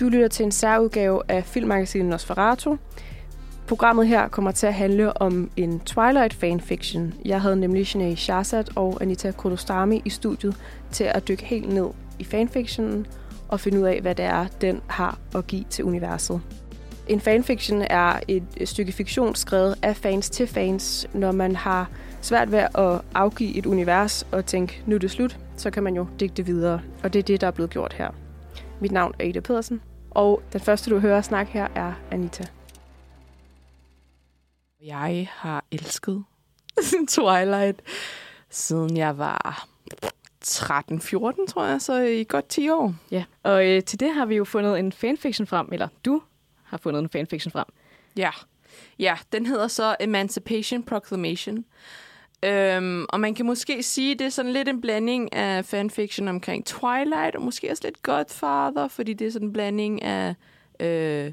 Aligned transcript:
Du 0.00 0.08
lytter 0.08 0.28
til 0.28 0.44
en 0.44 0.52
særudgave 0.52 1.22
af 1.28 1.44
filmmagasinet 1.44 2.06
Nosferatu. 2.06 2.76
Programmet 3.66 4.08
her 4.08 4.28
kommer 4.28 4.50
til 4.50 4.66
at 4.66 4.74
handle 4.74 5.22
om 5.22 5.50
en 5.56 5.80
Twilight 5.80 6.34
fanfiction. 6.34 7.14
Jeg 7.24 7.40
havde 7.40 7.56
nemlig 7.56 7.86
Sinead 7.86 8.16
Shahzad 8.16 8.76
og 8.76 8.98
Anita 9.00 9.30
Kodostami 9.30 10.02
i 10.04 10.10
studiet 10.10 10.56
til 10.90 11.04
at 11.04 11.28
dykke 11.28 11.44
helt 11.44 11.68
ned 11.68 11.86
i 12.18 12.24
fanfictionen 12.24 13.06
og 13.48 13.60
finde 13.60 13.80
ud 13.80 13.84
af, 13.84 14.00
hvad 14.00 14.14
det 14.14 14.24
er, 14.24 14.46
den 14.60 14.80
har 14.86 15.18
at 15.34 15.46
give 15.46 15.64
til 15.70 15.84
universet. 15.84 16.40
En 17.08 17.20
fanfiction 17.20 17.82
er 17.90 18.20
et 18.28 18.44
stykke 18.64 18.92
fiktion 18.92 19.34
skrevet 19.34 19.74
af 19.82 19.96
fans 19.96 20.30
til 20.30 20.46
fans. 20.46 21.06
Når 21.14 21.32
man 21.32 21.56
har 21.56 21.90
svært 22.20 22.52
ved 22.52 22.58
at 22.58 23.00
afgive 23.14 23.54
et 23.54 23.66
univers 23.66 24.26
og 24.32 24.46
tænke, 24.46 24.82
nu 24.86 24.94
er 24.94 24.98
det 24.98 25.10
slut, 25.10 25.38
så 25.56 25.70
kan 25.70 25.82
man 25.82 25.96
jo 25.96 26.06
digte 26.20 26.44
videre. 26.46 26.80
Og 27.02 27.12
det 27.12 27.18
er 27.18 27.22
det, 27.22 27.40
der 27.40 27.46
er 27.46 27.50
blevet 27.50 27.70
gjort 27.70 27.92
her. 27.92 28.10
Mit 28.80 28.92
navn 28.92 29.14
er 29.18 29.24
Ida 29.24 29.40
Pedersen, 29.40 29.80
og 30.10 30.42
den 30.52 30.60
første, 30.60 30.90
du 30.90 30.98
hører 30.98 31.22
snak 31.22 31.48
her, 31.48 31.68
er 31.74 31.92
Anita. 32.10 32.44
Jeg 34.84 35.28
har 35.32 35.64
elsket 35.70 36.24
Twilight, 37.14 37.82
siden 38.50 38.96
jeg 38.96 39.18
var 39.18 39.66
13-14, 40.44 41.46
tror 41.48 41.64
jeg, 41.64 41.80
så 41.80 42.00
i 42.00 42.24
godt 42.28 42.48
10 42.48 42.70
år. 42.70 42.94
Ja, 43.10 43.24
og 43.42 43.66
øh, 43.66 43.82
til 43.82 44.00
det 44.00 44.14
har 44.14 44.26
vi 44.26 44.36
jo 44.36 44.44
fundet 44.44 44.78
en 44.78 44.92
fanfiction 44.92 45.46
frem, 45.46 45.68
eller 45.72 45.88
du 46.04 46.22
har 46.68 46.76
fundet 46.76 47.02
en 47.02 47.08
fanfiction 47.08 47.52
frem. 47.52 47.66
Ja, 48.16 48.30
ja 48.98 49.16
den 49.32 49.46
hedder 49.46 49.68
så 49.68 49.96
Emancipation 50.00 50.82
Proclamation. 50.82 51.64
Øhm, 52.42 53.06
og 53.08 53.20
man 53.20 53.34
kan 53.34 53.46
måske 53.46 53.82
sige, 53.82 54.14
det 54.14 54.24
er 54.24 54.30
sådan 54.30 54.52
lidt 54.52 54.68
en 54.68 54.80
blanding 54.80 55.32
af 55.32 55.64
fanfiction 55.64 56.28
omkring 56.28 56.66
Twilight, 56.66 57.36
og 57.36 57.42
måske 57.42 57.70
også 57.70 57.82
lidt 57.84 58.02
Godfather, 58.02 58.88
fordi 58.88 59.12
det 59.12 59.26
er 59.26 59.30
sådan 59.30 59.48
en 59.48 59.52
blanding 59.52 60.02
af 60.02 60.34
øh, 60.80 61.32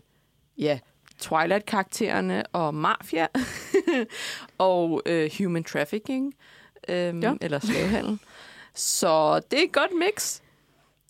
ja, 0.58 0.80
Twilight-karaktererne 1.20 2.44
og 2.54 2.76
mafia 2.76 3.28
og 4.58 5.02
øh, 5.06 5.32
human 5.38 5.64
trafficking, 5.64 6.34
øhm, 6.88 7.20
ja. 7.20 7.34
eller 7.42 7.60
slavehandel. 7.60 8.20
Så 8.74 9.40
det 9.52 9.60
er 9.60 9.64
et 9.64 9.72
godt 9.72 9.92
mix. 10.00 10.42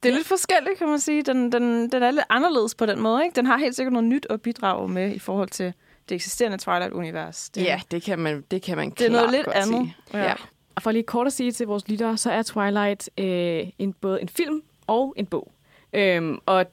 Det 0.05 0.11
er 0.11 0.15
lidt 0.15 0.27
forskelligt, 0.27 0.77
kan 0.77 0.87
man 0.87 0.99
sige. 0.99 1.23
Den, 1.23 1.51
den, 1.51 1.91
den 1.91 2.03
er 2.03 2.11
lidt 2.11 2.25
anderledes 2.29 2.75
på 2.75 2.85
den 2.85 2.99
måde. 2.99 3.23
Ikke? 3.23 3.35
Den 3.35 3.45
har 3.45 3.57
helt 3.57 3.75
sikkert 3.75 3.93
noget 3.93 4.07
nyt 4.07 4.27
at 4.29 4.41
bidrage 4.41 4.89
med 4.89 5.15
i 5.15 5.19
forhold 5.19 5.49
til 5.49 5.73
det 6.09 6.15
eksisterende 6.15 6.57
Twilight-univers. 6.57 7.49
Det, 7.55 7.63
ja, 7.63 7.81
det 7.91 8.03
kan 8.03 8.19
man, 8.19 8.43
det 8.51 8.61
kan 8.61 8.77
man 8.77 8.89
Det 8.89 9.05
er 9.05 9.09
noget 9.09 9.31
lidt 9.31 9.47
andet. 9.47 9.67
Sige. 9.67 9.95
Ja. 10.13 10.23
ja. 10.23 10.33
Og 10.75 10.81
for 10.81 10.91
lige 10.91 11.03
kort 11.03 11.27
at 11.27 11.33
sige 11.33 11.51
til 11.51 11.67
vores 11.67 11.87
lyttere, 11.87 12.17
så 12.17 12.31
er 12.31 12.41
Twilight 12.41 13.09
øh, 13.17 13.67
en, 13.79 13.93
både 13.93 14.21
en 14.21 14.29
film 14.29 14.63
og 14.87 15.13
en 15.17 15.25
bog. 15.25 15.51
Øhm, 15.93 16.39
og 16.45 16.65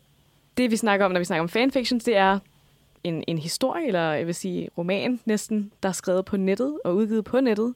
det, 0.57 0.71
vi 0.71 0.77
snakker 0.77 1.07
om, 1.07 1.13
når 1.13 1.19
vi 1.19 1.25
snakker 1.25 1.43
om 1.43 1.49
fanfictions, 1.49 2.05
det 2.05 2.17
er 2.17 2.39
en, 3.05 3.25
en 3.27 3.39
historie, 3.39 3.87
eller 3.87 4.13
jeg 4.13 4.27
vil 4.27 4.35
sige 4.35 4.69
roman 4.79 5.21
næsten, 5.25 5.73
der 5.83 5.89
er 5.89 5.93
skrevet 5.93 6.25
på 6.25 6.37
nettet 6.37 6.79
og 6.85 6.95
udgivet 6.95 7.25
på 7.25 7.41
nettet. 7.41 7.75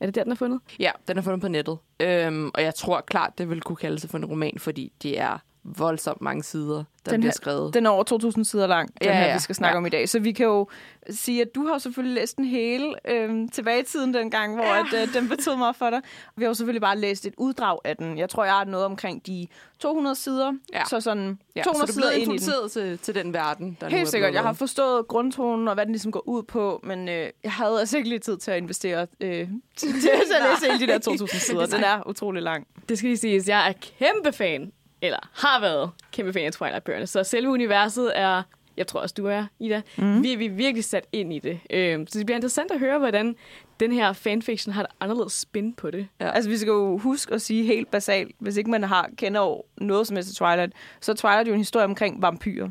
Er 0.00 0.06
det 0.06 0.14
der, 0.14 0.22
den 0.22 0.32
er 0.32 0.36
fundet? 0.36 0.60
Ja, 0.78 0.90
den 1.08 1.18
er 1.18 1.22
fundet 1.22 1.40
på 1.40 1.48
nettet. 1.48 1.78
Øhm, 2.00 2.50
og 2.54 2.62
jeg 2.62 2.74
tror 2.74 3.00
klart, 3.00 3.38
det 3.38 3.50
vil 3.50 3.60
kunne 3.60 3.76
kalde 3.76 3.98
sig 3.98 4.10
for 4.10 4.18
en 4.18 4.24
roman, 4.24 4.58
fordi 4.58 4.92
det 5.02 5.20
er 5.20 5.38
voldsomt 5.66 6.20
mange 6.20 6.42
sider, 6.42 6.84
der 7.04 7.10
den 7.10 7.20
bliver 7.20 7.32
skrevet. 7.32 7.74
Den 7.74 7.86
er 7.86 7.90
over 7.90 8.32
2.000 8.38 8.44
sider 8.44 8.66
lang, 8.66 8.88
den 9.02 9.08
ja, 9.08 9.24
her, 9.24 9.34
vi 9.34 9.40
skal 9.40 9.54
snakke 9.54 9.74
ja. 9.74 9.78
om 9.78 9.86
i 9.86 9.88
dag. 9.88 10.08
Så 10.08 10.18
vi 10.18 10.32
kan 10.32 10.46
jo 10.46 10.68
sige, 11.10 11.42
at 11.42 11.54
du 11.54 11.66
har 11.66 11.78
selvfølgelig 11.78 12.14
læst 12.20 12.36
den 12.36 12.44
hele 12.44 12.94
øh, 13.10 13.48
tilbage 13.52 13.80
i 13.80 13.84
tiden 13.84 14.14
dengang, 14.14 14.54
hvor 14.54 14.64
ja. 14.64 14.80
at, 14.80 15.08
øh, 15.08 15.14
den 15.14 15.28
betød 15.28 15.56
meget 15.56 15.76
for 15.76 15.90
dig. 15.90 16.00
Vi 16.36 16.44
har 16.44 16.48
jo 16.48 16.54
selvfølgelig 16.54 16.82
bare 16.82 16.98
læst 16.98 17.26
et 17.26 17.34
uddrag 17.38 17.78
af 17.84 17.96
den. 17.96 18.18
Jeg 18.18 18.28
tror, 18.28 18.44
jeg 18.44 18.52
har 18.52 18.64
noget 18.64 18.86
omkring 18.86 19.26
de 19.26 19.46
200 19.78 20.16
sider. 20.16 20.52
Ja. 20.72 20.84
Så 20.84 21.00
sådan 21.00 21.38
ja, 21.56 21.62
200 21.62 21.86
så 21.86 21.94
sider 21.94 22.10
ind 22.10 22.32
i 22.32 22.38
den. 22.38 22.68
Til, 22.70 22.98
til 22.98 23.14
den 23.14 23.32
verden, 23.32 23.76
der 23.80 23.88
Helt 23.88 24.00
nu 24.00 24.06
er 24.06 24.10
sikkert. 24.10 24.34
Jeg 24.34 24.42
har 24.42 24.52
forstået 24.52 25.08
grundtonen 25.08 25.68
og 25.68 25.74
hvad 25.74 25.86
den 25.86 25.92
ligesom 25.92 26.12
går 26.12 26.28
ud 26.28 26.42
på, 26.42 26.80
men 26.84 27.08
øh, 27.08 27.30
jeg 27.44 27.52
havde 27.52 27.80
altså 27.80 27.96
ikke 27.96 28.08
lige 28.08 28.18
tid 28.18 28.36
til 28.36 28.50
at 28.50 28.56
investere 28.56 29.06
øh, 29.20 29.48
til, 29.76 29.88
til 30.00 30.10
at 30.10 30.46
læse 30.50 30.72
hele 30.72 30.86
de 30.86 30.92
der 30.92 31.26
2.000 31.26 31.38
sider. 31.38 31.66
Den 31.66 31.84
er 31.84 32.08
utrolig 32.08 32.42
lang. 32.42 32.66
Det 32.88 32.98
skal 32.98 33.08
lige 33.08 33.16
siges, 33.16 33.48
jeg 33.48 33.68
er 33.68 33.72
kæmpe 33.98 34.32
fan 34.32 34.72
eller 35.06 35.28
har 35.34 35.60
været 35.60 35.90
kæmpe 36.12 36.32
fan 36.32 36.46
af 36.46 36.52
Twilight-bøgerne. 36.52 37.06
Så 37.06 37.24
selve 37.24 37.50
universet 37.50 38.12
er, 38.14 38.42
jeg 38.76 38.86
tror 38.86 39.00
også, 39.00 39.14
du 39.18 39.26
er, 39.26 39.44
Ida, 39.60 39.82
mm. 39.96 40.22
vi, 40.22 40.34
vi 40.34 40.46
er 40.46 40.50
virkelig 40.50 40.84
sat 40.84 41.06
ind 41.12 41.32
i 41.32 41.38
det. 41.38 41.60
Øhm, 41.70 42.06
så 42.06 42.18
det 42.18 42.26
bliver 42.26 42.36
interessant 42.36 42.70
at 42.70 42.78
høre, 42.78 42.98
hvordan 42.98 43.36
den 43.80 43.92
her 43.92 44.12
fanfiction 44.12 44.72
har 44.72 44.82
et 44.82 44.88
anderledes 45.00 45.32
spin 45.32 45.74
på 45.74 45.90
det. 45.90 46.08
Ja. 46.20 46.30
Altså, 46.30 46.50
vi 46.50 46.56
skal 46.56 46.70
jo 46.70 46.98
huske 46.98 47.34
at 47.34 47.42
sige 47.42 47.64
helt 47.64 47.90
basalt, 47.90 48.34
hvis 48.38 48.56
ikke 48.56 48.70
man 48.70 48.82
har 48.82 49.10
kender 49.18 49.40
over 49.40 49.62
noget 49.78 50.06
som 50.06 50.16
helst 50.16 50.28
til 50.28 50.36
Twilight, 50.36 50.72
så 51.00 51.12
er 51.12 51.16
Twilight 51.16 51.48
jo 51.48 51.52
en 51.52 51.58
historie 51.58 51.84
omkring 51.84 52.22
vampyrer. 52.22 52.68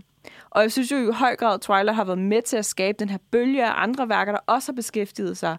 Og 0.50 0.62
jeg 0.62 0.72
synes 0.72 0.92
jo 0.92 0.98
i 0.98 1.14
høj 1.14 1.36
grad, 1.36 1.54
at 1.54 1.62
Twilight 1.62 1.96
har 1.96 2.04
været 2.04 2.20
med 2.20 2.42
til 2.42 2.58
at 2.58 2.66
skabe 2.66 2.96
den 3.00 3.10
her 3.10 3.18
bølge 3.32 3.66
af 3.66 3.72
andre 3.76 4.10
værker, 4.10 4.32
der 4.32 4.40
også 4.48 4.72
har 4.72 4.76
beskæftiget 4.76 5.38
sig 5.38 5.58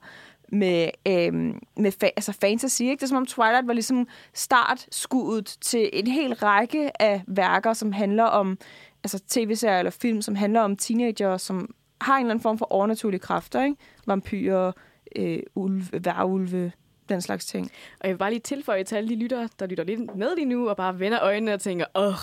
med, 0.53 0.89
øhm, 1.09 1.59
med 1.77 1.93
fa- 2.05 2.13
altså 2.17 2.33
fantasy. 2.33 2.83
Ikke? 2.83 2.97
Det 2.97 3.03
er 3.03 3.07
som 3.07 3.17
om 3.17 3.27
Twilight 3.27 3.67
var 3.67 3.73
ligesom 3.73 4.09
startskuddet 4.35 5.57
til 5.61 5.91
en 5.93 6.07
hel 6.07 6.35
række 6.35 7.03
af 7.03 7.23
værker, 7.27 7.73
som 7.73 7.93
handler 7.93 8.25
om 8.25 8.59
altså 9.05 9.19
tv-serier 9.29 9.79
eller 9.79 9.91
film, 9.91 10.23
som 10.23 10.35
handler 10.35 10.61
om 10.61 10.77
teenager, 10.77 11.37
som 11.37 11.75
har 12.01 12.15
en 12.17 12.21
eller 12.21 12.31
anden 12.31 12.43
form 12.43 12.59
for 12.59 12.73
overnaturlige 12.73 13.21
kræfter. 13.21 13.65
Ikke? 13.65 13.77
Vampyrer, 14.07 14.73
øh, 15.17 15.39
ulve, 15.55 16.05
værulve, 16.05 16.73
den 17.09 17.21
slags 17.21 17.47
ting. 17.47 17.71
Og 18.01 18.09
jeg 18.09 18.15
vil 18.15 18.19
bare 18.19 18.31
lige 18.31 18.41
tilføje 18.41 18.85
til 18.85 18.97
alle 18.97 19.09
de 19.09 19.17
lyttere, 19.17 19.49
der 19.59 19.67
lytter 19.67 19.85
lidt 19.85 20.17
med 20.17 20.37
lige 20.37 20.45
nu, 20.45 20.69
og 20.69 20.77
bare 20.77 21.01
vender 21.01 21.23
øjnene 21.23 21.55
og 21.55 21.61
tænker, 21.61 21.85
åh, 21.95 22.15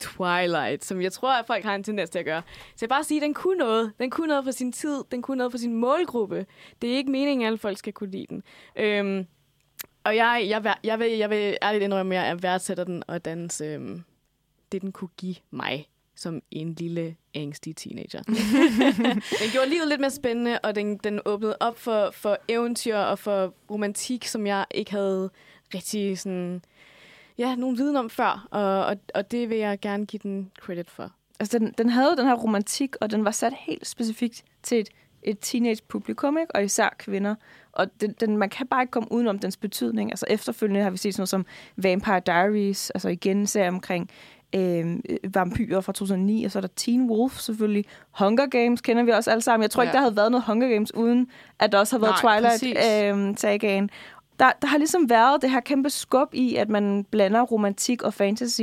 Twilight, 0.00 0.84
som 0.84 1.02
jeg 1.02 1.12
tror, 1.12 1.32
at 1.32 1.46
folk 1.46 1.64
har 1.64 1.74
en 1.74 1.84
tendens 1.84 2.10
til 2.10 2.18
at 2.18 2.24
gøre. 2.24 2.42
Så 2.70 2.76
jeg 2.80 2.88
bare 2.88 3.04
sige, 3.04 3.18
at 3.18 3.22
den 3.22 3.34
kunne 3.34 3.58
noget. 3.58 3.92
Den 3.98 4.10
kunne 4.10 4.26
noget 4.26 4.44
for 4.44 4.50
sin 4.50 4.72
tid. 4.72 5.04
Den 5.10 5.22
kunne 5.22 5.38
noget 5.38 5.52
for 5.52 5.58
sin 5.58 5.74
målgruppe. 5.74 6.46
Det 6.82 6.92
er 6.92 6.96
ikke 6.96 7.10
meningen, 7.10 7.42
at 7.42 7.46
alle 7.46 7.58
folk 7.58 7.78
skal 7.78 7.92
kunne 7.92 8.10
lide 8.10 8.26
den. 8.28 8.42
Øhm, 8.76 9.26
og 10.04 10.16
jeg, 10.16 10.46
jeg, 10.48 10.74
jeg, 10.84 10.98
vil, 10.98 11.10
jeg 11.10 11.30
vil 11.30 11.56
ærligt 11.62 11.84
indrømme, 11.84 12.18
at 12.18 12.26
jeg 12.26 12.42
værdsætter 12.42 12.84
den, 12.84 13.02
og 13.06 13.24
dens, 13.24 13.60
øhm, 13.60 14.02
det, 14.72 14.82
den 14.82 14.92
kunne 14.92 15.10
give 15.16 15.36
mig 15.50 15.88
som 16.18 16.42
en 16.50 16.74
lille 16.74 17.16
angstig 17.34 17.76
teenager. 17.76 18.22
den 19.42 19.50
gjorde 19.52 19.68
livet 19.68 19.88
lidt 19.88 20.00
mere 20.00 20.10
spændende, 20.10 20.58
og 20.58 20.74
den, 20.74 20.96
den 20.96 21.20
åbnede 21.24 21.56
op 21.60 21.78
for, 21.78 22.10
for 22.10 22.38
eventyr 22.48 22.96
og 22.96 23.18
for 23.18 23.54
romantik, 23.70 24.24
som 24.24 24.46
jeg 24.46 24.64
ikke 24.70 24.90
havde 24.90 25.30
rigtig 25.74 26.18
sådan 26.18 26.62
ja, 27.38 27.54
nogen 27.54 27.78
viden 27.78 27.96
om 27.96 28.10
før, 28.10 28.48
og, 28.50 28.86
og, 28.86 28.96
og 29.14 29.30
det 29.30 29.48
vil 29.48 29.58
jeg 29.58 29.80
gerne 29.80 30.06
give 30.06 30.20
den 30.22 30.50
credit 30.60 30.90
for. 30.90 31.12
Altså, 31.40 31.58
den, 31.58 31.74
den 31.78 31.88
havde 31.88 32.16
den 32.16 32.26
her 32.26 32.34
romantik, 32.34 32.96
og 33.00 33.10
den 33.10 33.24
var 33.24 33.30
sat 33.30 33.52
helt 33.58 33.86
specifikt 33.86 34.44
til 34.62 34.80
et, 34.80 34.88
et 35.22 35.38
teenage-publikum, 35.40 36.38
ikke? 36.38 36.56
og 36.56 36.64
især 36.64 36.88
kvinder. 36.98 37.34
Og 37.72 37.86
den, 38.00 38.14
den, 38.20 38.36
man 38.36 38.48
kan 38.48 38.66
bare 38.66 38.82
ikke 38.82 38.90
komme 38.90 39.12
udenom 39.12 39.38
dens 39.38 39.56
betydning. 39.56 40.10
Altså, 40.10 40.26
efterfølgende 40.30 40.82
har 40.82 40.90
vi 40.90 40.96
set 40.96 41.14
sådan 41.14 41.20
noget 41.20 41.28
som 41.28 41.46
Vampire 41.76 42.20
Diaries, 42.20 42.90
altså 42.90 43.08
igen 43.08 43.46
serie 43.46 43.68
omkring 43.68 44.10
øh, 44.54 44.98
vampyrer 45.34 45.80
fra 45.80 45.92
2009, 45.92 46.44
og 46.44 46.50
så 46.50 46.58
er 46.58 46.60
der 46.60 46.68
Teen 46.76 47.10
Wolf 47.10 47.38
selvfølgelig. 47.38 47.84
Hunger 48.10 48.46
Games 48.46 48.80
kender 48.80 49.02
vi 49.02 49.10
også 49.10 49.30
alle 49.30 49.42
sammen. 49.42 49.62
Jeg 49.62 49.70
tror 49.70 49.82
ja. 49.82 49.88
ikke, 49.88 49.94
der 49.94 50.00
havde 50.00 50.16
været 50.16 50.30
noget 50.30 50.44
Hunger 50.46 50.68
Games, 50.68 50.94
uden 50.94 51.30
at 51.58 51.72
der 51.72 51.78
også 51.78 51.98
har 51.98 52.00
været 52.00 52.14
Twilight-sagaen. 52.14 53.84
Øh, 53.84 53.88
der, 54.38 54.52
der 54.62 54.68
har 54.68 54.78
ligesom 54.78 55.10
været 55.10 55.42
det 55.42 55.50
her 55.50 55.60
kæmpe 55.60 55.90
skub 55.90 56.34
i, 56.34 56.54
at 56.54 56.68
man 56.68 57.04
blander 57.10 57.42
romantik 57.42 58.02
og 58.02 58.14
fantasy, 58.14 58.62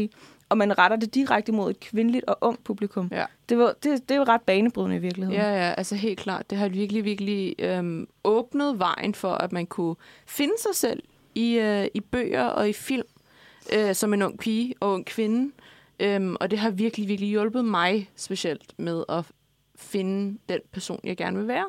og 0.49 0.57
man 0.57 0.77
retter 0.77 0.97
det 0.97 1.15
direkte 1.15 1.51
mod 1.51 1.69
et 1.69 1.79
kvindeligt 1.79 2.25
og 2.25 2.37
ungt 2.41 2.63
publikum. 2.63 3.09
Ja. 3.11 3.25
Det, 3.49 3.57
var, 3.57 3.73
det, 3.83 4.09
det 4.09 4.11
er 4.11 4.15
jo 4.15 4.23
ret 4.23 4.41
banebrydende 4.41 4.95
i 4.95 4.99
virkeligheden. 4.99 5.41
Ja, 5.41 5.49
ja, 5.49 5.73
altså 5.77 5.95
helt 5.95 6.19
klart. 6.19 6.49
Det 6.49 6.57
har 6.57 6.69
virkelig, 6.69 7.05
virkelig 7.05 7.55
øhm, 7.59 8.07
åbnet 8.23 8.79
vejen 8.79 9.15
for, 9.15 9.31
at 9.31 9.51
man 9.51 9.65
kunne 9.65 9.95
finde 10.25 10.53
sig 10.59 10.75
selv 10.75 11.03
i, 11.35 11.57
øh, 11.57 11.87
i 11.93 11.99
bøger 11.99 12.43
og 12.43 12.69
i 12.69 12.73
film, 12.73 13.07
øh, 13.73 13.95
som 13.95 14.13
en 14.13 14.21
ung 14.21 14.39
pige 14.39 14.73
og 14.79 14.93
ung 14.93 15.05
kvinde. 15.05 15.51
Øhm, 15.99 16.35
og 16.39 16.51
det 16.51 16.59
har 16.59 16.69
virkelig, 16.69 17.07
virkelig 17.07 17.29
hjulpet 17.29 17.65
mig 17.65 18.09
specielt 18.15 18.73
med 18.77 19.03
at 19.09 19.25
finde 19.75 20.37
den 20.49 20.59
person, 20.71 20.99
jeg 21.03 21.17
gerne 21.17 21.37
vil 21.37 21.47
være. 21.47 21.65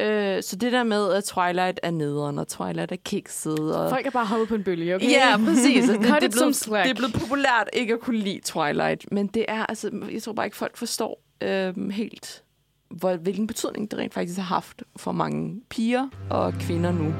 Øh, 0.00 0.42
så 0.42 0.56
det 0.56 0.72
der 0.72 0.82
med, 0.82 1.12
at 1.12 1.24
Twilight 1.24 1.80
er 1.82 1.90
nederen, 1.90 2.38
og 2.38 2.48
Twilight 2.48 2.92
er 2.92 2.96
kikset. 3.04 3.76
Og... 3.76 3.90
Folk 3.90 4.06
er 4.06 4.10
bare 4.10 4.26
hoppet 4.26 4.48
på 4.48 4.54
en 4.54 4.64
bølge, 4.64 4.94
okay? 4.94 5.10
Ja, 5.10 5.36
præcis. 5.36 5.84
det, 5.88 6.00
det, 6.00 6.08
er 6.08 6.28
blevet, 6.28 6.66
det 6.84 6.90
er 6.90 6.94
blevet 6.94 7.12
populært 7.12 7.68
ikke 7.72 7.94
at 7.94 8.00
kunne 8.00 8.18
lide 8.18 8.40
Twilight, 8.44 9.12
men 9.12 9.26
det 9.26 9.44
er, 9.48 9.66
altså, 9.66 9.90
jeg 10.12 10.22
tror 10.22 10.32
bare 10.32 10.46
ikke, 10.46 10.56
folk 10.56 10.76
forstår 10.76 11.22
øh, 11.40 11.90
helt, 11.90 12.42
hvor, 12.90 13.16
hvilken 13.16 13.46
betydning 13.46 13.90
det 13.90 13.98
rent 13.98 14.14
faktisk 14.14 14.38
har 14.38 14.44
haft 14.44 14.82
for 14.96 15.12
mange 15.12 15.60
piger 15.70 16.08
og 16.30 16.52
kvinder 16.52 16.92
nu. 16.92 17.14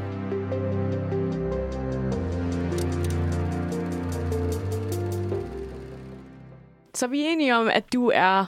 Så 6.94 7.06
vi 7.06 7.20
er 7.20 7.28
enige 7.28 7.56
om, 7.56 7.68
at 7.68 7.92
du 7.92 8.10
er 8.14 8.46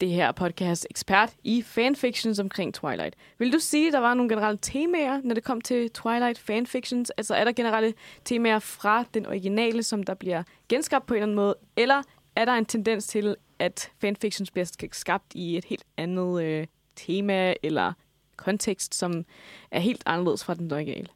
det 0.00 0.08
her 0.08 0.32
podcast 0.32 0.86
ekspert 0.90 1.32
i 1.44 1.62
fanfictions 1.62 2.38
omkring 2.38 2.74
Twilight. 2.74 3.14
Vil 3.38 3.52
du 3.52 3.58
sige, 3.58 3.86
at 3.86 3.92
der 3.92 3.98
var 3.98 4.14
nogle 4.14 4.28
generelle 4.28 4.58
temaer, 4.62 5.20
når 5.24 5.34
det 5.34 5.44
kom 5.44 5.60
til 5.60 5.90
Twilight 5.90 6.38
fanfictions? 6.38 7.10
Altså 7.10 7.34
er 7.34 7.44
der 7.44 7.52
generelle 7.52 7.94
temaer 8.24 8.58
fra 8.58 9.04
den 9.14 9.26
originale, 9.26 9.82
som 9.82 10.02
der 10.02 10.14
bliver 10.14 10.42
genskabt 10.68 11.06
på 11.06 11.14
en 11.14 11.18
eller 11.18 11.24
anden 11.24 11.36
måde? 11.36 11.54
Eller 11.76 12.02
er 12.36 12.44
der 12.44 12.52
en 12.52 12.64
tendens 12.64 13.06
til, 13.06 13.36
at 13.58 13.92
fanfictions 14.00 14.50
bliver 14.50 14.88
skabt 14.92 15.34
i 15.34 15.56
et 15.56 15.64
helt 15.64 15.84
andet 15.96 16.42
øh, 16.42 16.66
tema 16.96 17.54
eller 17.62 17.92
kontekst, 18.36 18.94
som 18.94 19.24
er 19.70 19.80
helt 19.80 20.02
anderledes 20.06 20.44
fra 20.44 20.54
den 20.54 20.72
originale? 20.72 21.08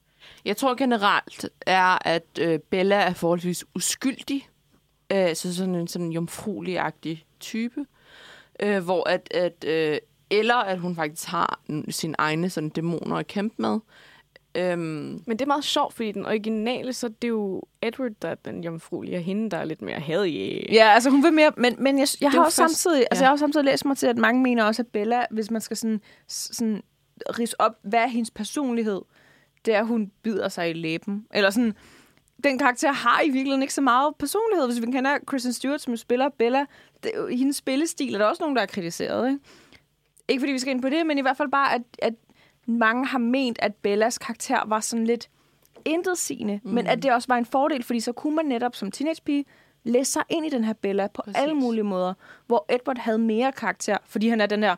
Jeg 0.44 0.56
tror 0.56 0.74
generelt 0.74 1.48
er, 1.60 2.08
at 2.08 2.38
øh, 2.40 2.58
Bella 2.58 2.96
er 2.96 3.12
forholdsvis 3.12 3.64
uskyldig. 3.74 4.48
Øh, 5.12 5.34
så 5.34 5.54
sådan 5.54 5.74
en 5.74 5.88
sådan 5.88 6.12
jomfruelig-agtig 6.12 7.24
type. 7.40 7.86
Øh, 8.62 8.84
hvor 8.84 9.08
at, 9.08 9.28
at 9.34 9.64
øh, 9.66 9.98
eller 10.30 10.54
at 10.54 10.78
hun 10.78 10.96
faktisk 10.96 11.28
har 11.28 11.60
sine 11.88 12.14
egne 12.18 12.50
sådan 12.50 12.68
dæmoner 12.68 13.16
at 13.16 13.26
kæmpe 13.26 13.54
med. 13.62 13.78
Øhm, 14.54 15.22
Men 15.26 15.30
det 15.38 15.40
er 15.40 15.46
meget 15.46 15.64
sjovt, 15.64 15.94
fordi 15.94 16.12
den 16.12 16.26
originale, 16.26 16.92
så 16.92 17.08
det 17.08 17.24
er 17.24 17.28
jo 17.28 17.62
Edward, 17.82 18.10
der 18.22 18.28
er 18.28 18.34
den 18.34 18.64
jomfruelige, 18.64 19.16
og 19.16 19.22
hende, 19.22 19.50
der 19.50 19.56
er 19.56 19.64
lidt 19.64 19.82
mere 19.82 20.00
hadig. 20.00 20.66
Ja, 20.72 20.88
altså 20.94 21.10
hun 21.10 21.22
vil 21.22 21.32
mere, 21.32 21.52
men, 21.56 21.76
men 21.78 21.98
jeg, 21.98 22.06
jeg 22.20 22.26
er 22.26 22.30
har 22.30 22.44
også 22.44 22.62
først- 22.62 22.74
samtidig, 22.74 23.06
altså 23.10 23.22
ja. 23.22 23.24
jeg 23.24 23.28
har 23.28 23.32
også 23.32 23.42
samtidig 23.42 23.64
læst 23.64 23.84
mig 23.84 23.96
til, 23.96 24.06
at 24.06 24.16
mange 24.16 24.42
mener 24.42 24.64
også, 24.64 24.82
at 24.82 24.86
Bella, 24.88 25.24
hvis 25.30 25.50
man 25.50 25.60
skal 25.60 25.76
sådan, 25.76 26.00
sådan 26.28 26.82
rise 27.38 27.60
op, 27.60 27.72
hvad 27.82 28.00
er 28.00 28.06
hendes 28.06 28.30
personlighed, 28.30 29.00
det 29.64 29.74
er, 29.74 29.80
at 29.80 29.86
hun 29.86 30.10
bider 30.22 30.48
sig 30.48 30.70
i 30.70 30.72
læben. 30.72 31.26
Eller 31.34 31.50
sådan, 31.50 31.74
den 32.44 32.58
karakter 32.58 32.92
har 32.92 33.22
i 33.22 33.30
virkeligheden 33.30 33.62
ikke 33.62 33.74
så 33.74 33.80
meget 33.80 34.14
personlighed. 34.18 34.66
Hvis 34.66 34.80
vi 34.80 34.86
kender 34.92 35.18
Kristen 35.26 35.52
Stewart, 35.52 35.80
som 35.80 35.96
spiller 35.96 36.28
Bella, 36.28 36.64
det, 37.02 37.12
hendes 37.30 37.56
spillestil 37.56 38.14
er 38.14 38.18
der 38.18 38.26
også 38.26 38.42
nogen, 38.42 38.56
der 38.56 38.62
har 38.62 38.66
kritiseret. 38.66 39.28
Ikke? 39.28 39.40
ikke 40.28 40.40
fordi 40.40 40.52
vi 40.52 40.58
skal 40.58 40.70
ind 40.70 40.82
på 40.82 40.88
det, 40.88 41.06
men 41.06 41.18
i 41.18 41.20
hvert 41.20 41.36
fald 41.36 41.48
bare, 41.48 41.74
at, 41.74 41.82
at 41.98 42.14
mange 42.66 43.06
har 43.06 43.18
ment, 43.18 43.58
at 43.62 43.74
Bellas 43.74 44.18
karakter 44.18 44.62
var 44.66 44.80
sådan 44.80 45.06
lidt 45.06 45.30
intetsigende, 45.84 46.60
mm. 46.64 46.70
men 46.70 46.86
at 46.86 47.02
det 47.02 47.12
også 47.12 47.28
var 47.28 47.36
en 47.36 47.46
fordel, 47.46 47.82
fordi 47.82 48.00
så 48.00 48.12
kunne 48.12 48.36
man 48.36 48.44
netop 48.44 48.76
som 48.76 48.90
teenagepige 48.90 49.44
læse 49.84 50.12
sig 50.12 50.22
ind 50.28 50.46
i 50.46 50.48
den 50.48 50.64
her 50.64 50.72
Bella 50.72 51.06
på. 51.06 51.22
Præcis. 51.24 51.42
alle 51.42 51.54
mulige 51.54 51.84
måder, 51.84 52.14
hvor 52.46 52.66
Edward 52.68 52.98
havde 52.98 53.18
mere 53.18 53.52
karakter, 53.52 53.96
fordi 54.06 54.28
han 54.28 54.40
er 54.40 54.46
den 54.46 54.62
der 54.62 54.76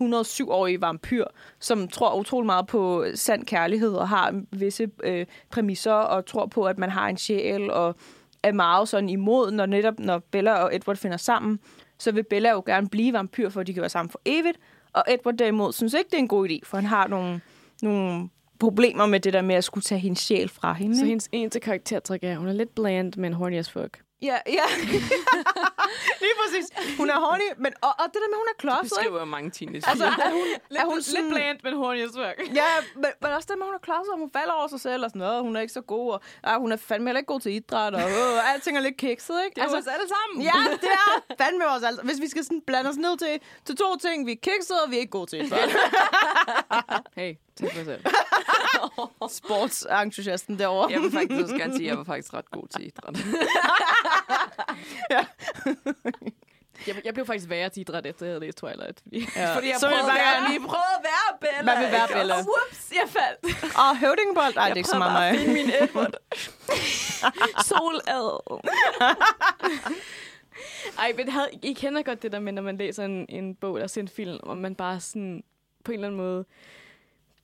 107-årige 0.00 0.80
vampyr, 0.80 1.24
som 1.60 1.88
tror 1.88 2.14
utrolig 2.20 2.46
meget 2.46 2.66
på 2.66 3.04
sand 3.14 3.46
kærlighed 3.46 3.92
og 3.92 4.08
har 4.08 4.42
visse 4.52 4.88
øh, 5.04 5.26
præmisser 5.50 5.92
og 5.92 6.26
tror 6.26 6.46
på, 6.46 6.64
at 6.64 6.78
man 6.78 6.90
har 6.90 7.08
en 7.08 7.16
sjæl 7.16 7.70
og 7.70 7.96
er 8.42 8.52
meget 8.52 8.88
sådan 8.88 9.08
imod, 9.08 9.50
når 9.50 9.66
netop 9.66 9.98
når 9.98 10.18
Bella 10.18 10.52
og 10.52 10.76
Edward 10.76 10.96
finder 10.96 11.16
sammen, 11.16 11.58
så 11.98 12.12
vil 12.12 12.22
Bella 12.22 12.50
jo 12.50 12.62
gerne 12.66 12.88
blive 12.88 13.12
vampyr, 13.12 13.48
for 13.48 13.62
de 13.62 13.74
kan 13.74 13.80
være 13.80 13.90
sammen 13.90 14.10
for 14.10 14.20
evigt. 14.24 14.58
Og 14.92 15.04
Edward 15.08 15.34
derimod 15.36 15.72
synes 15.72 15.94
ikke, 15.94 16.10
det 16.10 16.14
er 16.14 16.18
en 16.18 16.28
god 16.28 16.48
idé, 16.48 16.58
for 16.64 16.76
han 16.76 16.86
har 16.86 17.06
nogle, 17.08 17.40
nogle 17.82 18.28
problemer 18.58 19.06
med 19.06 19.20
det 19.20 19.32
der 19.32 19.42
med 19.42 19.54
at 19.54 19.64
skulle 19.64 19.82
tage 19.82 19.98
hendes 19.98 20.18
sjæl 20.18 20.48
fra 20.48 20.72
hende. 20.72 20.98
Så 20.98 21.04
hendes 21.04 21.28
eneste 21.32 21.60
karaktertræk 21.60 22.24
er, 22.24 22.30
at 22.30 22.36
hun 22.36 22.48
er 22.48 22.52
lidt 22.52 22.74
bland, 22.74 23.12
men 23.16 23.32
horny 23.32 23.58
as 23.58 23.70
fuck. 23.70 24.00
Ja, 24.28 24.38
ja. 24.58 24.66
Lige 26.24 26.34
præcis. 26.40 26.66
Hun 27.00 27.10
er 27.10 27.18
horny, 27.24 27.48
men 27.64 27.72
og, 27.86 27.92
og 28.00 28.06
det 28.12 28.18
der 28.22 28.28
med, 28.32 28.38
at 28.38 28.42
hun 28.42 28.48
er 28.52 28.54
det 28.56 28.60
klodset, 28.64 28.84
ikke? 28.84 28.94
beskriver 28.94 29.24
mange 29.36 29.50
teenage 29.50 29.84
Altså, 29.90 30.06
er 30.28 30.30
hun, 30.38 30.46
er 30.80 30.86
hun 30.92 31.02
sådan, 31.02 31.24
lidt 31.24 31.34
bland, 31.34 31.58
men 31.64 31.72
horny 31.80 32.00
as 32.06 32.14
fuck. 32.20 32.36
Ja, 32.60 32.70
men, 33.02 33.10
men 33.22 33.30
også 33.36 33.46
det 33.50 33.56
med, 33.58 33.66
at 33.66 33.70
hun 33.70 33.76
er 33.80 33.84
klodset, 33.88 34.12
og 34.14 34.18
hun 34.24 34.30
falder 34.38 34.54
over 34.60 34.68
sig 34.74 34.80
selv, 34.88 35.00
og 35.04 35.10
sådan 35.10 35.20
noget, 35.26 35.42
hun 35.46 35.52
er 35.56 35.60
ikke 35.64 35.76
så 35.80 35.84
god, 35.94 36.06
og 36.12 36.20
ah, 36.42 36.56
hun 36.64 36.72
er 36.72 36.76
fandme 36.88 37.06
heller 37.08 37.22
ikke 37.22 37.32
god 37.34 37.40
til 37.40 37.52
idræt, 37.58 37.94
og 37.94 38.06
øh, 38.20 38.52
alting 38.52 38.76
er 38.78 38.82
lidt 38.88 38.96
kikset, 39.04 39.36
ikke? 39.44 39.54
Det 39.54 39.60
er 39.60 39.64
altså, 39.76 39.90
os 39.90 39.94
alle 39.96 40.08
sammen. 40.16 40.36
Ja, 40.50 40.58
det 40.84 40.90
er 41.02 41.10
fandme 41.40 41.64
os 41.74 41.82
altså. 41.88 42.02
Hvis 42.08 42.20
vi 42.24 42.28
skal 42.28 42.44
sådan 42.44 42.62
blande 42.68 42.90
os 42.90 42.96
ned 42.96 43.14
til, 43.24 43.34
til 43.66 43.74
to 43.76 43.88
ting, 44.04 44.26
vi 44.26 44.32
er 44.32 44.40
kiksede, 44.48 44.78
og 44.84 44.90
vi 44.90 44.96
er 44.96 45.00
ikke 45.04 45.16
gode 45.18 45.28
til 45.30 45.38
idræt. 45.44 45.70
Hey, 47.20 47.34
tak 47.56 47.70
for 47.72 47.84
selv. 47.84 48.04
Sportsentusiasten 49.30 50.58
derovre. 50.58 50.92
Jeg 50.92 51.00
vil 51.00 51.12
faktisk 51.12 51.42
også 51.42 51.56
gerne 51.56 51.72
sige, 51.72 51.86
at 51.86 51.90
jeg 51.90 51.98
var 51.98 52.04
faktisk 52.04 52.34
ret 52.34 52.50
god 52.50 52.68
til 52.68 52.86
idræt. 52.86 53.24
Jeg, 56.86 56.96
jeg 57.04 57.14
blev 57.14 57.26
faktisk 57.26 57.50
værre 57.50 57.68
til 57.68 57.80
idræt, 57.80 58.06
efter 58.06 58.26
jeg 58.26 58.32
havde 58.32 58.40
læst 58.40 58.58
Twilight. 58.58 59.00
Fordi... 59.02 59.28
Ja. 59.36 59.56
Fordi 59.56 59.68
jeg 59.68 59.76
Så 59.80 59.86
prøvede, 59.86 60.06
man 60.06 60.16
at 60.16 60.22
være, 60.22 60.48
lige 60.48 60.60
prøvede 60.60 60.94
at 60.98 61.04
være 61.04 61.38
Bella. 61.40 61.74
Man 61.74 61.84
vil 61.84 61.92
være 61.92 62.04
ikke? 62.08 62.14
Bella. 62.14 62.34
Og 62.34 62.40
whoops, 62.40 62.92
jeg 62.92 63.08
faldt. 63.08 63.74
Og 63.76 63.98
høvdingebold, 63.98 64.56
ej, 64.56 64.64
det 64.68 64.72
er 64.72 64.76
ikke 64.76 64.88
så 64.88 64.98
meget 64.98 65.12
mig. 65.12 65.40
finde 65.40 65.52
min 65.54 65.70
Edward. 65.82 66.14
Solad. 67.68 68.60
Ej, 70.98 71.12
men 71.16 71.28
havde, 71.28 71.48
I 71.62 71.72
kender 71.72 72.02
godt 72.02 72.22
det 72.22 72.32
der 72.32 72.38
med, 72.40 72.52
når 72.52 72.62
man 72.62 72.76
læser 72.76 73.04
en, 73.04 73.26
en 73.28 73.54
bog 73.54 73.74
eller 73.76 73.86
ser 73.86 74.00
en 74.00 74.08
film, 74.08 74.38
og 74.42 74.56
man 74.56 74.74
bare 74.74 75.00
sådan 75.00 75.44
på 75.84 75.92
en 75.92 75.94
eller 75.98 76.08
anden 76.08 76.20
måde 76.20 76.44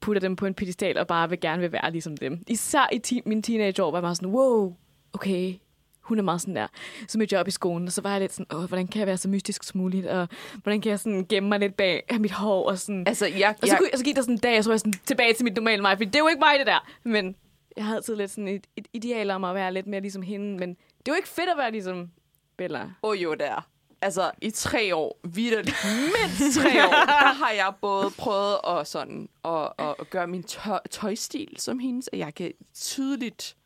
putter 0.00 0.20
dem 0.20 0.36
på 0.36 0.46
en 0.46 0.54
pedestal 0.54 0.98
og 0.98 1.06
bare 1.06 1.28
vil 1.30 1.40
gerne 1.40 1.60
vil 1.62 1.72
være 1.72 1.90
ligesom 1.92 2.16
dem. 2.16 2.44
Især 2.48 2.88
i 2.92 2.98
ti- 2.98 3.22
mine 3.26 3.42
teenageår 3.42 3.90
var 3.90 4.06
jeg 4.08 4.16
sådan, 4.16 4.28
wow, 4.28 4.74
okay, 5.12 5.54
hun 6.00 6.18
er 6.18 6.22
meget 6.22 6.40
sådan 6.40 6.56
der. 6.56 6.66
Så 7.08 7.18
mødte 7.18 7.34
jeg 7.34 7.40
op 7.40 7.48
i 7.48 7.50
skolen, 7.50 7.86
og 7.86 7.92
så 7.92 8.02
var 8.02 8.10
jeg 8.10 8.20
lidt 8.20 8.32
sådan, 8.32 8.56
Åh, 8.56 8.64
hvordan 8.64 8.86
kan 8.86 8.98
jeg 8.98 9.06
være 9.06 9.16
så 9.16 9.28
mystisk 9.28 9.64
som 9.64 9.80
muligt, 9.80 10.06
og 10.06 10.28
hvordan 10.62 10.80
kan 10.80 10.90
jeg 10.90 10.98
sådan 10.98 11.26
gemme 11.28 11.48
mig 11.48 11.58
lidt 11.58 11.76
bag 11.76 12.02
mit 12.18 12.30
hår, 12.32 12.70
og 12.70 12.78
sådan. 12.78 13.04
Altså, 13.06 13.26
jeg, 13.26 13.48
Og 13.62 13.68
så, 13.68 13.72
jeg, 13.74 13.78
kunne, 13.78 13.88
og 13.92 13.98
så 13.98 14.04
gik 14.04 14.16
der 14.16 14.22
sådan 14.22 14.34
en 14.34 14.38
dag, 14.40 14.58
og 14.58 14.64
så 14.64 14.70
var 14.70 14.74
jeg 14.74 14.80
sådan 14.80 14.92
tilbage 15.04 15.32
til 15.34 15.44
mit 15.44 15.54
normale 15.56 15.82
mig, 15.82 15.96
fordi 15.96 16.04
det 16.04 16.14
er 16.14 16.18
jo 16.18 16.28
ikke 16.28 16.40
mig, 16.40 16.58
det 16.58 16.66
der. 16.66 16.88
Men 17.04 17.36
jeg 17.76 17.84
havde 17.84 17.96
altid 17.96 18.16
lidt 18.16 18.30
sådan 18.30 18.48
et, 18.48 18.66
et 18.76 18.86
ideal 18.92 19.30
om 19.30 19.44
at 19.44 19.54
være 19.54 19.72
lidt 19.74 19.86
mere 19.86 20.00
ligesom 20.00 20.22
hende, 20.22 20.58
men 20.58 20.68
det 20.68 21.08
er 21.08 21.12
jo 21.12 21.14
ikke 21.14 21.28
fedt 21.28 21.48
at 21.50 21.56
være 21.58 21.70
ligesom 21.70 22.10
Bella. 22.56 22.80
Åh 22.82 22.88
oh, 23.10 23.22
jo, 23.22 23.32
det 23.34 23.46
er. 23.46 23.66
Altså, 24.02 24.30
i 24.42 24.50
tre 24.50 24.94
år, 24.96 25.18
vidderligt, 25.24 25.76
mindst 25.84 26.58
tre 26.60 26.86
år, 26.86 26.90
der 26.90 27.32
har 27.32 27.50
jeg 27.50 27.72
både 27.80 28.10
prøvet 28.18 28.56
at, 28.68 28.86
sådan, 28.86 29.28
at, 29.44 29.68
at, 29.78 29.94
at 30.00 30.10
gøre 30.10 30.26
min 30.26 30.42
tøj, 30.42 30.78
tøjstil 30.90 31.48
som 31.58 31.78
hendes, 31.78 32.08
og 32.08 32.18
jeg 32.18 32.34
kan 32.34 32.52
tydeligt 32.80 33.56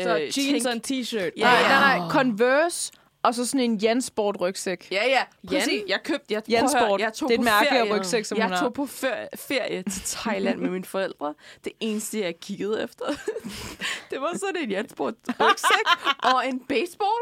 Så 0.00 0.14
øh, 0.16 0.20
jeans 0.22 0.34
tænke- 0.34 0.68
og 0.68 0.72
en 0.72 0.82
t-shirt. 0.86 1.30
Ja, 1.36 1.42
Nej, 1.44 1.62
nej, 1.62 1.98
nej. 1.98 2.08
Converse, 2.10 2.92
og 3.22 3.34
så 3.34 3.46
sådan 3.46 3.60
en 3.60 3.76
Jansport 3.76 4.36
rygsæk. 4.40 4.88
Ja, 4.92 5.08
ja, 5.08 5.22
præcis. 5.48 5.68
Jan? 5.72 5.82
Jeg 5.88 6.00
købte, 6.04 6.34
jeg, 6.34 6.42
Jan 6.50 6.60
prøv 6.60 6.66
at 6.66 6.78
høre, 6.80 6.88
Sport. 6.88 7.00
jeg 7.00 7.12
tog 7.12 7.28
Det 7.28 7.34
er 7.34 7.38
et 7.38 7.44
mærke 7.44 7.66
ferie. 7.70 7.98
rygsæk, 7.98 8.24
som 8.24 8.38
jeg 8.38 8.44
hun 8.46 8.52
har. 8.52 8.60
tog 8.62 8.74
på 8.74 8.86
ferie, 8.86 9.28
ferie 9.36 9.82
til 9.82 10.02
Thailand 10.04 10.58
med 10.58 10.70
mine 10.70 10.84
forældre. 10.84 11.34
Det 11.64 11.72
eneste, 11.80 12.20
jeg 12.20 12.34
kiggede 12.40 12.82
efter, 12.82 13.04
det 14.10 14.20
var 14.20 14.30
sådan 14.38 14.56
en 14.62 14.70
Jan 14.70 14.88
Sport 14.88 15.14
rygsæk 15.40 16.12
og 16.32 16.48
en 16.48 16.60
baseball. 16.60 17.20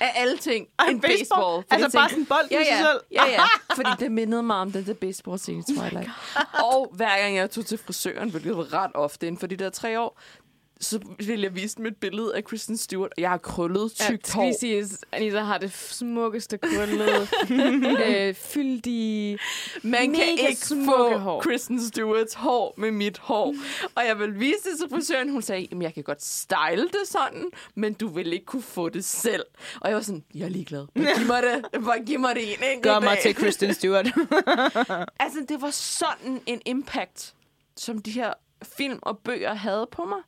Af 0.00 0.12
alle 0.14 0.36
ting. 0.36 0.66
Og 0.78 0.84
en 0.88 0.94
en 0.94 1.00
baseball? 1.00 1.18
baseball. 1.18 1.64
Altså 1.70 1.98
jeg 1.98 2.02
bare 2.02 2.08
sådan 2.08 2.22
en 2.22 2.26
bold 2.26 2.48
ja, 2.50 2.60
i 2.60 2.64
sig 2.64 2.72
ja, 2.72 2.76
selv? 2.78 3.00
Ja, 3.12 3.24
ja. 3.30 3.42
Fordi 3.76 3.90
det 3.98 4.12
mindede 4.12 4.42
mig 4.42 4.56
om 4.56 4.72
den 4.72 4.86
der 4.86 4.94
baseball 4.94 5.38
scene 5.38 5.58
i 5.58 5.62
Twilight. 5.62 6.10
og 6.64 6.92
hver 6.94 7.18
gang 7.22 7.36
jeg 7.36 7.50
tog 7.50 7.66
til 7.66 7.78
frisøren, 7.78 8.30
hvilket 8.30 8.56
var 8.56 8.72
ret 8.72 8.90
ofte 8.94 9.26
inden 9.26 9.38
for 9.38 9.46
de 9.46 9.56
der 9.56 9.70
tre 9.70 10.00
år, 10.00 10.20
så 10.82 11.00
ville 11.18 11.44
jeg 11.44 11.54
vise 11.54 11.76
dem 11.76 11.86
et 11.86 11.96
billede 11.96 12.36
af 12.36 12.44
Kristen 12.44 12.76
Stewart, 12.76 13.10
og 13.16 13.22
jeg 13.22 13.30
har 13.30 13.38
krøllet 13.38 14.00
Ja, 14.00 14.04
tykt 14.06 14.26
skal 14.28 14.40
hår. 14.40 14.46
vi 14.48 14.54
sige, 14.60 14.78
at 14.78 14.86
Anita 15.12 15.38
har 15.40 15.58
det 15.58 15.72
smukkeste 15.72 16.58
krøllede, 16.58 17.26
øh, 18.28 18.34
fyldige... 18.34 19.38
Man 19.82 20.00
kan 20.00 20.10
Mega 20.10 20.46
ikke 20.48 20.60
smukke 20.60 21.14
få 21.14 21.18
hår. 21.18 21.40
Kristen 21.40 21.82
Stewarts 21.88 22.34
hår 22.34 22.74
med 22.78 22.90
mit 22.90 23.18
hår. 23.18 23.54
Og 23.94 24.06
jeg 24.06 24.18
vil 24.18 24.40
vise 24.40 24.56
det 24.70 24.78
til 24.80 24.88
frisøren. 24.90 25.30
Hun 25.30 25.42
sagde, 25.42 25.68
at 25.72 25.82
jeg 25.82 25.94
kan 25.94 26.02
godt 26.02 26.22
style 26.24 26.82
det 26.82 27.00
sådan, 27.04 27.44
men 27.74 27.92
du 27.94 28.08
vil 28.08 28.32
ikke 28.32 28.46
kunne 28.46 28.62
få 28.62 28.88
det 28.88 29.04
selv. 29.04 29.44
Og 29.80 29.88
jeg 29.88 29.96
var 29.96 30.02
sådan, 30.02 30.24
jeg 30.34 30.44
er 30.44 30.48
ligeglad. 30.48 30.86
Bare 30.94 31.14
giv 31.18 31.26
mig 31.26 31.42
det. 31.42 31.84
Bare 31.84 32.04
giv 32.06 32.18
mig 32.20 32.34
det 32.34 32.42
en 32.42 32.48
enkelt 32.64 32.82
Gør 32.82 33.00
mig 33.00 33.08
dag. 33.14 33.22
til 33.22 33.34
Kristen 33.34 33.74
Stewart. 33.74 34.06
Altså, 35.20 35.44
det 35.48 35.60
var 35.62 35.70
sådan 35.70 36.40
en 36.46 36.60
impact, 36.66 37.34
som 37.76 37.98
de 38.02 38.10
her 38.10 38.32
film 38.78 38.98
og 39.02 39.18
bøger 39.18 39.54
havde 39.54 39.88
på 39.92 40.04
mig. 40.04 40.18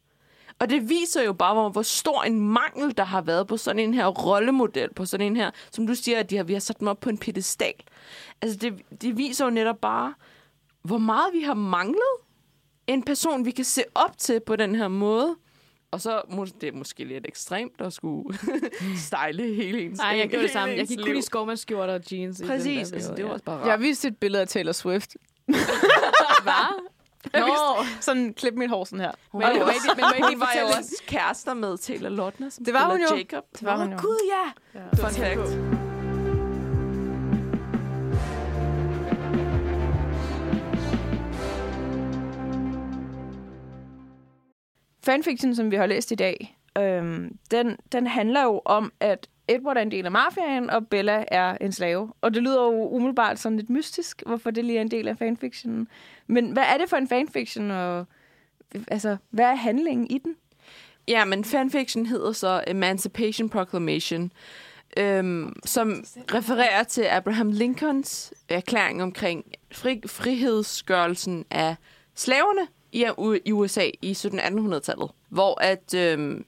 Og 0.58 0.70
det 0.70 0.88
viser 0.88 1.22
jo 1.22 1.32
bare, 1.32 1.54
hvor, 1.54 1.68
hvor 1.68 1.82
stor 1.82 2.22
en 2.22 2.40
mangel, 2.40 2.96
der 2.96 3.04
har 3.04 3.20
været 3.22 3.46
på 3.46 3.56
sådan 3.56 3.78
en 3.78 3.94
her 3.94 4.06
rollemodel, 4.06 4.94
på 4.94 5.04
sådan 5.04 5.26
en 5.26 5.36
her, 5.36 5.50
som 5.72 5.86
du 5.86 5.94
siger, 5.94 6.18
at 6.20 6.30
de 6.30 6.36
har, 6.36 6.44
vi 6.44 6.52
har 6.52 6.60
sat 6.60 6.80
dem 6.80 6.88
op 6.88 7.00
på 7.00 7.08
en 7.10 7.18
pedestal. 7.18 7.72
Altså, 8.42 8.58
det, 8.58 8.74
det 9.02 9.16
viser 9.18 9.44
jo 9.44 9.50
netop 9.50 9.78
bare, 9.80 10.14
hvor 10.82 10.98
meget 10.98 11.26
vi 11.32 11.40
har 11.40 11.54
manglet 11.54 12.00
en 12.86 13.02
person, 13.02 13.44
vi 13.44 13.50
kan 13.50 13.64
se 13.64 13.82
op 13.94 14.18
til 14.18 14.40
på 14.46 14.56
den 14.56 14.74
her 14.74 14.88
måde. 14.88 15.36
Og 15.90 16.00
så, 16.00 16.22
må- 16.30 16.44
det 16.60 16.68
er 16.68 16.72
måske 16.72 17.04
lidt 17.04 17.24
ekstremt 17.28 17.80
at 17.80 17.92
skulle 17.92 18.38
style 19.06 19.54
hele 19.54 19.82
ens 19.82 19.98
Nej, 19.98 20.16
jeg 20.18 20.28
gjorde 20.28 20.42
det 20.42 20.50
samme. 20.52 20.74
Jeg 20.74 20.86
gik 20.86 20.98
kun 20.98 21.06
liv. 21.08 21.16
i 21.16 21.22
skovmandsskjorter 21.22 21.94
og 21.94 22.00
jeans. 22.12 22.38
i 22.38 22.42
den 22.42 22.48
Præcis, 22.50 22.88
der 22.88 22.94
altså, 22.96 23.14
det 23.14 23.24
var 23.24 23.30
også 23.30 23.44
bare 23.44 23.56
Jeg 23.56 23.64
har 23.64 23.70
rart. 23.72 23.80
vist 23.80 24.04
et 24.04 24.16
billede 24.16 24.42
af 24.42 24.48
Taylor 24.48 24.72
Swift. 24.72 25.16
Hvad? 26.42 26.88
Nå, 27.32 27.84
Sådan 28.00 28.34
klip 28.34 28.54
mit 28.54 28.70
hår 28.70 28.84
sådan 28.84 29.00
her. 29.00 29.12
men, 29.32 29.40
men, 29.42 29.52
men, 29.52 29.66
men, 29.96 30.04
men, 30.14 30.24
Hun 30.24 30.40
var 30.40 30.54
jo 30.60 30.66
også 30.66 31.02
kærester 31.06 31.54
med 31.54 31.78
Taylor 31.78 32.08
Lautner, 32.08 32.48
som 32.48 32.64
Det 32.64 32.74
var 32.74 32.90
hun 32.90 33.00
jo. 33.00 33.16
Jacob. 33.16 33.44
Det 33.52 33.64
var 33.64 33.76
hun 33.76 33.92
jo. 33.92 33.98
Gud, 34.00 34.18
ja. 34.30 34.80
Ja. 34.80 34.86
Fun 34.96 35.10
fact. 35.10 35.84
fanfiction, 45.04 45.54
som 45.54 45.70
vi 45.70 45.76
har 45.76 45.86
læst 45.86 46.12
i 46.12 46.14
dag, 46.14 46.58
øhm, 46.78 47.38
den, 47.50 47.76
den 47.92 48.06
handler 48.06 48.42
jo 48.42 48.62
om, 48.64 48.92
at 49.00 49.28
Edward 49.48 49.76
er 49.76 49.82
en 49.82 49.90
del 49.90 50.04
af 50.04 50.12
mafiaen, 50.12 50.70
og 50.70 50.88
Bella 50.88 51.24
er 51.28 51.56
en 51.60 51.72
slave. 51.72 52.12
Og 52.20 52.34
det 52.34 52.42
lyder 52.42 52.62
jo 52.62 52.88
umiddelbart 52.88 53.38
sådan 53.38 53.58
lidt 53.58 53.70
mystisk, 53.70 54.22
hvorfor 54.26 54.50
det 54.50 54.64
lige 54.64 54.78
er 54.78 54.82
en 54.82 54.90
del 54.90 55.08
af 55.08 55.18
fanfictionen. 55.18 55.88
Men 56.26 56.50
hvad 56.50 56.62
er 56.62 56.78
det 56.78 56.90
for 56.90 56.96
en 56.96 57.08
fanfiction, 57.08 57.70
og 57.70 58.06
altså, 58.88 59.16
hvad 59.30 59.44
er 59.44 59.54
handlingen 59.54 60.06
i 60.10 60.18
den? 60.18 60.36
Ja, 61.08 61.24
men 61.24 61.44
fanfiction 61.44 62.06
hedder 62.06 62.32
så 62.32 62.64
Emancipation 62.66 63.48
Proclamation, 63.48 64.32
øhm, 64.96 65.52
som 65.64 66.04
refererer 66.34 66.82
til 66.82 67.02
Abraham 67.02 67.50
Lincolns 67.50 68.34
erklæring 68.48 69.02
omkring 69.02 69.44
fri, 69.72 70.02
frihedsgørelsen 70.06 71.44
af 71.50 71.76
slaverne 72.14 72.68
i, 73.44 73.52
USA 73.52 73.90
i 74.02 74.12
1700-1800-tallet, 74.12 75.10
hvor 75.28 75.60
at 75.60 75.94
øhm, 75.94 76.44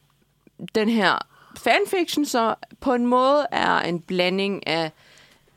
den 0.74 0.88
her 0.88 1.18
fanfiction 1.58 2.24
så 2.24 2.54
på 2.80 2.94
en 2.94 3.06
måde 3.06 3.46
er 3.52 3.78
en 3.78 4.00
blanding 4.00 4.66
af 4.66 4.90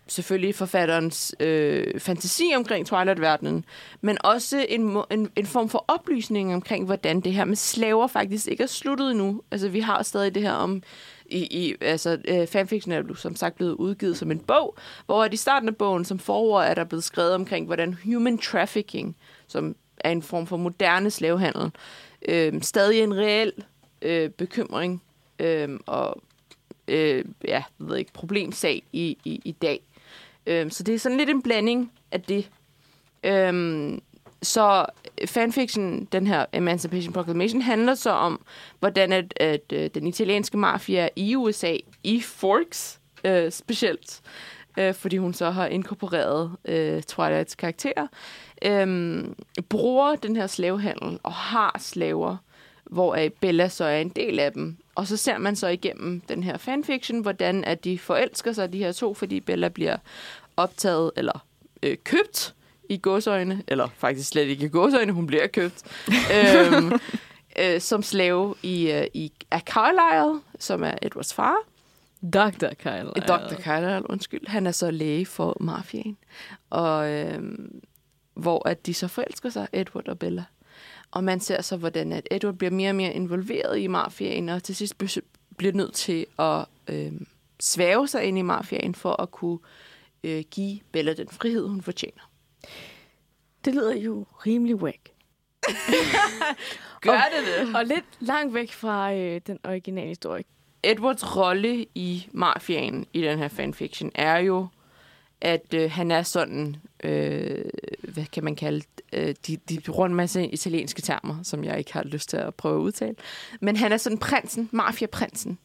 selvfølgelig 0.08 0.56
forfatterens 0.56 1.36
øh, 1.40 2.00
fantasi 2.00 2.52
omkring 2.56 2.88
Twilight-verdenen, 2.88 3.66
men 4.02 4.18
også 4.24 4.66
en, 4.70 4.98
en, 5.12 5.30
en 5.36 5.46
form 5.46 5.70
for 5.70 5.86
oplysning 5.88 6.54
omkring, 6.54 6.86
hvordan 6.86 7.22
det 7.22 7.34
her 7.34 7.46
med 7.46 7.56
slaver 7.56 8.08
faktisk 8.08 8.48
ikke 8.48 8.64
er 8.64 8.68
sluttet 8.68 9.12
endnu. 9.12 9.42
Altså, 9.52 9.70
vi 9.70 9.80
har 9.80 10.04
stadig 10.04 10.36
det 10.36 10.44
her 10.44 10.54
om... 10.54 10.84
I, 11.32 11.40
i, 11.40 11.76
altså, 11.82 12.18
øh, 12.28 12.48
fanfiction 12.48 12.92
er 12.92 13.16
som 13.16 13.36
sagt 13.36 13.56
blevet 13.56 13.74
udgivet 13.74 14.18
som 14.18 14.32
en 14.32 14.40
bog, 14.40 14.78
hvor 15.06 15.26
i 15.26 15.36
starten 15.36 15.70
af 15.70 15.76
bogen, 15.76 16.06
som 16.06 16.20
forord, 16.20 16.66
er 16.66 16.74
der 16.74 16.84
blevet 16.84 17.04
skrevet 17.04 17.34
omkring, 17.34 17.66
hvordan 17.66 17.98
human 18.06 18.38
trafficking, 18.38 19.16
som 19.48 19.76
er 19.98 20.12
en 20.12 20.22
form 20.22 20.48
for 20.48 20.58
moderne 20.58 21.12
slavehandel, 21.12 21.72
øh, 22.28 22.62
stadig 22.62 23.02
en 23.02 23.18
reel 23.18 23.52
øh, 24.02 24.30
bekymring 24.30 25.02
øh, 25.40 25.80
og 25.86 26.22
øh, 26.88 27.26
ja, 27.44 27.50
jeg 27.50 27.64
ved 27.78 27.98
ikke, 27.98 28.14
problemsag 28.14 28.84
i, 28.94 29.18
i, 29.26 29.42
i 29.46 29.52
dag. 29.52 29.82
Øh, 30.46 30.72
så 30.72 30.84
det 30.84 30.96
er 30.96 31.00
sådan 31.00 31.18
lidt 31.18 31.30
en 31.30 31.42
blanding 31.42 31.92
af 32.12 32.22
det. 32.22 32.50
Øh, 33.24 33.98
så 34.42 34.86
fanfiction, 35.26 36.06
den 36.06 36.28
her 36.28 36.46
Emancipation 36.54 37.14
Proclamation, 37.14 37.62
handler 37.62 37.96
så 37.96 38.12
om, 38.12 38.46
hvordan 38.80 39.12
at, 39.12 39.34
at, 39.40 39.74
at 39.74 39.96
den 39.96 40.08
italienske 40.08 40.58
mafia 40.58 41.10
i 41.16 41.36
USA, 41.36 41.76
i 42.04 42.22
Forks 42.22 43.00
øh, 43.24 43.52
specielt, 43.52 44.22
øh, 44.78 44.94
fordi 44.94 45.18
hun 45.18 45.34
så 45.34 45.50
har 45.50 45.68
inkorporeret 45.68 46.52
øh, 46.66 47.02
Twilights 47.04 47.56
karakterer, 47.56 48.08
øh, 48.66 49.26
bruger 49.70 50.16
den 50.16 50.36
her 50.36 50.48
slavehandel 50.48 51.20
og 51.24 51.34
har 51.34 51.76
slaver, 51.80 52.38
hvor 52.90 53.18
Bella 53.42 53.70
så 53.70 53.84
er 53.84 54.02
en 54.02 54.10
del 54.10 54.40
af 54.40 54.54
dem. 54.54 54.78
Og 54.96 55.08
så 55.08 55.18
ser 55.18 55.38
man 55.38 55.56
så 55.56 55.68
igennem 55.68 56.22
den 56.22 56.44
her 56.44 56.58
fanfiction, 56.58 57.22
hvordan 57.22 57.64
at 57.64 57.84
de 57.84 58.00
forelsker 58.00 58.52
sig, 58.52 58.74
de 58.74 58.78
her 58.78 58.92
to, 58.92 59.14
fordi 59.14 59.40
Bella 59.40 59.70
bliver 59.70 59.98
optaget 60.58 61.12
eller 61.16 61.46
øh, 61.84 61.98
købt 62.04 62.56
i 62.90 62.98
godsøjne, 62.98 63.64
eller 63.68 63.88
faktisk 63.98 64.30
slet 64.30 64.48
ikke 64.48 64.66
i 64.66 64.70
godsøjne, 64.70 65.12
hun 65.12 65.28
bliver 65.28 65.48
købt, 65.48 65.84
øhm, 66.38 66.92
øh, 67.60 67.82
som 67.82 68.04
slave 68.04 68.56
i, 68.64 68.92
øh, 68.92 69.08
i 69.14 69.32
af 69.52 69.62
Carlisle, 69.62 70.42
som 70.60 70.84
er 70.84 70.94
Edwards 71.02 71.34
far. 71.34 71.56
Dr. 72.34 72.74
Carlisle. 72.74 73.22
Dr. 73.28 73.62
Carlisle, 73.62 74.10
undskyld. 74.10 74.48
Han 74.48 74.68
er 74.68 74.72
så 74.72 74.92
læge 74.92 75.26
for 75.26 75.58
mafiaen. 75.60 76.18
Og 76.70 77.10
øh, 77.10 77.42
hvor 78.34 78.68
at 78.68 78.86
de 78.86 78.94
så 78.94 79.08
forelsker 79.08 79.50
sig, 79.50 79.68
Edward 79.74 80.08
og 80.08 80.20
Bella. 80.20 80.44
Og 81.12 81.24
man 81.24 81.40
ser 81.40 81.62
så, 81.62 81.78
hvordan 81.78 82.12
at 82.12 82.28
Edward 82.32 82.56
bliver 82.56 82.72
mere 82.72 82.90
og 82.90 82.96
mere 82.96 83.14
involveret 83.14 83.80
i 83.80 83.88
mafiaen, 83.88 84.50
og 84.50 84.64
til 84.64 84.76
sidst 84.76 84.98
bliver 85.58 85.74
nødt 85.74 85.94
til 85.94 86.26
at 86.40 86.66
øh, 86.88 87.12
svæve 87.60 88.08
sig 88.08 88.24
ind 88.24 88.38
i 88.38 88.42
mafiaen 88.42 88.96
for 88.96 89.22
at 89.22 89.32
kunne 89.32 89.60
øh, 90.24 90.44
give 90.52 90.80
Bella 90.92 91.14
den 91.14 91.28
frihed, 91.28 91.68
hun 91.68 91.82
fortjener. 91.82 92.32
Det 93.66 93.74
lyder 93.74 93.96
jo 93.96 94.26
rimelig 94.46 94.76
whack. 94.76 95.10
Gør 97.02 97.12
og, 97.12 97.24
det 97.38 97.68
det? 97.68 97.76
Og 97.76 97.86
lidt 97.86 98.06
langt 98.20 98.54
væk 98.54 98.72
fra 98.72 99.14
øh, 99.14 99.42
den 99.48 99.60
originale 99.64 100.08
historie. 100.08 100.44
Edwards 100.84 101.36
rolle 101.36 101.86
i 101.96 102.28
mafiaen 102.32 103.08
i 103.14 103.22
den 103.22 103.38
her 103.38 103.48
fanfiction 103.48 104.12
er 104.16 104.38
jo, 104.38 104.68
at 105.42 105.74
øh, 105.74 105.92
han 105.92 106.12
er 106.12 106.24
sådan, 106.24 106.76
øh, 107.04 107.66
hvad 108.14 108.26
kan 108.34 108.44
man 108.44 108.56
kalde 108.56 108.82
øh, 109.14 109.36
de, 109.48 109.58
de 109.70 109.80
bruger 109.86 110.06
en 110.06 110.16
masse 110.16 110.48
italienske 110.48 111.02
termer, 111.02 111.36
som 111.44 111.64
jeg 111.64 111.78
ikke 111.78 111.94
har 111.94 112.04
lyst 112.04 112.30
til 112.30 112.38
at 112.38 112.56
prøve 112.56 112.76
at 112.76 112.82
udtale. 112.82 113.16
Men 113.60 113.76
han 113.76 113.92
er 113.92 113.98
sådan 113.98 114.18
prinsen, 114.18 114.70
mafiaprinsen, 114.72 115.58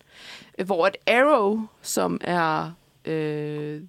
øh, 0.58 0.66
Hvor 0.66 0.86
et 0.86 0.96
Arrow, 1.06 1.60
som 1.82 2.20
er 2.20 2.72
øh, 3.04 3.82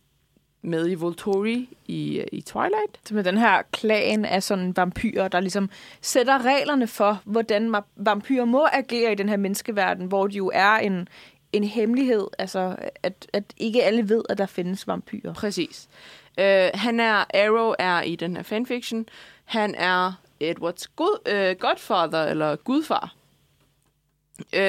med 0.61 0.89
i 0.89 0.95
Volturi 0.95 1.69
i, 1.85 2.19
øh, 2.19 2.27
i 2.31 2.41
Twilight. 2.41 2.99
Som 3.05 3.17
er 3.17 3.21
den 3.21 3.37
her 3.37 3.61
klan 3.71 4.25
af 4.25 4.43
sådan 4.43 4.77
vampyrer, 4.77 5.27
der 5.27 5.39
ligesom 5.39 5.69
sætter 6.01 6.45
reglerne 6.45 6.87
for, 6.87 7.21
hvordan 7.25 7.75
vampyrer 7.95 8.45
må 8.45 8.67
agere 8.73 9.11
i 9.11 9.15
den 9.15 9.29
her 9.29 9.37
menneskeverden, 9.37 10.05
hvor 10.05 10.27
de 10.27 10.37
jo 10.37 10.51
er 10.53 10.71
en, 10.71 11.07
en 11.53 11.63
hemmelighed, 11.63 12.27
altså 12.39 12.75
at, 13.03 13.27
at 13.33 13.43
ikke 13.57 13.83
alle 13.83 14.09
ved, 14.09 14.23
at 14.29 14.37
der 14.37 14.45
findes 14.45 14.87
vampyrer. 14.87 15.33
Præcis. 15.33 15.89
Uh, 16.37 16.43
han 16.73 16.99
er, 16.99 17.25
Arrow 17.33 17.73
er 17.79 18.01
i 18.01 18.15
den 18.15 18.35
her 18.35 18.43
fanfiction, 18.43 19.05
han 19.45 19.75
er 19.75 20.13
Edwards 20.39 20.87
god, 20.87 21.17
uh, 21.29 21.59
godfather, 21.59 22.23
eller 22.23 22.55
gudfar. 22.55 23.15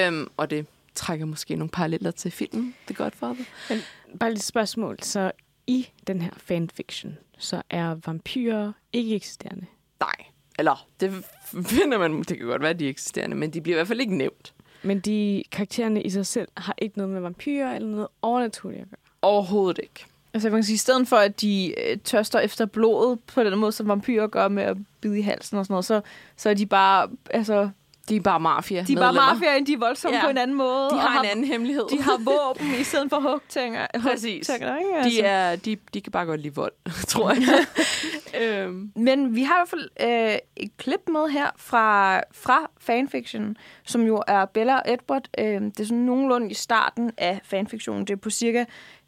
Um, 0.09 0.31
og 0.37 0.51
det 0.51 0.67
trækker 0.95 1.27
måske 1.27 1.57
nogle 1.57 1.71
paralleller 1.71 2.11
til 2.11 2.31
filmen 2.31 2.75
The 2.87 2.95
Godfather. 2.95 3.45
Men 3.69 3.79
bare 4.21 4.31
lidt 4.31 4.43
spørgsmål. 4.43 4.99
Så 5.03 5.33
i 5.67 5.89
den 6.07 6.23
her 6.23 6.31
fanfiction, 6.37 7.19
så 7.39 7.63
er 7.71 7.97
vampyrer 8.07 8.73
ikke 8.93 9.15
eksisterende? 9.15 9.67
Nej. 10.01 10.15
Eller, 10.59 10.87
det 11.01 11.25
finder 11.67 11.99
man, 11.99 12.19
det 12.19 12.39
kan 12.39 12.47
godt 12.47 12.63
være, 12.63 12.71
at 12.71 12.79
de 12.79 12.85
er 12.85 12.91
eksisterende, 12.91 13.37
men 13.37 13.51
de 13.51 13.61
bliver 13.61 13.77
i 13.77 13.79
hvert 13.79 13.89
fald 13.89 14.01
ikke 14.01 14.17
nævnt. 14.17 14.55
Men 14.83 15.01
de 15.01 15.43
karaktererne 15.53 16.03
i 16.03 16.11
sig 16.11 16.27
selv 16.27 16.49
har 16.57 16.75
ikke 16.79 16.99
noget 16.99 17.13
med 17.13 17.21
vampyrer 17.21 17.75
eller 17.75 17.89
noget 17.89 18.09
overnaturligt 18.23 18.83
at 18.83 18.89
gøre? 18.91 18.99
Overhovedet 19.23 19.79
ikke. 19.83 20.07
Altså 20.35 20.51
man 20.51 20.57
kan 20.57 20.65
sige, 20.65 20.75
i 20.75 20.79
stedet 20.79 21.09
for 21.09 21.17
at 21.17 21.41
de 21.41 21.75
øh, 21.81 21.99
tørster 21.99 22.39
efter 22.39 22.67
blodet 22.67 23.21
på 23.21 23.45
den 23.45 23.59
måde, 23.59 23.73
som 23.73 23.89
vampyrer 23.89 24.27
gør 24.27 24.49
med 24.49 24.63
at 24.63 24.77
bide 25.01 25.19
i 25.19 25.23
halsen 25.23 25.59
og 25.59 25.65
sådan 25.65 25.73
noget, 25.73 25.85
så, 25.85 26.01
så 26.37 26.51
er 26.51 26.55
de 26.55 26.67
bare 26.67 27.09
altså, 27.31 27.71
de 28.09 28.17
er 28.17 28.21
bare 28.21 28.41
mafia 28.41 28.83
De 28.83 28.93
er 28.93 28.97
bare 28.97 29.13
mafia, 29.13 29.61
de 29.67 29.73
er 29.73 29.79
voldsomme 29.79 30.17
ja. 30.17 30.25
på 30.25 30.31
en 30.31 30.39
anden 30.39 30.57
måde. 30.57 30.91
De 30.91 30.99
har, 30.99 31.09
har 31.09 31.21
en 31.21 31.29
anden 31.31 31.45
hemmelighed. 31.45 31.85
De 31.91 32.03
har 32.03 32.19
våben 32.31 32.81
i 32.81 32.85
stedet 32.85 33.11
for 33.11 33.21
hugtænger. 33.21 33.87
Præcis. 34.03 34.49
Hugtænger, 34.49 34.79
ikke? 34.79 34.97
Altså. 34.97 35.21
De, 35.21 35.27
er, 35.27 35.57
de, 35.57 35.77
de 35.95 36.01
kan 36.01 36.13
bare 36.13 36.27
godt 36.27 36.41
lide 36.41 36.55
vold, 36.55 36.73
tror 37.09 37.31
jeg. 37.31 37.67
øhm. 38.43 38.93
Men 38.95 39.35
vi 39.35 39.43
har 39.43 39.55
i 39.55 39.59
hvert 39.59 39.69
fald 39.69 39.89
øh, 40.33 40.39
et 40.57 40.77
klip 40.77 41.09
med 41.09 41.29
her 41.29 41.51
fra, 41.57 42.21
fra 42.33 42.71
fanfiction, 42.79 43.57
som 43.85 44.03
jo 44.03 44.23
er 44.27 44.45
Bella 44.45 44.77
og 44.77 44.83
Edward. 44.87 45.29
Øh, 45.39 45.61
det 45.61 45.81
er 45.81 45.85
sådan 45.85 45.99
nogenlunde 45.99 46.51
i 46.51 46.55
starten 46.55 47.11
af 47.19 47.41
fanfiktionen. 47.45 48.05
Det 48.05 48.13
er 48.13 48.17
på 48.17 48.31
cirka 48.31 48.65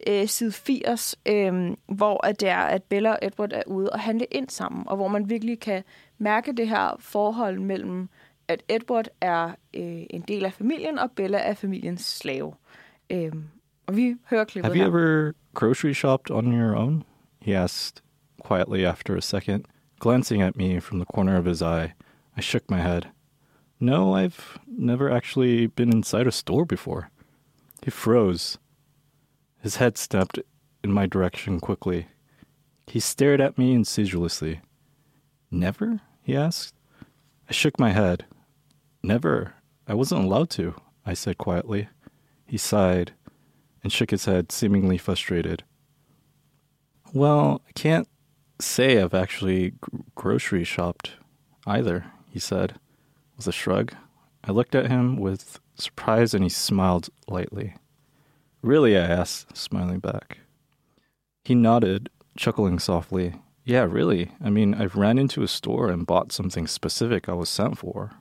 øh, 0.07 0.29
side 0.29 0.53
80, 0.53 1.17
øh, 1.27 1.53
hvor 1.87 2.27
at 2.27 2.41
det 2.41 2.49
er, 2.49 2.59
at 2.59 2.83
Bella 2.83 3.11
og 3.11 3.19
Edward 3.23 3.53
er 3.53 3.63
ude 3.67 3.91
og 3.91 4.01
handle 4.01 4.27
ind 4.31 4.49
sammen, 4.49 4.89
og 4.89 4.97
hvor 4.97 5.09
man 5.09 5.31
virkelig 5.31 5.61
kan 5.61 5.85
mærke 6.19 6.53
det 6.53 6.69
her 6.69 6.97
forhold 7.01 7.59
mellem 7.59 8.09
at 8.49 8.63
Edward 8.69 9.09
er 9.21 9.49
øh, 9.75 10.03
en 10.11 10.23
del 10.29 10.45
af 10.45 10.53
familien, 10.53 10.99
og 10.99 11.11
Bella 11.11 11.39
er 11.39 11.55
familiens 11.55 12.05
slave. 12.05 12.55
Øhm, 13.11 13.45
og 13.87 13.97
vi 13.97 14.15
hører 14.31 14.45
klippet 14.45 14.77
Have 14.77 14.85
you 14.85 14.99
ever 14.99 15.33
grocery 15.55 15.93
shopped 15.93 16.31
on 16.31 16.53
your 16.53 16.77
own? 16.77 17.05
He 17.43 17.57
asked 17.57 18.03
quietly 18.45 18.85
after 18.85 19.17
a 19.17 19.21
second, 19.21 19.65
glancing 20.01 20.43
at 20.43 20.57
me 20.57 20.81
from 20.81 20.99
the 20.99 21.07
corner 21.15 21.39
of 21.39 21.45
his 21.45 21.63
eye. 21.63 21.93
I 22.37 22.41
shook 22.41 22.71
my 22.71 22.81
head. 22.81 23.03
No, 23.81 24.15
I've 24.15 24.59
never 24.67 25.11
actually 25.11 25.67
been 25.67 25.93
inside 25.93 26.27
a 26.27 26.33
store 26.33 26.65
before. 26.65 27.11
He 27.85 27.91
froze. 27.91 28.59
His 29.63 29.77
head 29.77 29.97
snapped 29.97 30.39
in 30.83 30.93
my 30.93 31.07
direction 31.07 31.61
quickly. 31.61 32.07
He 32.87 33.01
stared 33.01 33.41
at 33.41 33.59
me 33.59 33.73
incredulously. 33.73 34.61
Never? 35.51 36.01
he 36.23 36.37
asked. 36.37 36.75
I 37.49 37.53
shook 37.53 37.79
my 37.79 37.93
head. 37.93 38.25
Never. 39.03 39.55
I 39.87 39.95
wasn't 39.95 40.25
allowed 40.25 40.51
to, 40.51 40.75
I 41.07 41.15
said 41.15 41.39
quietly. 41.39 41.89
He 42.47 42.59
sighed 42.59 43.13
and 43.83 43.93
shook 43.93 44.11
his 44.11 44.25
head, 44.25 44.51
seemingly 44.53 44.99
frustrated. 44.99 45.65
Well, 47.13 47.63
I 47.67 47.73
can't 47.73 48.09
say 48.61 49.01
I've 49.01 49.15
actually 49.15 49.75
grocery 50.15 50.65
shopped 50.65 51.13
either, 51.67 52.07
he 52.29 52.39
said, 52.39 52.79
with 53.37 53.47
a 53.47 53.53
shrug. 53.53 53.95
I 54.45 54.53
looked 54.53 54.75
at 54.75 54.91
him 54.91 55.17
with 55.17 55.61
surprise 55.77 56.35
and 56.35 56.43
he 56.43 56.51
smiled 56.51 57.09
lightly. 57.29 57.75
Really? 58.63 58.97
I 58.97 59.03
asked, 59.03 59.57
smiling 59.57 60.01
back. 60.01 60.39
He 61.45 61.55
nodded, 61.55 62.11
chuckling 62.37 62.79
softly. 62.79 63.37
Yeah, 63.65 63.87
really. 63.89 64.33
I 64.43 64.51
mean, 64.51 64.75
I've 64.75 64.97
ran 64.97 65.19
into 65.19 65.43
a 65.43 65.49
store 65.49 65.89
and 65.91 66.07
bought 66.07 66.33
something 66.33 66.67
specific 66.67 67.29
I 67.29 67.35
was 67.35 67.49
sent 67.49 67.79
for 67.79 68.13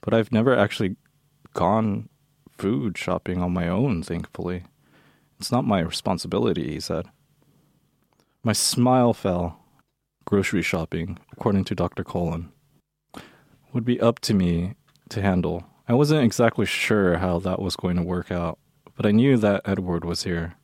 but 0.00 0.14
I've 0.14 0.32
never 0.32 0.56
actually 0.56 0.96
gone 1.54 2.08
food 2.56 2.96
shopping 2.96 3.42
on 3.42 3.52
my 3.52 3.68
own, 3.68 4.02
thankfully. 4.02 4.64
It's 5.38 5.52
not 5.52 5.64
my 5.64 5.80
responsibility, 5.80 6.72
he 6.72 6.80
said. 6.80 7.06
My 8.42 8.52
smile 8.52 9.12
fell. 9.12 9.56
Grocery 10.26 10.62
shopping, 10.62 11.18
according 11.32 11.64
to 11.64 11.74
Dr. 11.74 12.04
Colon, 12.04 12.52
would 13.72 13.84
be 13.84 14.00
up 14.00 14.20
to 14.20 14.34
me 14.34 14.74
to 15.08 15.22
handle. 15.22 15.64
I 15.88 15.94
wasn't 15.94 16.22
exactly 16.22 16.66
sure 16.66 17.18
how 17.18 17.40
that 17.40 17.60
was 17.60 17.74
going 17.74 17.96
to 17.96 18.02
work 18.02 18.30
out, 18.30 18.58
but 18.94 19.06
I 19.06 19.10
knew 19.10 19.36
that 19.38 19.62
Edward 19.64 20.04
was 20.04 20.22
here, 20.22 20.54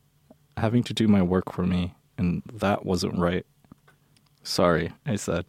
having 0.55 0.83
to 0.83 0.93
do 0.93 1.07
my 1.07 1.21
work 1.21 1.51
for 1.51 1.65
me, 1.65 1.95
and 2.17 2.43
that 2.53 2.85
wasn't 2.85 3.19
right. 3.19 3.45
Sorry, 4.41 4.93
I 5.05 5.17
said, 5.17 5.45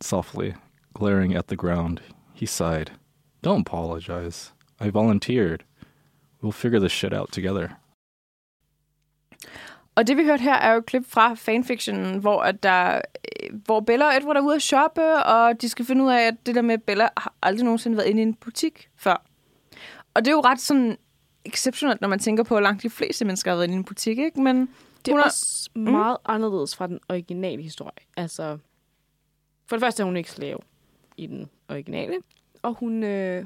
softly, 0.00 0.54
glaring 0.94 1.34
at 1.34 1.48
the 1.48 1.56
ground. 1.56 2.00
He 2.32 2.46
sighed. 2.46 2.92
Don't 3.46 3.60
apologize. 3.60 4.52
I 4.80 4.88
volunteered. 4.90 5.58
We'll 6.42 6.52
figure 6.52 6.80
this 6.80 6.92
shit 6.92 7.12
out 7.14 7.28
together. 7.32 7.68
Og 9.94 10.06
det 10.06 10.16
vi 10.16 10.24
hørte 10.24 10.42
her 10.42 10.54
er 10.54 10.72
jo 10.72 10.78
et 10.78 10.86
klip 10.86 11.04
fra 11.06 11.34
fanfictionen, 11.34 12.18
hvor, 12.20 12.42
at 12.42 12.62
der, 12.62 12.94
øh, 13.42 13.60
hvor 13.64 13.80
Bella 13.80 14.06
og 14.06 14.16
Edward 14.16 14.36
er 14.36 14.40
ude 14.40 14.54
at 14.54 14.62
shoppe, 14.62 15.24
og 15.24 15.60
de 15.62 15.68
skal 15.68 15.84
finde 15.84 16.04
ud 16.04 16.10
af, 16.10 16.20
at 16.26 16.46
det 16.46 16.54
der 16.54 16.62
med, 16.62 16.74
at 16.74 16.82
Bella 16.82 17.08
har 17.16 17.34
aldrig 17.42 17.64
nogensinde 17.64 17.96
været 17.96 18.08
inde 18.08 18.22
i 18.22 18.22
en 18.22 18.34
butik 18.34 18.88
før. 18.96 19.22
Og 20.14 20.24
det 20.24 20.28
er 20.28 20.32
jo 20.32 20.40
ret 20.40 20.60
sådan 20.60 20.98
exceptionelt, 21.44 22.00
når 22.00 22.08
man 22.08 22.18
tænker 22.18 22.42
på, 22.44 22.56
at 22.56 22.62
langt 22.62 22.82
de 22.82 22.90
fleste 22.90 23.24
mennesker 23.24 23.50
har 23.50 23.56
været 23.56 23.64
inde 23.66 23.74
i 23.74 23.78
en 23.78 23.84
butik, 23.84 24.18
ikke? 24.18 24.40
Men 24.40 24.56
Det 25.04 25.08
er 25.08 25.12
Hun 25.12 25.20
er- 25.20 25.24
også 25.24 25.70
meget 25.76 26.16
anderledes 26.24 26.76
fra 26.76 26.86
den 26.86 27.00
originale 27.08 27.62
historie. 27.62 27.92
Altså, 28.16 28.58
for 29.66 29.76
det 29.76 29.80
første 29.82 30.02
er 30.02 30.04
hun 30.04 30.16
ikke 30.16 30.30
slave 30.30 30.58
i 31.16 31.26
den 31.26 31.50
originale, 31.68 32.14
og 32.62 32.74
hun, 32.74 33.02
øh, 33.02 33.44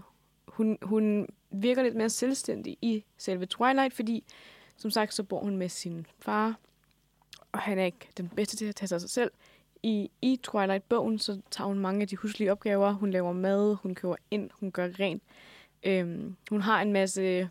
hun, 0.49 0.78
hun 0.82 1.28
virker 1.50 1.82
lidt 1.82 1.94
mere 1.94 2.11
selvstændig 2.11 2.78
i 2.82 3.04
selve 3.18 3.46
Twilight, 3.46 3.94
fordi 3.94 4.25
som 4.76 4.90
sagt, 4.90 5.14
så 5.14 5.23
bor 5.23 5.40
hun 5.40 5.56
med 5.56 5.68
sin 5.68 6.06
far, 6.18 6.58
og 7.52 7.58
han 7.58 7.78
er 7.78 7.85
ikke 7.85 8.08
den 8.16 8.28
bedste 8.28 8.56
til 8.56 8.64
at 8.64 8.75
tage 8.75 8.88
sig 8.88 8.96
af 8.96 9.00
sig 9.00 9.11
selv. 9.11 9.30
I, 9.82 10.11
i 10.23 10.40
Twilight-bogen, 10.42 11.18
så 11.18 11.40
tager 11.50 11.68
hun 11.68 11.78
mange 11.78 12.02
af 12.02 12.08
de 12.08 12.16
huslige 12.16 12.52
opgaver. 12.52 12.92
Hun 12.92 13.11
laver 13.11 13.32
mad, 13.32 13.76
hun 13.82 13.94
køber 13.94 14.16
ind, 14.30 14.50
hun 14.61 14.73
gør 14.73 14.88
rent. 15.00 15.23
Øhm, 15.82 16.37
hun 16.50 16.61
har 16.61 16.82
en 16.82 16.92
masse, 16.92 17.49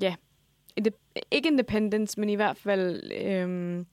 ja, 0.00 0.14
ikke 1.30 1.48
independence, 1.48 2.20
men 2.20 2.28
i 2.28 2.34
hvert 2.34 2.56
fald, 2.56 3.12
øhm, 3.12 3.86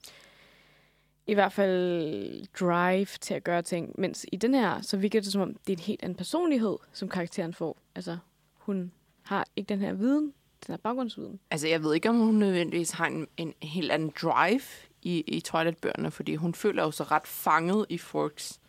i 1.28 1.34
hvert 1.34 1.52
fald 1.52 2.46
drive 2.60 3.06
til 3.20 3.34
at 3.34 3.44
gøre 3.44 3.62
ting. 3.62 3.94
Mens 3.98 4.26
i 4.32 4.36
den 4.36 4.54
her, 4.54 4.80
så 4.80 4.96
virker 4.96 5.20
det 5.20 5.32
som 5.32 5.42
om, 5.42 5.54
det 5.54 5.72
er 5.72 5.76
en 5.76 5.82
helt 5.82 6.02
anden 6.02 6.16
personlighed, 6.16 6.76
som 6.92 7.08
karakteren 7.08 7.54
får. 7.54 7.78
Altså, 7.94 8.18
hun 8.54 8.92
har 9.22 9.46
ikke 9.56 9.68
den 9.68 9.80
her 9.80 9.92
viden, 9.92 10.32
den 10.66 10.72
her 10.72 10.76
baggrundsviden. 10.76 11.40
Altså, 11.50 11.68
jeg 11.68 11.82
ved 11.82 11.94
ikke, 11.94 12.08
om 12.08 12.16
hun 12.16 12.34
nødvendigvis 12.34 12.90
har 12.90 13.06
en, 13.06 13.26
en 13.36 13.54
helt 13.62 13.92
anden 13.92 14.12
drive 14.22 14.60
i, 15.02 15.20
i 15.20 15.40
Twilight-bøgerne, 15.40 16.10
fordi 16.10 16.34
hun 16.34 16.54
føler 16.54 16.82
jo 16.82 16.90
så 16.90 17.04
ret 17.04 17.26
fanget 17.26 17.86
i 17.88 17.98
Forks. 17.98 18.60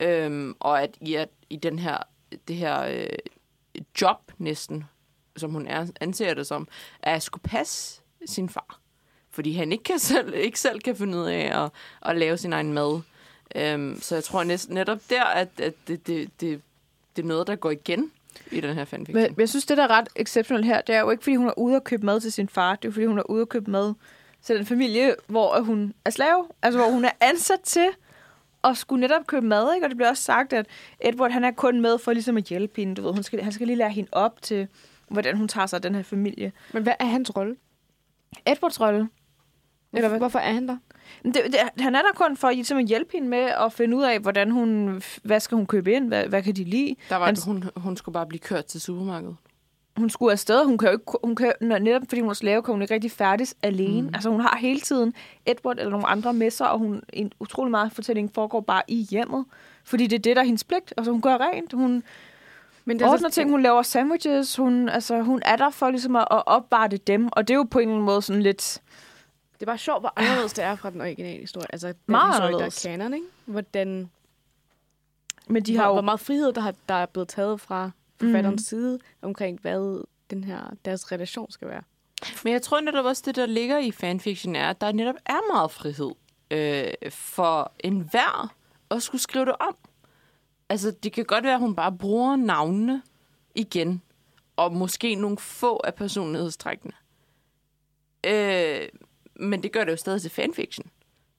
Øhm, 0.00 0.54
og 0.60 0.82
at 0.82 0.98
i, 1.00 1.14
at 1.14 1.28
i 1.50 1.56
den 1.56 1.78
her, 1.78 1.98
det 2.48 2.56
her 2.56 2.82
øh, 2.82 3.06
job 4.00 4.32
næsten, 4.38 4.84
som 5.36 5.50
hun 5.50 5.66
er, 5.66 5.86
anser 6.00 6.34
det 6.34 6.46
som, 6.46 6.68
er 7.02 7.14
at 7.14 7.22
skulle 7.22 7.42
passe 7.42 8.02
sin 8.26 8.48
far. 8.48 8.80
Fordi 9.36 9.52
han 9.52 9.72
ikke, 9.72 9.84
kan 9.84 9.98
selv, 10.12 10.34
ikke 10.34 10.60
selv 10.60 10.80
kan 10.80 10.96
finde 10.96 11.18
ud 11.18 11.26
af 11.26 11.64
at, 11.64 11.70
at 12.10 12.18
lave 12.18 12.36
sin 12.36 12.52
egen 12.52 12.72
mad. 12.72 13.00
Øhm, 13.56 14.00
så 14.00 14.14
jeg 14.14 14.24
tror 14.24 14.44
næsten 14.44 14.74
netop 14.74 14.98
der, 15.10 15.24
at, 15.24 15.48
at 15.58 15.74
det, 15.88 16.06
det, 16.06 16.30
det, 16.40 16.60
det 17.16 17.22
er 17.22 17.26
noget, 17.26 17.46
der 17.46 17.56
går 17.56 17.70
igen 17.70 18.10
i 18.50 18.60
den 18.60 18.74
her 18.74 18.84
fanfiction. 18.84 19.22
Men 19.22 19.34
jeg 19.38 19.48
synes, 19.48 19.66
det 19.66 19.76
der 19.76 19.82
er 19.82 19.90
ret 19.90 20.08
exceptionelt 20.16 20.66
her, 20.66 20.80
det 20.80 20.94
er 20.94 21.00
jo 21.00 21.10
ikke, 21.10 21.22
fordi 21.22 21.36
hun 21.36 21.48
er 21.48 21.58
ude 21.58 21.76
og 21.76 21.84
købe 21.84 22.06
mad 22.06 22.20
til 22.20 22.32
sin 22.32 22.48
far. 22.48 22.76
Det 22.76 22.84
er 22.84 22.88
jo, 22.88 22.92
fordi 22.92 23.06
hun 23.06 23.18
er 23.18 23.30
ude 23.30 23.42
og 23.42 23.48
købe 23.48 23.70
mad 23.70 23.94
til 24.42 24.56
den 24.56 24.66
familie, 24.66 25.14
hvor 25.26 25.60
hun 25.60 25.94
er 26.04 26.10
slave. 26.10 26.44
Altså, 26.62 26.80
hvor 26.80 26.90
hun 26.90 27.04
er 27.04 27.10
ansat 27.20 27.60
til 27.60 27.88
at 28.64 28.76
skulle 28.76 29.00
netop 29.00 29.26
købe 29.26 29.46
mad, 29.46 29.74
ikke? 29.74 29.86
Og 29.86 29.90
det 29.90 29.96
bliver 29.96 30.10
også 30.10 30.22
sagt, 30.22 30.52
at 30.52 30.66
Edward, 31.00 31.30
han 31.30 31.44
er 31.44 31.50
kun 31.50 31.80
med 31.80 31.98
for 31.98 32.12
ligesom 32.12 32.36
at 32.36 32.44
hjælpe 32.44 32.80
hende. 32.80 32.94
Du 32.94 33.02
ved, 33.02 33.12
hun 33.12 33.22
skal, 33.22 33.42
han 33.42 33.52
skal 33.52 33.66
lige 33.66 33.76
lære 33.76 33.90
hende 33.90 34.08
op 34.12 34.42
til, 34.42 34.68
hvordan 35.08 35.36
hun 35.36 35.48
tager 35.48 35.66
sig 35.66 35.76
af 35.76 35.82
den 35.82 35.94
her 35.94 36.02
familie. 36.02 36.52
Men 36.72 36.82
hvad 36.82 36.94
er 36.98 37.04
hans 37.04 37.36
rolle? 37.36 37.56
Edwards 38.46 38.80
rolle, 38.80 39.08
Eller 39.92 40.08
hvad? 40.08 40.18
Hvorfor 40.18 40.38
er 40.38 40.52
han 40.52 40.68
der? 40.68 40.76
det, 41.24 41.34
det, 41.34 41.54
han 41.82 41.94
er 41.94 42.02
der 42.02 42.12
kun 42.14 42.36
for 42.36 42.50
ligesom 42.50 42.78
at 42.78 42.84
hjælpe 42.84 43.10
hende 43.12 43.28
med 43.28 43.38
at 43.38 43.72
finde 43.72 43.96
ud 43.96 44.02
af, 44.02 44.18
hvordan 44.20 44.50
hun, 44.50 45.02
hvad 45.22 45.40
skal 45.40 45.56
hun 45.56 45.66
købe 45.66 45.92
ind, 45.92 46.08
hvad, 46.08 46.24
hvad 46.26 46.42
kan 46.42 46.56
de 46.56 46.64
lide. 46.64 46.94
Der 47.08 47.16
var, 47.16 47.26
Han- 47.26 47.36
hun, 47.46 47.64
hun 47.76 47.96
skulle 47.96 48.12
bare 48.12 48.26
blive 48.26 48.40
kørt 48.40 48.64
til 48.64 48.80
supermarkedet. 48.80 49.36
hun 49.96 50.10
skulle 50.10 50.32
afsted. 50.32 50.64
Hun 50.64 50.78
kan 50.78 50.88
jo 50.88 50.92
ikke, 50.92 51.04
hun 51.24 51.36
kan, 51.36 51.52
når- 51.60 51.78
netop 51.78 52.02
fordi 52.08 52.20
hun 52.20 52.30
er 52.30 52.34
slave, 52.34 52.62
kan 52.62 52.72
hun 52.74 52.82
ikke 52.82 52.94
rigtig 52.94 53.10
færdes 53.10 53.54
alene. 53.62 54.02
Mm. 54.02 54.14
Altså 54.14 54.30
hun 54.30 54.40
har 54.40 54.56
hele 54.60 54.80
tiden 54.80 55.14
Edward 55.46 55.76
eller 55.78 55.90
nogle 55.90 56.06
andre 56.06 56.32
med 56.32 56.50
sig, 56.50 56.70
og 56.70 56.78
hun, 56.78 57.02
en 57.12 57.32
utrolig 57.40 57.70
meget 57.70 57.92
fortælling 57.92 58.30
foregår 58.34 58.60
bare 58.60 58.82
i 58.88 59.06
hjemmet. 59.10 59.44
Fordi 59.84 60.06
det 60.06 60.16
er 60.18 60.22
det, 60.22 60.36
der 60.36 60.42
er 60.42 60.46
hendes 60.46 60.64
pligt. 60.64 60.94
Altså 60.96 61.12
hun 61.12 61.20
gør 61.20 61.36
rent, 61.38 61.72
hun 61.72 62.02
Men 62.84 62.98
det 62.98 63.06
ordner 63.08 63.28
ting, 63.28 63.50
hun 63.50 63.62
laver 63.62 63.82
sandwiches, 63.82 64.56
hun, 64.56 64.88
altså, 64.88 65.22
hun 65.22 65.42
er 65.44 65.56
der 65.56 65.70
for 65.70 65.90
ligesom 65.90 66.16
at, 66.16 66.26
at 66.30 66.42
opvarte 66.46 66.96
dem. 66.96 67.28
Og 67.32 67.48
det 67.48 67.54
er 67.54 67.58
jo 67.58 67.66
på 67.70 67.78
en 67.78 67.82
eller 67.82 67.94
anden 67.94 68.06
måde 68.06 68.22
sådan 68.22 68.42
lidt... 68.42 68.82
Det 69.60 69.62
er 69.62 69.66
bare 69.66 69.78
sjovt, 69.78 70.02
hvor 70.02 70.12
anderledes 70.16 70.52
det 70.52 70.64
er 70.64 70.76
fra 70.76 70.90
den 70.90 71.00
originale 71.00 71.40
historie. 71.40 71.66
Altså, 71.70 71.88
den 71.88 71.96
Meget 72.06 72.34
historie, 72.34 72.46
anderledes. 72.46 72.82
der 72.82 72.90
er 72.90 72.96
canon, 72.96 73.14
ikke? 73.14 73.26
Hvordan, 73.44 74.10
Men 75.46 75.62
de 75.62 75.72
hvor, 75.72 75.80
har 75.80 75.88
jo... 75.88 75.92
hvor 75.92 76.02
meget 76.02 76.20
frihed, 76.20 76.52
der, 76.52 76.60
har, 76.60 76.74
der 76.88 76.94
er 76.94 77.06
blevet 77.06 77.28
taget 77.28 77.60
fra 77.60 77.90
forfatterens 78.20 78.60
mm. 78.60 78.64
side 78.64 78.98
omkring, 79.22 79.60
hvad 79.60 80.04
den 80.30 80.44
her, 80.44 80.60
deres 80.84 81.12
relation 81.12 81.50
skal 81.50 81.68
være. 81.68 81.82
Men 82.44 82.52
jeg 82.52 82.62
tror 82.62 82.80
netop 82.80 83.04
også, 83.04 83.22
det 83.26 83.36
der 83.36 83.46
ligger 83.46 83.78
i 83.78 83.90
fanfiction 83.90 84.56
er, 84.56 84.70
at 84.70 84.80
der 84.80 84.92
netop 84.92 85.14
er 85.26 85.52
meget 85.52 85.70
frihed 85.70 86.10
øh, 86.50 87.10
for 87.10 87.72
enhver 87.78 88.54
at 88.90 89.02
skulle 89.02 89.22
skrive 89.22 89.44
det 89.44 89.56
om. 89.60 89.76
Altså, 90.68 90.90
det 90.90 91.12
kan 91.12 91.24
godt 91.24 91.44
være, 91.44 91.54
at 91.54 91.60
hun 91.60 91.76
bare 91.76 91.92
bruger 91.92 92.36
navnene 92.36 93.02
igen, 93.54 94.02
og 94.56 94.72
måske 94.72 95.14
nogle 95.14 95.38
få 95.38 95.76
af 95.84 95.94
personlighedstrækkene. 95.94 96.92
Øh, 98.26 98.88
men 99.40 99.62
det 99.62 99.72
gør 99.72 99.84
det 99.84 99.92
jo 99.92 99.96
stadig 99.96 100.22
til 100.22 100.30
fanfiction. 100.30 100.90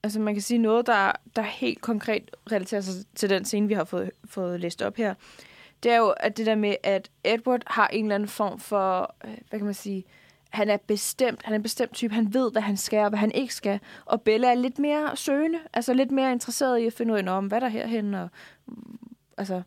Altså 0.03 0.19
man 0.19 0.33
kan 0.35 0.41
sige 0.41 0.57
noget, 0.57 0.87
der, 0.87 1.11
der 1.35 1.41
helt 1.41 1.81
konkret 1.81 2.31
relaterer 2.51 2.81
sig 2.81 3.05
til 3.15 3.29
den 3.29 3.45
scene, 3.45 3.67
vi 3.67 3.73
har 3.73 3.83
fået, 3.83 4.11
fået 4.25 4.59
læst 4.59 4.81
op 4.81 4.95
her. 4.95 5.13
Det 5.83 5.91
er 5.91 5.97
jo 5.97 6.09
at 6.09 6.37
det 6.37 6.45
der 6.45 6.55
med, 6.55 6.75
at 6.83 7.11
Edward 7.23 7.61
har 7.67 7.87
en 7.87 8.05
eller 8.05 8.15
anden 8.15 8.29
form 8.29 8.59
for, 8.59 9.15
øh, 9.25 9.37
hvad 9.49 9.59
kan 9.59 9.65
man 9.65 9.73
sige, 9.73 10.05
han 10.49 10.69
er 10.69 10.77
bestemt, 10.77 11.43
han 11.43 11.53
er 11.53 11.55
en 11.55 11.63
bestemt 11.63 11.93
type, 11.93 12.13
han 12.13 12.33
ved, 12.33 12.51
hvad 12.51 12.61
han 12.61 12.77
skal 12.77 12.99
og 12.99 13.09
hvad 13.09 13.19
han 13.19 13.31
ikke 13.31 13.53
skal. 13.53 13.79
Og 14.05 14.21
Bella 14.21 14.49
er 14.51 14.55
lidt 14.55 14.79
mere 14.79 15.15
søgende, 15.15 15.59
altså 15.73 15.93
lidt 15.93 16.11
mere 16.11 16.31
interesseret 16.31 16.79
i 16.79 16.85
at 16.85 16.93
finde 16.93 17.13
ud 17.13 17.19
af, 17.19 17.31
om 17.31 17.47
hvad 17.47 17.61
der 17.61 17.67
er 17.67 17.71
herhen. 17.71 18.13
Og, 18.13 18.29
altså, 19.37 19.61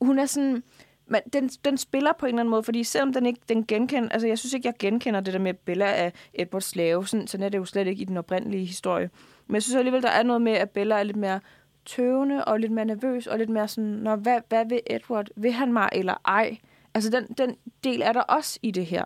hun 0.00 0.18
er 0.18 0.26
sådan, 0.26 0.62
men 1.08 1.20
den, 1.32 1.48
den 1.48 1.78
spiller 1.78 2.12
på 2.18 2.26
en 2.26 2.28
eller 2.28 2.40
anden 2.40 2.50
måde, 2.50 2.62
fordi 2.62 2.84
selvom 2.84 3.12
den 3.12 3.26
ikke 3.26 3.40
den 3.48 3.66
genkender, 3.66 4.08
altså 4.08 4.28
jeg 4.28 4.38
synes 4.38 4.52
ikke, 4.52 4.66
jeg 4.66 4.74
genkender 4.78 5.20
det 5.20 5.34
der 5.34 5.40
med, 5.40 5.54
Bella 5.54 5.86
er 5.86 6.10
Edward 6.34 6.62
slave, 6.62 7.06
sådan, 7.06 7.26
sådan 7.26 7.44
er 7.44 7.48
det 7.48 7.58
jo 7.58 7.64
slet 7.64 7.86
ikke 7.86 8.02
i 8.02 8.04
den 8.04 8.16
oprindelige 8.16 8.64
historie. 8.64 9.10
Men 9.46 9.54
jeg 9.54 9.62
synes 9.62 9.76
alligevel, 9.76 10.02
der 10.02 10.10
er 10.10 10.22
noget 10.22 10.42
med, 10.42 10.52
at 10.52 10.70
Bella 10.70 10.98
er 10.98 11.02
lidt 11.02 11.16
mere 11.16 11.40
tøvende 11.86 12.44
og 12.44 12.60
lidt 12.60 12.72
mere 12.72 12.84
nervøs 12.84 13.26
og 13.26 13.38
lidt 13.38 13.50
mere 13.50 13.68
sådan, 13.68 13.90
Nå, 13.90 14.16
hvad, 14.16 14.40
hvad 14.48 14.64
vil 14.68 14.80
Edward? 14.86 15.26
Vil 15.36 15.52
han 15.52 15.72
mig 15.72 15.88
eller 15.92 16.14
ej? 16.24 16.58
Altså 16.94 17.10
den, 17.10 17.26
den 17.26 17.56
del 17.84 18.02
er 18.02 18.12
der 18.12 18.20
også 18.20 18.58
i 18.62 18.70
det 18.70 18.86
her. 18.86 19.04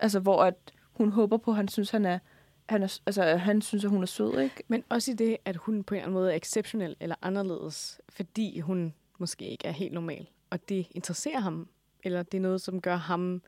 Altså 0.00 0.20
hvor 0.20 0.42
at 0.42 0.54
hun 0.92 1.10
håber 1.10 1.36
på, 1.36 1.50
at 1.50 1.56
han 1.56 1.68
synes, 1.68 1.90
han 1.90 2.04
er, 2.04 2.18
han 2.68 2.82
er, 2.82 2.98
altså, 3.06 3.22
han 3.22 3.62
synes, 3.62 3.84
at 3.84 3.90
hun 3.90 4.02
er 4.02 4.06
sød, 4.06 4.40
ikke? 4.40 4.62
Men 4.68 4.84
også 4.88 5.10
i 5.10 5.14
det, 5.14 5.36
at 5.44 5.56
hun 5.56 5.84
på 5.84 5.94
en 5.94 5.96
eller 5.96 6.06
anden 6.06 6.14
måde 6.14 6.32
er 6.32 6.36
exceptionel 6.36 6.96
eller 7.00 7.16
anderledes, 7.22 8.00
fordi 8.08 8.60
hun 8.60 8.94
måske 9.18 9.44
ikke 9.44 9.66
er 9.66 9.72
helt 9.72 9.92
normal. 9.92 10.28
Og 10.54 10.68
det 10.68 10.86
interesserer 10.90 11.40
ham, 11.40 11.68
eller 12.04 12.22
det 12.22 12.38
er 12.38 12.42
noget, 12.42 12.60
som 12.60 12.80
gør 12.80 12.96
ham 12.96 13.42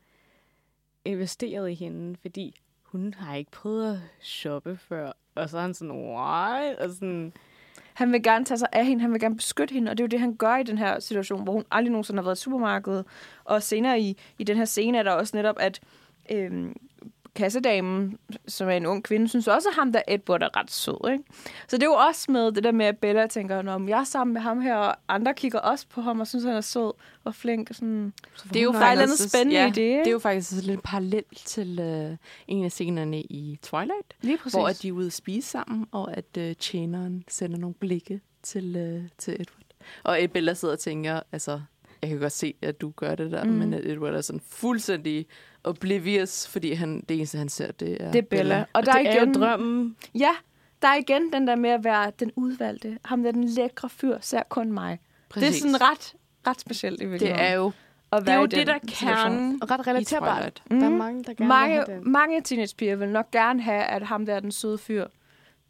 investeret 1.05 1.71
i 1.71 1.73
hende, 1.73 2.17
fordi 2.21 2.59
hun 2.83 3.13
har 3.13 3.35
ikke 3.35 3.51
prøvet 3.51 3.93
at 3.93 3.99
shoppe 4.21 4.77
før. 4.77 5.11
Og 5.35 5.49
så 5.49 5.57
er 5.57 5.61
han 5.61 5.73
sådan, 5.73 5.91
why? 5.91 6.75
Og 6.79 6.89
sådan, 6.89 7.33
Han 7.93 8.11
vil 8.11 8.23
gerne 8.23 8.45
tage 8.45 8.57
sig 8.57 8.67
af 8.71 8.85
hende, 8.85 9.01
han 9.01 9.11
vil 9.11 9.19
gerne 9.19 9.35
beskytte 9.35 9.73
hende, 9.73 9.91
og 9.91 9.97
det 9.97 10.03
er 10.03 10.05
jo 10.05 10.09
det, 10.09 10.19
han 10.19 10.35
gør 10.35 10.57
i 10.57 10.63
den 10.63 10.77
her 10.77 10.99
situation, 10.99 11.43
hvor 11.43 11.53
hun 11.53 11.65
aldrig 11.71 11.91
nogensinde 11.91 12.17
har 12.17 12.23
været 12.23 12.37
i 12.37 12.41
supermarkedet. 12.41 13.05
Og 13.43 13.63
senere 13.63 13.99
i, 13.99 14.17
i 14.37 14.43
den 14.43 14.57
her 14.57 14.65
scene 14.65 14.97
er 14.97 15.03
der 15.03 15.11
også 15.11 15.37
netop, 15.37 15.55
at 15.59 15.79
øhm, 16.31 16.75
kassedamen, 17.37 18.17
som 18.47 18.67
er 18.67 18.71
en 18.71 18.85
ung 18.85 19.03
kvinde, 19.03 19.27
synes 19.29 19.47
også, 19.47 19.69
at 19.69 19.75
ham 19.75 19.91
der 19.91 20.01
Edward 20.07 20.41
er 20.43 20.57
ret 20.57 20.71
sød. 20.71 21.11
Ikke? 21.11 21.23
Så 21.67 21.77
det 21.77 21.83
er 21.83 21.87
jo 21.87 21.93
også 21.93 22.31
med 22.31 22.51
det 22.51 22.63
der 22.63 22.71
med, 22.71 22.85
at 22.85 22.97
Bella 22.97 23.27
tænker, 23.27 23.61
når 23.61 23.87
jeg 23.87 23.99
er 23.99 24.03
sammen 24.03 24.33
med 24.33 24.41
ham 24.41 24.61
her, 24.61 24.75
og 24.75 24.95
andre 25.07 25.33
kigger 25.33 25.59
også 25.59 25.85
på 25.89 26.01
ham 26.01 26.19
og 26.19 26.27
synes, 26.27 26.43
han 26.45 26.53
er 26.53 26.61
sød 26.61 26.91
og 27.23 27.35
flink. 27.35 27.69
Og 27.69 27.75
sådan. 27.75 28.13
Det 28.53 28.55
er 28.55 28.63
jo 28.63 28.71
faktisk- 28.71 29.29
spændende 29.29 29.61
ja, 29.61 29.67
i 29.67 29.69
det, 29.71 29.81
ikke? 29.81 29.99
Det 29.99 30.07
er 30.07 30.11
jo 30.11 30.19
faktisk 30.19 30.63
lidt 30.65 30.83
parallelt 30.83 31.37
til 31.45 31.79
øh, 31.79 32.17
en 32.47 32.65
af 32.65 32.71
scenerne 32.71 33.21
i 33.21 33.59
Twilight, 33.61 34.15
Lige 34.21 34.37
præcis. 34.37 34.53
hvor 34.53 34.67
at 34.67 34.81
de 34.81 34.87
er 34.87 34.91
ude 34.91 35.05
at 35.07 35.13
spise 35.13 35.49
sammen, 35.49 35.85
og 35.91 36.17
at 36.17 36.37
øh, 36.37 36.55
tjeneren 36.55 37.23
sender 37.27 37.57
nogle 37.57 37.73
blikke 37.73 38.21
til, 38.43 38.75
øh, 38.75 39.01
til 39.17 39.33
Edward. 39.33 39.63
Og 40.03 40.17
Bella 40.33 40.53
sidder 40.53 40.73
og 40.73 40.79
tænker, 40.79 41.19
altså, 41.31 41.61
Jeg 42.01 42.09
kan 42.09 42.19
godt 42.19 42.31
se, 42.31 42.53
at 42.61 42.81
du 42.81 42.89
gør 42.95 43.15
det 43.15 43.31
der, 43.31 43.43
Mm. 43.43 43.49
mm. 43.49 43.55
men 43.57 43.73
at 43.73 43.85
Edward 43.85 44.13
er 44.13 44.21
sådan 44.21 44.41
fuldstændig 44.49 45.25
oblivious, 45.63 46.47
fordi 46.47 46.73
han, 46.73 47.03
det 47.09 47.17
eneste, 47.17 47.37
han 47.37 47.49
ser, 47.49 47.71
det 47.71 47.97
er 48.03 48.11
Det 48.11 48.19
er 48.19 48.23
Bella. 48.23 48.59
Og, 48.59 48.67
Og 48.73 48.85
der 48.85 48.91
det 48.91 49.01
er 49.07 49.09
er 49.11 49.15
igen, 49.23 49.33
jo 49.33 49.39
drømmen. 49.39 49.95
Ja, 50.15 50.31
der 50.81 50.87
er 50.87 50.95
igen 50.95 51.33
den 51.33 51.47
der 51.47 51.55
med 51.55 51.69
at 51.69 51.83
være 51.83 52.11
den 52.19 52.31
udvalgte. 52.35 52.97
Ham 53.05 53.23
der, 53.23 53.31
den 53.31 53.43
lækre 53.43 53.89
fyr, 53.89 54.17
ser 54.21 54.41
kun 54.49 54.71
mig. 54.71 54.99
Præcis. 55.29 55.49
Det 55.49 55.55
er 55.55 55.59
sådan 55.71 55.81
ret, 55.91 56.13
ret 56.47 56.59
specielt 56.61 57.01
i 57.01 57.03
det 57.03 57.11
virkeligheden. 57.11 57.45
er 57.45 57.53
jo, 57.53 57.71
at 58.11 58.21
det 58.21 58.29
er 58.29 58.35
jo 58.35 58.45
det, 58.45 58.67
der 58.67 58.73
er 58.73 58.79
kernen 58.87 59.59
Og 59.63 59.71
ret 59.71 59.87
relaterbart. 59.87 60.37
Twilight. 60.37 60.63
Der 60.69 60.85
er 60.85 60.89
Mhm. 60.89 60.97
mange, 60.97 61.23
der 61.23 61.33
gerne 61.33 61.47
Mange, 61.47 61.75
vil 61.77 61.85
have 61.87 61.99
den. 62.03 62.11
mange 62.11 62.41
teenagepiger 62.41 62.95
vil 62.95 63.09
nok 63.09 63.31
gerne 63.31 63.61
have, 63.61 63.83
at 63.83 64.03
ham 64.03 64.25
der, 64.25 64.39
den 64.39 64.51
søde 64.51 64.77
fyr, 64.77 65.05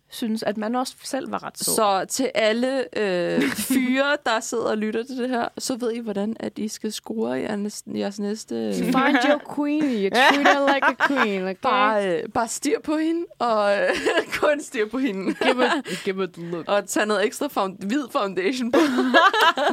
synes, 0.10 0.44
at 0.44 0.58
man 0.58 0.76
også 0.76 0.94
selv 1.04 1.32
var 1.32 1.44
ret 1.44 1.58
sød. 1.58 1.76
Så 1.76 2.06
til 2.10 2.32
alle 2.36 2.98
øh, 2.98 3.42
fyre, 3.42 4.18
der 4.26 4.40
sidder 4.40 4.66
og 4.70 4.78
lytter 4.78 5.04
til 5.04 5.18
det 5.18 5.30
her, 5.30 5.48
så 5.58 5.76
ved 5.76 5.92
I, 5.94 6.00
hvordan 6.00 6.36
at 6.40 6.58
I 6.58 6.68
skal 6.68 6.94
score 6.94 7.32
jeres, 7.32 7.84
jeres 7.96 8.20
næste... 8.20 8.74
Find 8.74 8.94
your 9.30 9.56
queen. 9.56 9.84
You 9.84 10.10
treat 10.10 10.48
her 10.48 10.74
like 10.74 10.86
a 10.88 11.08
queen, 11.08 11.44
okay? 11.44 11.56
bare, 11.62 12.08
øh, 12.18 12.30
bare 12.34 12.48
stir 12.48 12.80
på 12.84 12.98
hende, 12.98 13.26
og 13.40 13.74
øh, 13.78 13.90
kun 14.42 14.62
stir 14.62 14.86
på 14.92 14.98
hende. 14.98 15.34
give 15.34 15.66
it, 15.66 16.02
give 16.04 16.24
it 16.24 16.38
a 16.38 16.42
look. 16.42 16.66
Og 16.68 16.88
tage 16.88 17.06
noget 17.06 17.26
ekstra 17.26 17.46
found- 17.48 17.86
hvid 17.88 18.04
foundation 18.12 18.72
på. 18.72 18.80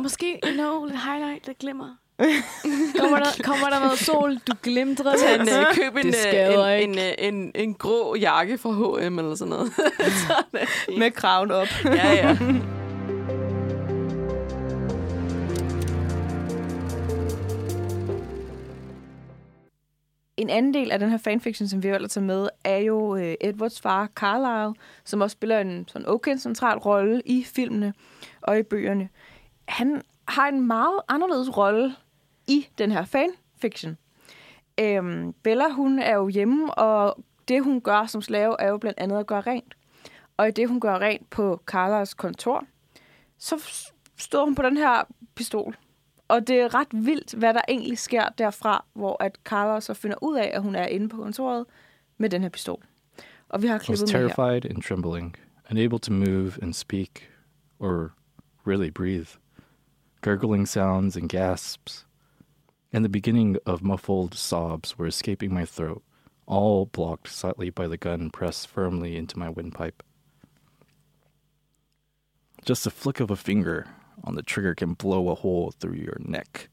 Måske, 0.03 0.41
you 0.47 0.53
know, 0.53 0.85
lidt 0.85 0.99
highlight, 1.05 1.47
lidt 1.47 1.59
glimmer. 1.59 1.97
kommer, 3.01 3.19
der, 3.19 3.43
kommer 3.45 3.69
der 3.71 3.81
noget 3.81 3.99
sol, 3.99 4.37
du 4.37 4.53
glimtrer 4.63 5.17
Tag 5.17 5.35
en, 5.35 5.47
lidt. 5.47 5.57
øh, 5.59 5.75
køb 5.75 5.97
en, 5.97 6.07
øh, 6.07 6.79
en, 6.79 6.81
ikke. 6.81 6.83
en, 6.85 6.99
øh, 6.99 7.15
en, 7.19 7.53
en 7.55 7.75
grå 7.75 8.15
jakke 8.15 8.59
fra 8.59 8.71
H&M 8.71 9.19
eller 9.19 9.35
sådan 9.35 9.51
noget. 9.51 9.73
så 10.27 10.45
det 10.53 10.69
fint. 10.69 10.99
Med 10.99 11.11
kraven 11.11 11.51
op. 11.51 11.67
Ja, 11.85 12.13
ja. 12.13 12.37
En 20.37 20.51
anden 20.51 20.75
del 20.75 20.91
af 20.91 20.99
den 20.99 21.11
her 21.11 21.19
fanfiction, 21.19 21.69
som 21.69 21.83
vi 21.83 21.89
har 21.89 21.99
tager 21.99 22.25
med, 22.25 22.49
er 22.65 22.79
jo 22.79 23.17
øh, 23.17 23.35
Edwards 23.41 23.81
far, 23.81 24.09
Carlisle, 24.15 24.75
som 25.05 25.21
også 25.21 25.35
spiller 25.35 25.59
en 25.59 25.89
sådan 25.89 26.09
okay 26.09 26.37
central 26.37 26.79
rolle 26.79 27.23
i 27.27 27.45
filmene 27.45 27.95
og 28.41 28.59
i 28.59 28.63
bøgerne. 28.63 29.09
Han 29.69 30.03
har 30.29 30.49
en 30.49 30.67
meget 30.67 31.01
anderledes 31.09 31.57
rolle 31.57 31.95
i 32.49 32.69
den 32.79 32.91
her 32.91 33.05
fanfiction. 33.05 33.97
Øhm, 34.81 35.33
Bella, 35.43 35.69
hun 35.69 35.99
er 35.99 36.15
jo 36.15 36.29
hjemme, 36.29 36.75
og 36.75 37.25
det, 37.49 37.65
hun 37.65 37.81
gør 37.81 38.07
som 38.07 38.23
slave, 38.23 38.57
er 38.59 38.69
jo 38.69 38.79
blandt 38.79 38.99
andet 38.99 39.19
at 39.19 39.27
gøre 39.27 39.41
rent. 39.41 39.75
Og 40.37 40.49
i 40.49 40.51
det, 40.51 40.69
hun 40.69 40.81
gør 40.81 40.99
rent 40.99 41.31
på 41.31 41.61
Carlisles 41.67 42.15
kontor, 42.15 42.65
så 43.39 43.85
stod 44.17 44.45
hun 44.45 44.55
på 44.55 44.63
den 44.63 44.77
her 44.77 45.03
pistol. 45.35 45.77
Og 46.29 46.47
det 46.49 46.61
er 46.61 46.75
ret 46.75 46.89
vildt, 46.93 47.35
hvad 47.35 47.55
der 47.55 47.61
egentlig 47.69 47.99
sker 47.99 48.29
derfra, 48.39 48.85
hvor 48.93 49.23
at 49.23 49.39
Carla 49.45 49.81
så 49.81 49.95
finder 49.95 50.17
ud 50.23 50.37
af, 50.37 50.51
at 50.55 50.63
hun 50.63 50.75
er 50.75 50.87
inde 50.87 51.09
på 51.09 51.17
kontoret 51.17 51.67
med 52.19 52.31
den 52.31 52.43
her 52.43 52.49
pistol. 52.49 52.83
Og 53.49 53.63
vi 53.63 53.67
har 53.67 53.79
klippet 53.79 54.13
med 54.13 54.21
her. 54.21 54.29
terrified 54.29 54.71
and 54.71 54.83
trembling, 54.83 55.37
unable 55.71 55.99
to 55.99 56.13
move 56.13 56.53
and 56.63 56.75
speak, 56.75 57.31
or 57.79 58.13
really 58.67 58.91
breathe. 58.91 59.29
Gurgling 60.21 60.69
sounds 60.69 61.17
and 61.17 61.29
gasps, 61.29 62.04
and 62.95 63.05
the 63.05 63.09
beginning 63.09 63.57
of 63.67 63.83
muffled 63.83 64.35
sobs 64.35 64.97
were 64.97 65.09
escaping 65.09 65.53
my 65.53 65.65
throat, 65.65 66.05
all 66.47 66.87
blocked 66.87 67.27
slightly 67.27 67.69
by 67.69 67.89
the 67.89 67.97
gun 67.97 68.31
pressed 68.31 68.69
firmly 68.69 69.17
into 69.17 69.37
my 69.37 69.49
windpipe. 69.49 70.01
Just 72.65 72.87
a 72.87 72.91
flick 72.91 73.19
of 73.19 73.33
a 73.33 73.37
finger 73.37 73.89
on 74.23 74.37
the 74.37 74.45
trigger 74.45 74.77
can 74.77 74.95
blow 74.95 75.29
a 75.29 75.35
hole 75.35 75.73
through 75.73 75.97
your 75.97 76.19
neck, 76.21 76.69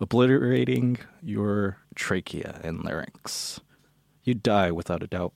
obliterating 0.00 0.98
your 1.22 1.78
trachea 1.94 2.60
and 2.64 2.82
larynx. 2.82 3.60
You'd 4.24 4.42
die 4.42 4.72
without 4.72 5.04
a 5.04 5.06
doubt. 5.06 5.32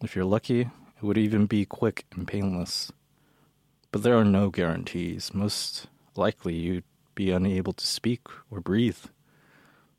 If 0.00 0.14
you're 0.14 0.24
lucky, 0.24 0.60
it 0.60 1.02
would 1.02 1.18
even 1.18 1.46
be 1.46 1.64
quick 1.64 2.04
and 2.14 2.24
painless. 2.28 2.92
But 3.90 4.04
there 4.04 4.16
are 4.16 4.24
no 4.24 4.48
guarantees. 4.48 5.34
Most 5.34 5.88
likely, 6.14 6.54
you'd 6.54 6.84
be 7.16 7.32
unable 7.32 7.72
to 7.72 7.86
speak 7.86 8.20
or 8.48 8.60
breathe, 8.60 9.06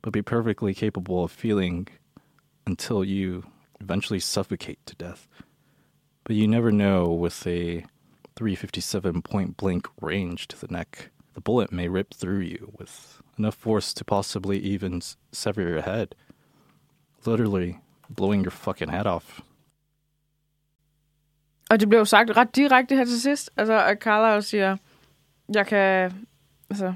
but 0.08 0.14
be 0.14 0.22
perfectly 0.22 0.74
capable 0.74 1.22
of 1.26 1.32
feeling 1.34 1.86
until 2.66 3.04
you 3.04 3.44
eventually 3.82 4.22
suffocate 4.22 4.80
to 4.86 4.96
death. 4.96 5.28
But 6.24 6.38
you 6.38 6.48
never 6.48 6.72
know 6.72 7.12
with 7.12 7.46
a 7.46 7.84
357 8.38 9.22
point 9.22 9.58
blank 9.58 9.86
range 10.00 10.48
to 10.48 10.58
the 10.58 10.72
neck. 10.72 11.10
The 11.34 11.42
bullet 11.42 11.74
may 11.74 11.90
rip 11.90 12.14
through 12.14 12.40
you 12.40 12.72
with 12.80 13.22
enough 13.38 13.56
force 13.56 13.94
to 13.96 14.06
possibly 14.06 14.60
even 14.60 15.02
sever 15.34 15.62
your 15.62 15.82
head, 15.82 16.16
literally 17.26 17.82
blowing 18.10 18.44
your 18.44 18.52
fucking 18.52 18.90
head 18.90 19.08
off. 19.08 19.42
Og 21.70 21.80
det 21.80 21.90
blev 21.90 22.06
sagt 22.06 22.38
ret 22.38 22.56
direkte 22.56 22.96
her 22.96 23.06
til 23.06 23.22
sidst. 23.22 23.50
Altså, 23.58 23.86
at 23.86 23.98
Carla 24.00 24.34
jo 24.34 24.42
siger, 24.42 24.78
jeg 25.54 25.68
kan, 25.68 26.12
altså, 26.70 26.94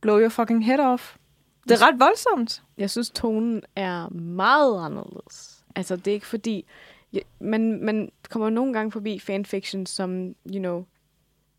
blow 0.00 0.18
your 0.18 0.28
fucking 0.28 0.64
head 0.64 0.80
off. 0.80 1.19
Det 1.68 1.72
er 1.72 1.86
ret 1.86 2.00
voldsomt. 2.00 2.62
Jeg 2.78 2.90
synes, 2.90 3.10
tonen 3.10 3.62
er 3.76 4.08
meget 4.08 4.84
anderledes. 4.84 5.64
Altså, 5.76 5.96
det 5.96 6.06
er 6.06 6.14
ikke 6.14 6.26
fordi... 6.26 6.64
Man, 7.40 7.84
man 7.84 8.12
kommer 8.28 8.50
nogle 8.50 8.72
gange 8.72 8.92
forbi 8.92 9.18
fanfiction, 9.18 9.86
som, 9.86 10.34
you 10.46 10.58
know, 10.58 10.84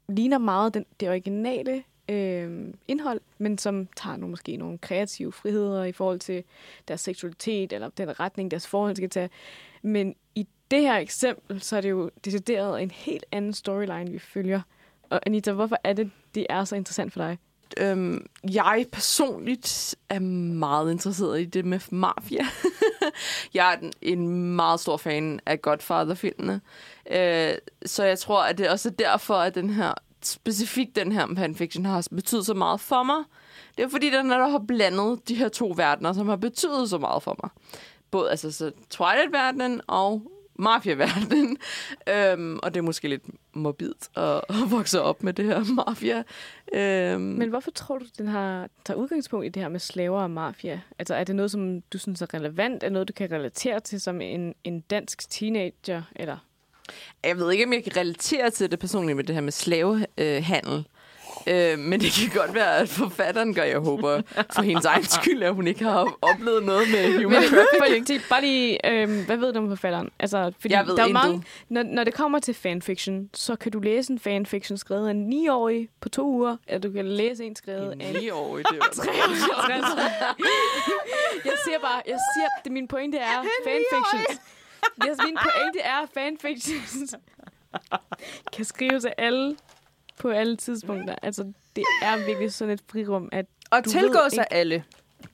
ligner 0.10 0.38
meget 0.38 0.74
den, 0.74 0.86
det 1.00 1.10
originale 1.10 1.84
øh, 2.10 2.74
indhold, 2.88 3.22
men 3.38 3.58
som 3.58 3.88
tager 3.96 4.18
nogle, 4.18 4.30
måske 4.30 4.58
nogle 4.58 4.78
kreative 4.78 5.32
friheder 5.32 5.84
i 5.84 5.92
forhold 5.92 6.20
til 6.20 6.44
deres 6.88 7.02
seksualitet, 7.02 7.74
eller 7.74 7.90
den 7.90 8.20
retning, 8.20 8.52
deres 8.52 8.68
forhold 8.68 8.96
skal 8.96 9.10
tage. 9.10 9.30
Men 9.82 10.16
i 10.36 10.48
det 10.72 10.82
her 10.82 10.98
eksempel, 10.98 11.62
så 11.62 11.78
er 11.78 11.82
det 11.82 11.90
jo 11.90 12.12
decideret 12.26 12.84
en 12.84 12.92
helt 12.92 13.26
anden 13.32 13.54
storyline, 13.54 14.12
vi 14.12 14.20
følger. 14.20 14.62
Og 15.10 15.20
Anita, 15.26 15.52
hvorfor 15.52 15.78
er 15.84 15.94
det, 15.94 16.12
det 16.36 16.48
er 16.50 16.64
så 16.64 16.76
interessant 16.76 17.14
for 17.14 17.20
dig? 17.20 17.38
Øhm, 17.78 18.26
jeg 18.52 18.86
personligt 18.92 19.96
er 20.10 20.20
meget 20.20 20.92
interesseret 20.92 21.42
i 21.42 21.46
det 21.46 21.66
med 21.66 21.80
mafia. 21.92 22.46
jeg 23.54 23.74
er 23.82 23.90
en- 24.02 24.56
meget 24.56 24.80
stor 24.80 24.98
fan 24.98 25.40
af 25.46 25.62
Godfather-filmene. 25.62 26.62
Øh, 27.12 27.54
så 27.86 28.04
jeg 28.04 28.20
tror, 28.20 28.44
at 28.44 28.58
det 28.58 28.70
også 28.70 28.90
er 28.90 28.94
derfor, 28.94 29.36
at 29.36 29.56
den 29.56 29.70
her, 29.70 29.94
specifikt 30.24 30.96
den 30.96 31.12
her 31.12 31.28
fanfiction 31.38 31.86
har 31.86 32.08
betydet 32.16 32.46
så 32.46 32.54
meget 32.54 32.80
for 32.80 33.04
mig. 33.04 33.24
Det 33.78 33.84
er 33.86 33.90
fordi, 33.90 34.10
den 34.10 34.32
er 34.32 34.38
der 34.38 34.48
har 34.48 34.64
blandet 34.68 35.28
de 35.28 35.36
her 35.36 35.50
to 35.50 35.74
verdener, 35.78 36.14
som 36.14 36.30
har 36.30 36.36
betydet 36.36 36.90
så 36.90 36.98
meget 36.98 37.24
for 37.24 37.38
mig. 37.44 37.50
Både 38.12 38.30
altså, 38.30 38.52
så 38.52 38.72
Twilight-verdenen 38.90 39.82
og 39.88 40.22
mafia-verdenen. 40.62 41.58
Øhm, 42.10 42.60
og 42.64 42.74
det 42.74 42.80
er 42.80 42.84
måske 42.84 43.08
lidt 43.08 43.24
morbidt 43.54 44.18
at, 44.18 44.42
at 44.64 44.72
vokse 44.72 45.02
op 45.02 45.24
med 45.24 45.34
det 45.34 45.46
her 45.46 45.64
mafia. 45.86 46.24
Øhm, 46.74 47.22
Men 47.22 47.50
hvorfor 47.50 47.72
tror 47.72 47.98
du, 47.98 48.06
den 48.18 48.28
har 48.28 48.70
tager 48.86 48.98
udgangspunkt 48.98 49.46
i 49.46 49.50
det 49.50 49.62
her 49.62 49.70
med 49.70 49.80
slaver 49.80 50.22
og 50.22 50.32
mafia? 50.32 50.82
Altså 51.00 51.16
er 51.16 51.24
det 51.24 51.36
noget, 51.36 51.52
som 51.52 51.82
du 51.82 51.98
synes 51.98 52.22
er 52.22 52.34
relevant? 52.34 52.84
Er 52.84 52.90
noget, 52.90 53.08
du 53.08 53.14
kan 53.14 53.32
relatere 53.32 53.80
til 53.80 54.02
som 54.02 54.22
en, 54.22 54.56
en 54.64 54.80
dansk 54.82 55.30
teenager? 55.30 56.02
Eller? 56.16 56.38
Jeg 57.24 57.38
ved 57.38 57.52
ikke, 57.52 57.66
om 57.66 57.74
jeg 57.74 57.84
kan 57.84 57.98
relatere 57.98 58.50
til 58.50 58.72
det 58.72 58.80
personligt 58.80 59.16
med 59.16 59.24
det 59.24 59.36
her 59.36 59.42
med 59.42 59.52
slavehandel. 59.52 60.86
Øh, 61.48 61.80
men 61.80 62.00
det 62.00 62.12
kan 62.12 62.42
godt 62.42 62.56
være, 62.56 62.78
at 62.78 62.90
forfatteren 62.90 63.54
gør, 63.54 63.64
jeg 63.64 63.80
håber, 63.80 64.22
for 64.54 64.62
hendes 64.62 64.86
egen 64.86 65.04
skyld, 65.04 65.44
at 65.44 65.54
hun 65.54 65.68
ikke 65.68 65.84
har 65.84 66.18
oplevet 66.22 66.64
noget 66.64 66.88
med 66.92 67.24
human 67.24 67.44
trafficking. 67.44 68.22
Bare 68.30 68.42
lige, 68.42 68.92
øhm, 68.92 69.26
hvad 69.26 69.38
ved 69.38 69.54
du 69.54 69.60
om 69.60 69.70
forfatteren? 69.70 70.10
Altså, 70.20 70.52
fordi 70.60 70.74
Jeg 70.74 70.88
ved 70.88 70.96
der 70.96 71.04
er 71.04 71.08
mange, 71.08 71.44
når, 71.70 71.84
når 71.84 72.04
det 72.04 72.14
kommer 72.14 72.40
til 72.40 72.54
fanfiction, 72.54 73.30
så 73.34 73.56
kan 73.56 73.72
du 73.72 73.80
læse 73.80 74.12
en 74.12 74.20
fanfiction 74.20 74.78
skrevet 74.78 75.08
af 75.08 75.12
en 75.12 75.34
9-årig 75.34 75.90
på 76.02 76.10
to 76.10 76.26
uger, 76.28 76.58
eller 76.68 76.80
du 76.80 76.92
kan 76.92 77.06
læse 77.06 77.44
en 77.46 77.56
skrevet 77.56 77.92
af 78.02 78.10
en 78.10 78.16
9-årig, 78.16 78.66
det 78.72 78.80
var 78.80 78.90
63. 78.94 79.86
jeg 81.46 81.54
siger 81.66 81.80
bare, 81.80 82.02
jeg 82.08 82.20
siger, 82.36 82.48
det 82.64 82.72
min 82.72 82.88
pointe 82.88 83.18
er 83.18 83.44
fanfictions. 83.66 84.42
Yes, 85.08 85.18
min 85.26 85.38
pointe 85.44 85.80
er 85.80 86.00
fanfictions. 86.14 87.16
kan 88.54 88.66
skrives 88.66 89.06
af 89.06 89.14
alle 89.18 89.56
på 90.22 90.30
alle 90.30 90.56
tidspunkter. 90.56 91.16
Altså, 91.22 91.44
det 91.76 91.84
er 92.02 92.26
virkelig 92.26 92.54
sådan 92.54 92.74
et 92.74 92.82
frirum, 92.92 93.30
at 93.32 93.46
Og 93.72 93.86
Du 93.86 93.90
tilgå 93.90 94.20
sig 94.30 94.42
ikke- 94.44 94.54
alle. 94.54 94.84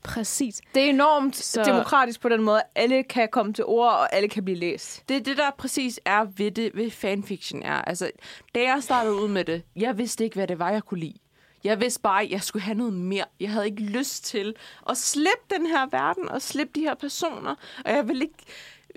præcis. 0.03 0.61
Det 0.75 0.83
er 0.83 0.89
enormt 0.89 1.35
Så- 1.35 1.43
så... 1.51 1.63
demokratisk 1.63 2.21
på 2.21 2.29
den 2.29 2.41
måde, 2.41 2.57
at 2.59 2.65
alle 2.83 3.03
kan 3.03 3.27
komme 3.31 3.53
til 3.53 3.65
ord, 3.65 3.91
og 3.91 4.15
alle 4.15 4.29
kan 4.29 4.45
blive 4.45 4.57
læst. 4.59 5.09
Det 5.09 5.17
er 5.17 5.21
det, 5.21 5.37
der 5.37 5.49
præcis 5.57 5.99
er 6.05 6.25
ved 6.37 6.51
det, 6.51 6.71
ved 6.75 6.91
fanfiction 6.91 7.63
er. 7.63 7.81
Altså, 7.81 8.11
da 8.55 8.59
jeg 8.61 8.77
startede 8.83 9.15
ud 9.15 9.27
med 9.27 9.45
det, 9.45 9.61
jeg 9.75 9.97
vidste 9.97 10.23
ikke, 10.23 10.33
hvad 10.35 10.47
det 10.47 10.59
var, 10.59 10.71
jeg 10.71 10.83
kunne 10.83 10.99
lide. 10.99 11.13
Jeg 11.63 11.79
vidste 11.81 12.01
bare, 12.01 12.23
at 12.23 12.29
jeg 12.31 12.41
skulle 12.41 12.63
have 12.63 12.77
noget 12.77 12.93
mere. 12.93 13.25
Jeg 13.39 13.49
havde 13.51 13.65
ikke 13.65 13.81
lyst 13.81 14.25
til 14.25 14.55
at 14.89 14.97
slippe 14.97 15.55
den 15.55 15.65
her 15.65 15.85
verden 15.91 16.29
og 16.29 16.41
slippe 16.41 16.71
de 16.75 16.79
her 16.81 16.95
personer. 16.95 17.55
Og 17.85 17.91
jeg 17.91 18.07
ville 18.07 18.23
ikke 18.23 18.43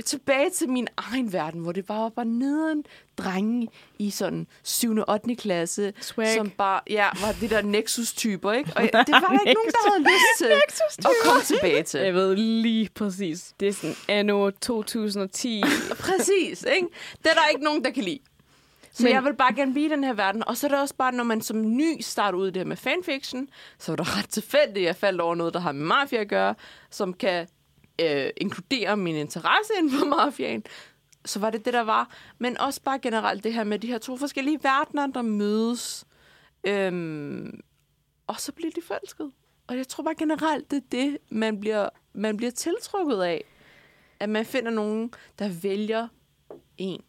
tilbage 0.03 0.51
til 0.51 0.69
min 0.69 0.89
egen 0.97 1.33
verden, 1.33 1.61
hvor 1.61 1.73
det 1.73 1.87
bare 1.87 2.03
var 2.03 2.09
bare 2.09 2.25
nederen 2.25 2.85
drenge 3.19 3.69
i 3.99 4.11
sådan 4.11 4.47
7. 4.63 4.97
og 4.97 5.05
8. 5.15 5.35
klasse, 5.37 5.93
Swag. 6.01 6.35
som 6.37 6.51
bare 6.51 6.81
ja, 6.91 7.09
var 7.21 7.33
det 7.41 7.51
der 7.51 7.63
Nexus-typer, 7.63 8.53
ikke? 8.53 8.73
Og 8.77 8.83
det 8.83 8.93
var 8.93 9.21
der 9.21 9.33
ikke 9.41 9.55
nogen, 9.55 9.71
der 9.71 9.91
havde 9.91 10.03
lyst 10.03 10.39
til 10.39 11.09
at 11.09 11.15
komme 11.25 11.43
tilbage 11.43 11.83
til. 11.83 12.01
Jeg 12.01 12.15
ved 12.15 12.37
lige 12.37 12.89
præcis. 12.95 13.55
Det 13.61 13.69
er 13.69 13.73
sådan 13.73 13.97
anno 14.09 14.51
2010. 14.51 15.63
Præcis, 16.07 16.67
ikke? 16.77 16.89
Det 17.23 17.31
er 17.31 17.35
der 17.35 17.49
ikke 17.51 17.65
nogen, 17.65 17.85
der 17.85 17.91
kan 17.91 18.05
lide. 18.05 18.19
Så 18.93 19.03
Men- 19.03 19.13
jeg 19.13 19.25
vil 19.25 19.35
bare 19.35 19.55
gerne 19.55 19.73
blive 19.73 19.87
i 19.87 19.89
den 19.89 20.05
her 20.05 20.13
verden. 20.13 20.49
Og 20.49 20.57
så 20.57 20.67
er 20.67 20.69
det 20.69 20.81
også 20.81 20.95
bare, 20.95 21.13
når 21.13 21.25
man 21.25 21.41
som 21.43 21.77
ny 21.77 22.01
starter 22.01 22.39
ud 22.39 22.49
i 22.49 22.51
det 22.51 22.57
her 22.57 22.65
med 22.65 22.77
fanfiction, 22.77 23.49
så 23.79 23.93
er 23.93 23.97
det 23.97 24.17
ret 24.19 24.29
tilfældigt, 24.29 24.77
at 24.77 24.83
jeg 24.83 24.97
faldt 24.97 25.21
over 25.21 25.35
noget, 25.35 25.55
der 25.55 25.61
har 25.61 25.73
med 25.73 25.87
mafia 25.87 26.21
at 26.21 26.29
gøre, 26.29 26.55
som 26.91 27.13
kan 27.15 27.47
øh, 28.03 28.31
inkludere 28.37 28.97
min 28.97 29.17
interesse 29.17 29.73
inden 29.79 29.99
for 29.99 30.07
mafiaen. 30.07 30.65
Så 31.25 31.39
var 31.39 31.51
det 31.51 31.65
det, 31.65 31.75
der 31.75 31.81
var. 31.81 32.11
Men 32.39 32.59
også 32.59 32.83
bare 32.83 32.99
generelt 32.99 33.45
det 33.45 33.55
her 33.55 33.65
med 33.65 33.79
de 33.79 33.87
her 33.87 33.99
to 33.99 34.17
forskellige 34.17 34.59
verdener, 34.63 35.07
der 35.07 35.23
mødes. 35.23 36.07
Øhm, 36.65 37.61
og 38.27 38.41
så 38.41 38.53
bliver 38.53 38.71
de 38.71 38.83
forelsket. 38.83 39.33
Og 39.67 39.77
jeg 39.77 39.89
tror 39.89 40.05
bare 40.05 40.15
generelt, 40.15 40.71
det 40.71 40.77
er 40.77 40.87
det, 40.93 41.19
man 41.29 41.61
bliver, 41.61 41.89
man 42.13 42.37
bliver 42.37 42.51
tiltrukket 42.51 43.23
af. 43.23 43.45
At 44.21 44.29
man 44.29 44.47
finder 44.47 44.71
nogen, 44.71 45.13
der 45.39 45.49
vælger 45.63 46.09
en. 46.79 47.03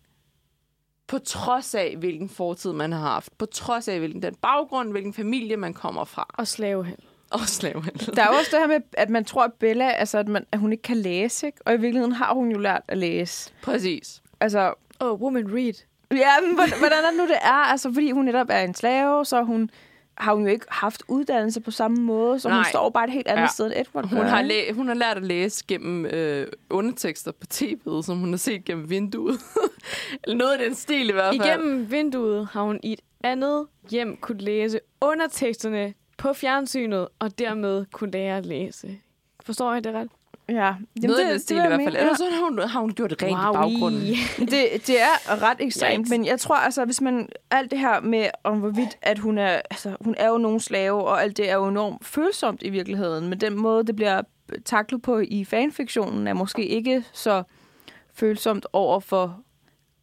På 1.08 1.19
trods 1.19 1.75
af, 1.75 1.95
hvilken 1.97 2.30
fortid 2.30 2.73
man 2.73 2.91
har 2.91 2.99
haft. 2.99 3.38
På 3.38 3.45
trods 3.45 3.88
af, 3.88 3.99
hvilken 3.99 4.21
den 4.21 4.36
baggrund, 4.36 4.91
hvilken 4.91 5.13
familie 5.13 5.58
man 5.58 5.73
kommer 5.73 6.06
fra. 6.06 6.25
Og 6.34 6.47
slavehandel. 6.47 7.11
Og 7.32 7.39
slavehandel. 7.39 8.15
Der 8.15 8.22
er 8.24 8.28
også 8.28 8.50
det 8.52 8.60
her 8.60 8.67
med, 8.67 8.80
at 8.94 9.10
man 9.10 9.26
tror, 9.26 9.44
at 9.44 9.54
Bella, 9.54 9.89
altså, 9.91 10.17
at, 10.17 10.28
man, 10.28 10.46
at 10.52 10.60
hun 10.60 10.72
ikke 10.72 10.82
kan 10.82 10.98
læse, 10.98 11.46
ikke? 11.48 11.58
Og 11.65 11.74
i 11.74 11.78
virkeligheden 11.78 12.12
har 12.12 12.34
hun 12.34 12.52
jo 12.52 12.58
lært 12.60 12.82
at 12.88 12.98
læse. 12.98 13.52
Præcis. 13.62 14.22
Altså, 14.39 14.74
Oh, 15.00 15.22
woman 15.22 15.48
read. 15.56 15.74
ja, 16.12 16.32
men 16.48 16.56
hvordan 16.56 17.00
er 17.04 17.10
det 17.10 17.17
nu, 17.17 17.24
det 17.28 17.38
er? 17.41 17.52
Altså, 17.72 17.94
fordi 17.94 18.12
hun 18.12 18.26
netop 18.26 18.48
er 18.50 18.60
en 18.62 18.74
slave, 18.74 19.26
så 19.26 19.44
hun 19.44 19.70
har 20.17 20.34
hun 20.34 20.44
jo 20.44 20.50
ikke 20.52 20.65
haft 20.70 21.04
uddannelse 21.08 21.62
på 21.62 21.72
samme 21.72 21.98
måde, 21.98 22.39
så 22.39 22.48
Nej. 22.50 22.58
hun 22.58 22.65
står 22.65 22.89
bare 22.89 23.04
et 23.04 23.12
helt 23.12 23.28
andet 23.28 23.41
ja. 23.41 23.48
Sted, 23.48 23.65
end 23.65 23.74
Edward 23.76 24.06
Hun 24.10 24.26
har, 24.26 24.41
læ- 24.41 24.72
hun 24.72 24.88
har 24.88 24.94
lært 24.94 25.17
at 25.17 25.24
læse 25.24 25.63
gennem 25.67 26.06
øh, 26.06 26.48
undertekster 26.70 27.32
på 27.32 27.48
tv'et, 27.54 28.02
som 28.06 28.17
hun 28.17 28.30
har 28.30 28.38
set 28.38 28.65
gennem 28.65 28.89
vinduet. 28.89 29.39
Eller 30.24 30.36
noget 30.38 30.62
i 30.62 30.63
den 30.65 30.76
stil 30.76 31.10
i 31.10 31.12
hvert 31.12 31.36
fald. 31.36 31.46
Igennem 31.46 31.91
vinduet 31.91 32.48
har 32.52 32.62
hun 32.62 32.80
i 32.84 32.94
et 32.94 33.02
andet 33.24 33.67
hjem 33.89 34.17
kunne 34.17 34.39
læse 34.41 34.80
underteksterne 35.02 35.94
på 36.17 36.34
fjernsynet, 36.34 37.08
og 37.19 37.39
dermed 37.39 37.86
kunne 37.91 38.12
lære 38.12 38.38
at 38.38 38.45
læse. 38.45 39.00
Forstår 39.45 39.74
jeg 39.74 39.84
det 39.84 39.93
ret? 39.93 40.10
Ja, 40.50 40.56
Jamen, 40.56 40.78
noget 41.04 41.24
i 41.24 41.32
den 41.32 41.39
stil 41.39 41.58
i 41.58 41.60
hvert 41.60 41.82
fald. 41.84 41.95
Ellers 41.95 42.17
så 42.17 42.24
har 42.32 42.43
hun, 42.43 42.60
har 42.60 42.80
hun 42.80 42.93
gjort 42.93 43.10
det 43.10 43.24
rent 43.24 43.32
i 43.32 43.54
baggrunden. 43.54 44.02
Det, 44.52 44.88
det 44.88 45.02
er 45.02 45.41
ret 45.41 45.58
ekstremt, 45.60 46.10
men 46.10 46.26
jeg 46.26 46.39
tror 46.39 46.56
altså, 46.56 46.86
hvis 46.86 47.02
man... 47.02 47.30
Alt 47.52 47.71
det 47.71 47.80
her 47.80 48.02
med, 48.02 48.30
om 48.43 48.60
hvorvidt, 48.60 48.97
at 49.02 49.19
hun 49.19 49.38
er... 49.38 49.62
Altså, 49.71 49.95
hun 50.02 50.15
er 50.17 50.30
jo 50.30 50.38
nogen 50.38 50.60
slave, 50.60 51.04
og 51.04 51.24
alt 51.24 51.38
det 51.38 51.50
er 51.50 51.56
jo 51.56 51.67
enormt 51.67 52.06
følsomt 52.06 52.63
i 52.63 52.69
virkeligheden. 52.69 53.30
Men 53.30 53.41
den 53.41 53.56
måde, 53.56 53.84
det 53.84 53.95
bliver 53.95 54.21
taklet 54.65 55.02
på 55.02 55.19
i 55.19 55.45
fanfiktionen, 55.45 56.28
er 56.28 56.34
måske 56.34 56.65
ikke 56.65 57.04
så 57.13 57.43
følsomt 58.13 58.65
over 58.74 59.00
for 59.00 59.41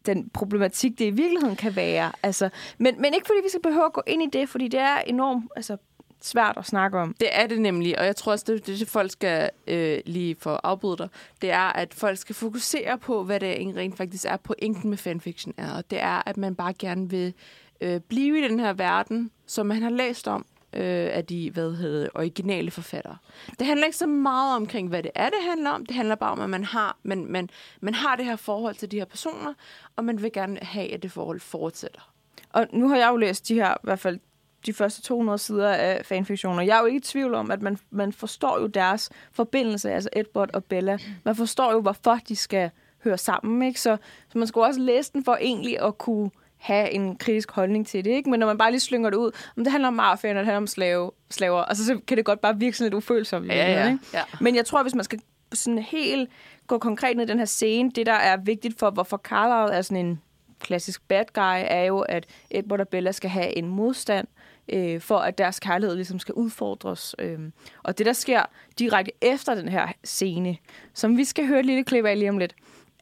den 0.05 0.29
problematik, 0.29 0.99
det 0.99 1.05
i 1.05 1.09
virkeligheden 1.09 1.55
kan 1.55 1.75
være. 1.75 2.11
Altså, 2.23 2.49
men, 2.77 3.01
men 3.01 3.13
ikke 3.13 3.27
fordi 3.27 3.39
vi 3.43 3.49
skal 3.49 3.61
behøve 3.61 3.85
at 3.85 3.93
gå 3.93 4.01
ind 4.07 4.23
i 4.23 4.39
det, 4.39 4.49
fordi 4.49 4.67
det 4.67 4.79
er 4.79 4.97
enormt 4.97 5.45
altså, 5.55 5.77
svært 6.21 6.57
at 6.57 6.65
snakke 6.65 6.97
om. 6.99 7.15
Det 7.19 7.27
er 7.31 7.47
det 7.47 7.61
nemlig, 7.61 7.99
og 7.99 8.05
jeg 8.05 8.15
tror 8.15 8.31
også, 8.31 8.45
det, 8.47 8.67
det 8.67 8.87
folk 8.87 9.11
skal 9.11 9.49
øh, 9.67 9.99
lige 10.05 10.35
for 10.39 10.53
at 10.53 10.59
afbryde 10.63 10.97
dig, 10.97 11.09
det 11.41 11.51
er, 11.51 11.73
at 11.73 11.93
folk 11.93 12.17
skal 12.17 12.35
fokusere 12.35 12.97
på, 12.97 13.23
hvad 13.23 13.39
det 13.39 13.75
rent 13.75 13.97
faktisk 13.97 14.25
er, 14.25 14.37
pointen 14.37 14.89
med 14.89 14.97
fanfiction 14.97 15.53
er. 15.57 15.73
Og 15.73 15.91
det 15.91 16.01
er, 16.01 16.27
at 16.29 16.37
man 16.37 16.55
bare 16.55 16.73
gerne 16.73 17.09
vil 17.09 17.33
øh, 17.81 17.99
blive 17.99 18.39
i 18.39 18.41
den 18.41 18.59
her 18.59 18.73
verden, 18.73 19.31
som 19.45 19.65
man 19.65 19.81
har 19.81 19.89
læst 19.89 20.27
om 20.27 20.45
øh, 20.73 21.09
af 21.11 21.25
de 21.25 21.51
hvad 21.51 21.75
hedder, 21.75 22.09
originale 22.15 22.71
forfattere. 22.71 23.17
Det 23.59 23.67
handler 23.67 23.85
ikke 23.85 23.97
så 23.97 24.07
meget 24.07 24.55
omkring, 24.55 24.89
hvad 24.89 25.03
det 25.03 25.11
er, 25.15 25.25
det 25.25 25.39
handler 25.49 25.69
om. 25.69 25.85
Det 25.85 25.95
handler 25.95 26.15
bare 26.15 26.31
om, 26.31 26.39
at 26.39 26.49
man 26.49 26.63
har, 26.63 26.97
man, 27.03 27.25
man, 27.25 27.49
man 27.81 27.93
har 27.93 28.15
det 28.15 28.25
her 28.25 28.35
forhold 28.35 28.75
til 28.75 28.91
de 28.91 28.97
her 28.97 29.05
personer, 29.05 29.53
og 29.95 30.05
man 30.05 30.21
vil 30.21 30.31
gerne 30.31 30.59
have, 30.61 30.93
at 30.93 31.03
det 31.03 31.11
forhold 31.11 31.39
fortsætter. 31.39 32.13
Og 32.49 32.67
nu 32.73 32.89
har 32.89 32.97
jeg 32.97 33.09
jo 33.11 33.15
læst 33.15 33.47
de 33.47 33.53
her, 33.53 33.71
i 33.71 33.83
hvert 33.83 33.99
fald 33.99 34.19
de 34.65 34.73
første 34.73 35.01
200 35.01 35.37
sider 35.37 35.69
af 35.69 36.05
fanfiktioner. 36.05 36.63
Jeg 36.63 36.77
er 36.77 36.79
jo 36.79 36.85
ikke 36.85 36.97
i 36.97 37.01
tvivl 37.01 37.33
om, 37.33 37.51
at 37.51 37.61
man, 37.61 37.77
man 37.91 38.13
forstår 38.13 38.59
jo 38.61 38.67
deres 38.67 39.09
forbindelse, 39.31 39.91
altså 39.91 40.09
Edward 40.13 40.49
og 40.53 40.63
Bella. 40.63 40.97
Man 41.23 41.35
forstår 41.35 41.71
jo, 41.71 41.81
hvorfor 41.81 42.19
de 42.27 42.35
skal 42.35 42.69
høre 43.03 43.17
sammen, 43.17 43.67
ikke? 43.67 43.81
Så, 43.81 43.97
så 44.29 44.37
man 44.37 44.47
skal 44.47 44.59
jo 44.59 44.63
også 44.63 44.79
læse 44.79 45.13
den 45.13 45.23
for 45.23 45.35
egentlig 45.41 45.81
at 45.81 45.97
kunne 45.97 46.29
have 46.57 46.91
en 46.91 47.15
kritisk 47.15 47.51
holdning 47.51 47.87
til 47.87 48.05
det, 48.05 48.11
ikke? 48.11 48.29
Men 48.29 48.39
når 48.39 48.47
man 48.47 48.57
bare 48.57 48.71
lige 48.71 48.79
slynger 48.79 49.09
det 49.09 49.17
ud, 49.17 49.31
om 49.57 49.63
det 49.63 49.71
handler 49.71 49.87
om 49.87 49.93
mafiaen, 49.93 50.37
og 50.37 50.39
det 50.39 50.45
handler 50.45 50.57
om 50.57 50.67
slave, 50.67 51.11
slaver, 51.29 51.63
altså 51.63 51.85
så 51.85 51.99
kan 52.07 52.17
det 52.17 52.25
godt 52.25 52.41
bare 52.41 52.59
virke 52.59 52.77
sådan 52.77 52.85
lidt 52.85 52.93
ufølsomt. 52.93 53.45
i 53.45 53.47
virkeligheden, 53.47 53.93
ikke? 53.93 54.05
ja. 54.13 54.23
Men 54.41 54.55
jeg 54.55 54.65
tror, 54.65 54.81
hvis 54.81 54.95
man 54.95 55.03
skal 55.03 55.21
sådan 55.53 55.79
helt 55.79 56.29
gå 56.67 56.77
konkret 56.77 57.17
ned 57.17 57.25
i 57.25 57.27
den 57.27 57.39
her 57.39 57.45
scene, 57.45 57.91
det 57.91 58.05
der 58.05 58.13
er 58.13 58.37
vigtigt 58.37 58.79
for, 58.79 58.89
hvorfor 58.89 59.17
Carlisle 59.17 59.77
er 59.77 59.81
sådan 59.81 60.05
en 60.05 60.21
klassisk 60.59 61.07
bad 61.07 61.25
guy, 61.33 61.65
er 61.67 61.83
jo, 61.83 61.99
at 61.99 62.25
Edward 62.51 62.79
og 62.79 62.87
Bella 62.87 63.11
skal 63.11 63.29
have 63.29 63.57
en 63.57 63.67
modstand, 63.67 64.27
øh, 64.73 65.01
for 65.01 65.17
at 65.17 65.37
deres 65.37 65.59
kærlighed 65.59 65.95
ligesom 65.95 66.19
skal 66.19 66.33
udfordres. 66.33 67.15
Øh. 67.19 67.39
Og 67.83 67.97
det, 67.97 68.05
der 68.05 68.13
sker 68.13 68.43
direkte 68.79 69.11
efter 69.21 69.55
den 69.55 69.69
her 69.69 69.87
scene, 70.03 70.57
som 70.93 71.17
vi 71.17 71.23
skal 71.23 71.47
høre 71.47 71.59
et 71.59 71.65
lille 71.65 71.83
klip 71.83 72.05
af 72.05 72.19
lige 72.19 72.29
om 72.29 72.37
lidt, 72.37 72.55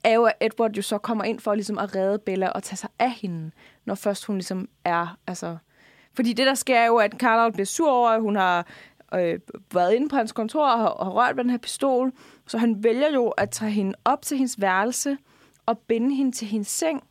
er 0.04 0.14
jo, 0.14 0.24
at 0.24 0.34
Edward 0.42 0.72
jo 0.72 0.82
så 0.82 0.98
kommer 0.98 1.24
ind 1.24 1.40
for 1.40 1.56
ligesom 1.56 1.78
at 1.78 1.96
redde 1.96 2.20
Bella 2.20 2.48
og 2.48 2.64
tage 2.64 2.78
sig 2.78 2.90
af 3.00 3.12
hende, 3.12 3.52
når 3.86 3.96
først 3.96 4.26
hun 4.26 4.36
ligesom 4.36 4.70
er, 4.86 5.18
altså... 5.28 5.58
Fordi 6.14 6.34
det, 6.34 6.46
der 6.46 6.54
sker, 6.54 6.80
er 6.80 6.86
jo, 6.86 6.98
at 6.98 7.12
Carlisle 7.12 7.52
bliver 7.54 7.66
sur 7.66 7.92
over, 7.92 8.10
at 8.10 8.22
hun 8.22 8.36
har 8.36 8.68
øh, 9.14 9.40
været 9.74 9.94
inde 9.94 10.10
på 10.10 10.16
hans 10.16 10.32
kontor 10.32 10.68
og 10.68 10.80
har, 10.80 10.88
og 10.88 11.06
har 11.06 11.12
rørt 11.12 11.38
ved 11.38 11.44
den 11.44 11.52
her 11.52 11.58
pistol. 11.58 12.12
Så 12.48 12.58
han 12.58 12.84
vælger 12.84 13.12
jo 13.14 13.28
at 13.28 13.50
tage 13.50 13.72
hende 13.72 13.94
op 14.06 14.22
til 14.22 14.38
hendes 14.38 14.62
værelse 14.62 15.18
og 15.66 15.78
binde 15.78 16.16
hende 16.16 16.32
til 16.32 16.48
hendes 16.48 16.68
seng. 16.68 17.04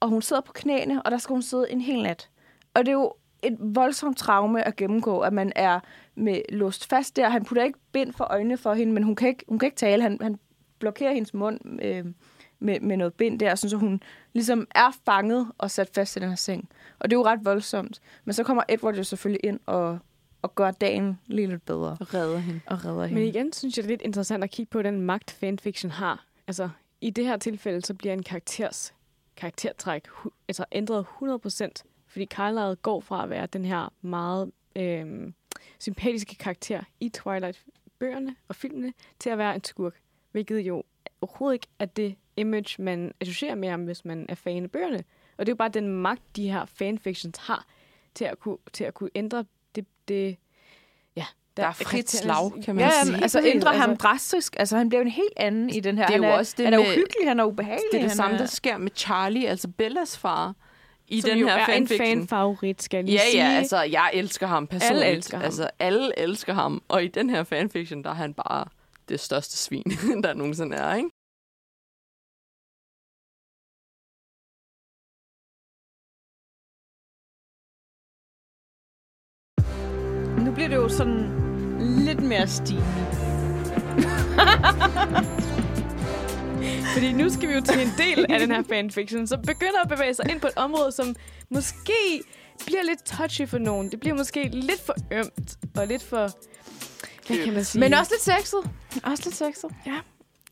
Og 0.00 0.08
hun 0.08 0.22
sidder 0.22 0.42
på 0.42 0.52
knæene, 0.52 1.02
og 1.02 1.10
der 1.10 1.18
skal 1.18 1.32
hun 1.32 1.42
sidde 1.42 1.70
en 1.70 1.80
hel 1.80 2.02
nat. 2.02 2.30
Og 2.74 2.86
det 2.86 2.88
er 2.88 2.96
jo 2.96 3.12
et 3.46 3.56
voldsomt 3.58 4.16
traume 4.18 4.66
at 4.68 4.76
gennemgå, 4.76 5.20
at 5.20 5.32
man 5.32 5.52
er 5.56 5.80
med 6.14 6.40
låst 6.48 6.88
fast 6.88 7.16
der. 7.16 7.28
Han 7.28 7.44
putter 7.44 7.64
ikke 7.64 7.78
bind 7.92 8.12
for 8.12 8.24
øjnene 8.24 8.56
for 8.56 8.74
hende, 8.74 8.92
men 8.92 9.02
hun 9.02 9.16
kan 9.16 9.28
ikke, 9.28 9.44
hun 9.48 9.58
kan 9.58 9.66
ikke 9.66 9.76
tale. 9.76 10.02
Han, 10.02 10.18
han 10.20 10.38
blokerer 10.78 11.12
hendes 11.12 11.34
mund 11.34 11.82
øh, 11.82 12.04
med, 12.58 12.80
med 12.80 12.96
noget 12.96 13.14
bind 13.14 13.40
der, 13.40 13.54
sådan 13.54 13.70
så 13.70 13.76
hun 13.76 14.02
ligesom 14.32 14.66
er 14.74 14.96
fanget 15.04 15.48
og 15.58 15.70
sat 15.70 15.90
fast 15.94 16.16
i 16.16 16.20
den 16.20 16.28
her 16.28 16.36
seng. 16.36 16.68
Og 16.98 17.10
det 17.10 17.16
er 17.16 17.20
jo 17.20 17.26
ret 17.26 17.44
voldsomt. 17.44 18.00
Men 18.24 18.32
så 18.32 18.44
kommer 18.44 18.62
Edward 18.68 18.94
jo 18.94 19.04
selvfølgelig 19.04 19.40
ind 19.44 19.60
og, 19.66 19.98
og 20.42 20.54
gør 20.54 20.70
dagen 20.70 21.18
lige 21.26 21.46
lidt 21.46 21.66
bedre 21.66 21.96
Og 22.00 22.14
redder 22.14 22.38
hende. 22.38 22.60
og 22.66 22.84
redder 22.84 23.06
hende. 23.06 23.20
Men 23.20 23.28
igen 23.28 23.52
synes 23.52 23.76
jeg, 23.76 23.84
det 23.84 23.88
er 23.88 23.92
lidt 23.92 24.02
interessant 24.02 24.44
at 24.44 24.50
kigge 24.50 24.70
på, 24.70 24.82
den 24.82 25.00
magt 25.00 25.30
fanfiction 25.30 25.90
har. 25.90 26.24
Altså, 26.46 26.68
i 27.00 27.10
det 27.10 27.26
her 27.26 27.36
tilfælde, 27.36 27.82
så 27.82 27.94
bliver 27.94 28.12
en 28.12 28.22
karakters 28.22 28.94
karaktertræk 29.36 30.06
altså 30.48 30.64
ændret 30.72 31.06
100%, 31.22 31.93
fordi 32.14 32.26
Carlisle 32.26 32.76
går 32.76 33.00
fra 33.00 33.22
at 33.22 33.30
være 33.30 33.46
den 33.46 33.64
her 33.64 33.92
meget 34.02 34.50
øh, 34.76 35.32
sympatiske 35.78 36.34
karakter 36.34 36.80
i 37.00 37.08
Twilight-bøgerne 37.08 38.36
og 38.48 38.56
filmene, 38.56 38.92
til 39.18 39.30
at 39.30 39.38
være 39.38 39.54
en 39.54 39.64
skurk, 39.64 39.94
hvilket 40.32 40.58
jo 40.60 40.82
overhovedet 41.20 41.54
ikke 41.54 41.66
er 41.78 41.84
det 41.84 42.14
image, 42.36 42.82
man 42.82 43.12
associerer 43.20 43.54
med 43.54 43.68
ham, 43.68 43.84
hvis 43.84 44.04
man 44.04 44.26
er 44.28 44.34
fan 44.34 44.62
af 44.64 44.70
bøgerne. 44.70 45.04
Og 45.38 45.46
det 45.46 45.48
er 45.48 45.54
jo 45.54 45.56
bare 45.56 45.68
den 45.68 45.88
magt, 45.88 46.36
de 46.36 46.50
her 46.52 46.64
fanfictions 46.64 47.38
har, 47.38 47.66
til 48.14 48.24
at 48.24 48.38
kunne, 48.38 48.56
til 48.72 48.84
at 48.84 48.94
kunne 48.94 49.10
ændre 49.14 49.44
det, 49.74 49.86
det 50.08 50.36
ja, 51.16 51.24
Der 51.56 51.66
er 51.66 51.72
frit 51.72 52.10
slag, 52.10 52.52
kan 52.64 52.74
man 52.74 52.84
Ja, 52.84 52.90
sige. 53.04 53.22
altså 53.22 53.40
ændrer 53.44 53.72
ham 53.72 53.90
altså- 53.90 54.02
drastisk. 54.02 54.56
Altså, 54.58 54.76
han 54.76 54.88
bliver 54.88 55.02
en 55.02 55.08
helt 55.08 55.32
anden 55.36 55.70
i 55.70 55.80
den 55.80 55.98
her. 55.98 56.06
Det 56.06 56.14
er 56.14 56.18
han 56.18 56.28
jo 56.28 56.34
er, 56.34 56.38
også 56.38 56.54
det 56.56 56.64
han 56.66 56.74
er 56.74 56.78
uhyggelig, 56.78 57.28
han 57.28 57.40
er 57.40 57.44
ubehagelig. 57.44 57.88
Det 57.92 57.98
er 58.00 58.02
det 58.02 58.12
samme, 58.12 58.38
der 58.38 58.46
sker 58.46 58.78
med 58.78 58.90
Charlie, 58.96 59.48
altså 59.48 59.68
Bellas 59.68 60.18
far, 60.18 60.54
i 61.08 61.20
som 61.20 61.30
den 61.30 61.38
jo 61.38 61.46
her 61.46 61.54
er 61.54 61.66
en 61.66 61.86
fanfiction. 61.88 62.06
fan-favorit, 62.18 62.82
skal 62.82 62.96
jeg 62.98 63.04
lige 63.04 63.14
Ja, 63.16 63.30
sige. 63.30 63.44
ja, 63.44 63.50
altså, 63.56 63.82
jeg 63.82 64.10
elsker 64.14 64.46
ham 64.46 64.66
personligt. 64.66 65.04
Alle 65.04 65.16
elsker 65.16 65.36
ham. 65.36 65.44
Altså, 65.44 65.70
alle 65.78 66.18
elsker 66.18 66.52
ham. 66.54 66.82
Og 66.88 67.04
i 67.04 67.08
den 67.08 67.30
her 67.30 67.44
fanfiction, 67.44 68.04
der 68.04 68.10
er 68.10 68.14
han 68.14 68.34
bare 68.34 68.64
det 69.08 69.20
største 69.20 69.56
svin, 69.56 69.84
der 70.24 70.34
nogensinde 70.34 70.76
er, 70.76 70.94
ikke? 70.94 71.10
Nu 80.44 80.52
bliver 80.54 80.68
det 80.68 80.76
jo 80.76 80.88
sådan 80.88 81.20
lidt 82.04 82.22
mere 82.22 82.46
stigende. 82.48 83.04
Fordi 86.94 87.12
nu 87.12 87.28
skal 87.28 87.48
vi 87.48 87.54
jo 87.54 87.60
til 87.60 87.80
en 87.80 87.92
del 87.98 88.26
af 88.32 88.40
den 88.40 88.50
her 88.50 88.62
fanfiction, 88.62 89.26
som 89.26 89.42
begynder 89.42 89.80
at 89.82 89.88
bevæge 89.88 90.14
sig 90.14 90.26
ind 90.30 90.40
på 90.40 90.46
et 90.46 90.52
område, 90.56 90.92
som 90.92 91.16
måske 91.50 92.22
bliver 92.66 92.82
lidt 92.82 93.04
touchy 93.04 93.48
for 93.48 93.58
nogen. 93.58 93.90
Det 93.90 94.00
bliver 94.00 94.16
måske 94.16 94.48
lidt 94.48 94.80
for 94.80 94.94
ømt 95.10 95.58
og 95.76 95.86
lidt 95.86 96.02
for... 96.02 96.30
Hvad 97.26 97.44
kan 97.44 97.54
man 97.54 97.64
sige? 97.64 97.80
Men 97.80 97.94
også 97.94 98.12
lidt 98.14 98.22
sexet. 98.22 98.70
Også 99.04 99.22
lidt 99.26 99.34
sexet. 99.34 99.70
Ja. 99.86 100.00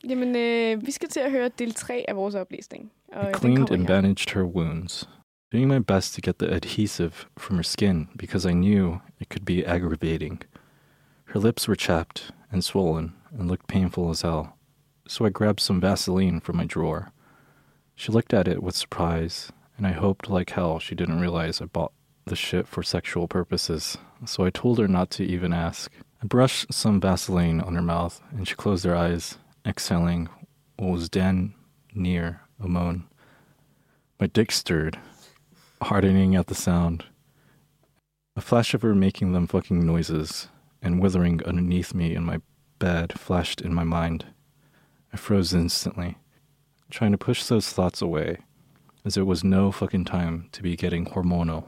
Jamen, 0.09 0.37
øh, 0.37 0.87
vi 0.87 0.91
skal 0.91 1.09
til 1.09 1.21
at 1.21 1.31
høre 1.31 1.51
del 1.59 1.75
3 1.75 2.05
af 2.09 2.17
vores 2.17 2.35
oplæsning. 2.35 2.91
Og 3.13 3.25
I 3.25 3.29
øh, 3.29 3.35
cleaned 3.35 3.71
and 3.71 3.87
bandaged 3.87 4.35
her 4.35 4.43
wounds, 4.43 5.09
doing 5.53 5.69
my 5.69 5.79
best 5.79 6.15
to 6.15 6.21
get 6.25 6.37
the 6.39 6.49
adhesive 6.49 7.13
from 7.39 7.57
her 7.57 7.63
skin 7.63 8.09
because 8.19 8.51
I 8.51 8.53
knew 8.53 8.97
it 9.21 9.29
could 9.29 9.45
be 9.45 9.69
aggravating. 9.69 10.43
Her 11.35 11.41
lips 11.41 11.69
were 11.69 11.77
chapped 11.77 12.35
and 12.53 12.63
swollen 12.63 13.15
and 13.39 13.49
looked 13.49 13.67
painful 13.69 14.11
as 14.11 14.23
hell, 14.23 14.45
so 15.13 15.27
I 15.27 15.29
grabbed 15.29 15.61
some 15.61 15.79
Vaseline 15.79 16.41
from 16.41 16.57
my 16.57 16.65
drawer. 16.65 17.13
She 17.95 18.11
looked 18.11 18.33
at 18.33 18.49
it 18.49 18.63
with 18.63 18.75
surprise, 18.75 19.53
and 19.77 19.87
I 19.87 19.93
hoped 19.93 20.31
like 20.31 20.49
hell 20.49 20.79
she 20.79 20.95
didn't 20.95 21.21
realize 21.21 21.61
I 21.61 21.67
bought 21.67 21.93
the 22.25 22.35
shit 22.35 22.67
for 22.67 22.83
sexual 22.83 23.29
purposes, 23.29 23.99
so 24.25 24.47
I 24.47 24.49
told 24.49 24.79
her 24.79 24.89
not 24.89 25.11
to 25.11 25.23
even 25.23 25.53
ask. 25.53 25.93
I 26.23 26.27
brushed 26.27 26.73
some 26.73 26.99
Vaseline 26.99 27.61
on 27.61 27.75
her 27.75 27.83
mouth, 27.83 28.23
and 28.31 28.49
she 28.49 28.55
closed 28.55 28.87
her 28.87 28.97
eyes, 28.97 29.37
exhaling 29.67 30.31
what 30.79 30.93
was 30.93 31.11
damn 31.11 31.55
near 31.95 32.41
a 32.59 32.67
moan. 32.67 33.05
My 34.19 34.29
dick 34.29 34.51
stirred, 34.51 34.99
hardening 35.83 36.35
at 36.37 36.47
the 36.47 36.55
sound. 36.55 37.05
A 38.35 38.41
flash 38.41 38.73
of 38.73 38.81
her 38.81 38.95
making 38.95 39.33
them 39.33 39.47
fucking 39.47 39.85
noises 39.85 40.49
and 40.81 41.03
withering 41.03 41.45
underneath 41.45 41.93
me 41.93 42.15
in 42.15 42.25
my 42.25 42.41
bed 42.79 43.13
flashed 43.21 43.61
in 43.61 43.75
my 43.75 43.85
mind. 43.85 44.32
I 45.13 45.17
froze 45.17 45.53
instantly, 45.53 46.19
trying 46.91 47.13
to 47.13 47.19
push 47.19 47.45
those 47.45 47.71
thoughts 47.71 48.01
away, 48.01 48.39
as 49.05 49.17
it 49.17 49.27
was 49.27 49.45
no 49.45 49.71
fucking 49.71 50.05
time 50.05 50.49
to 50.53 50.63
be 50.63 50.77
getting 50.77 51.07
hormonal. 51.07 51.65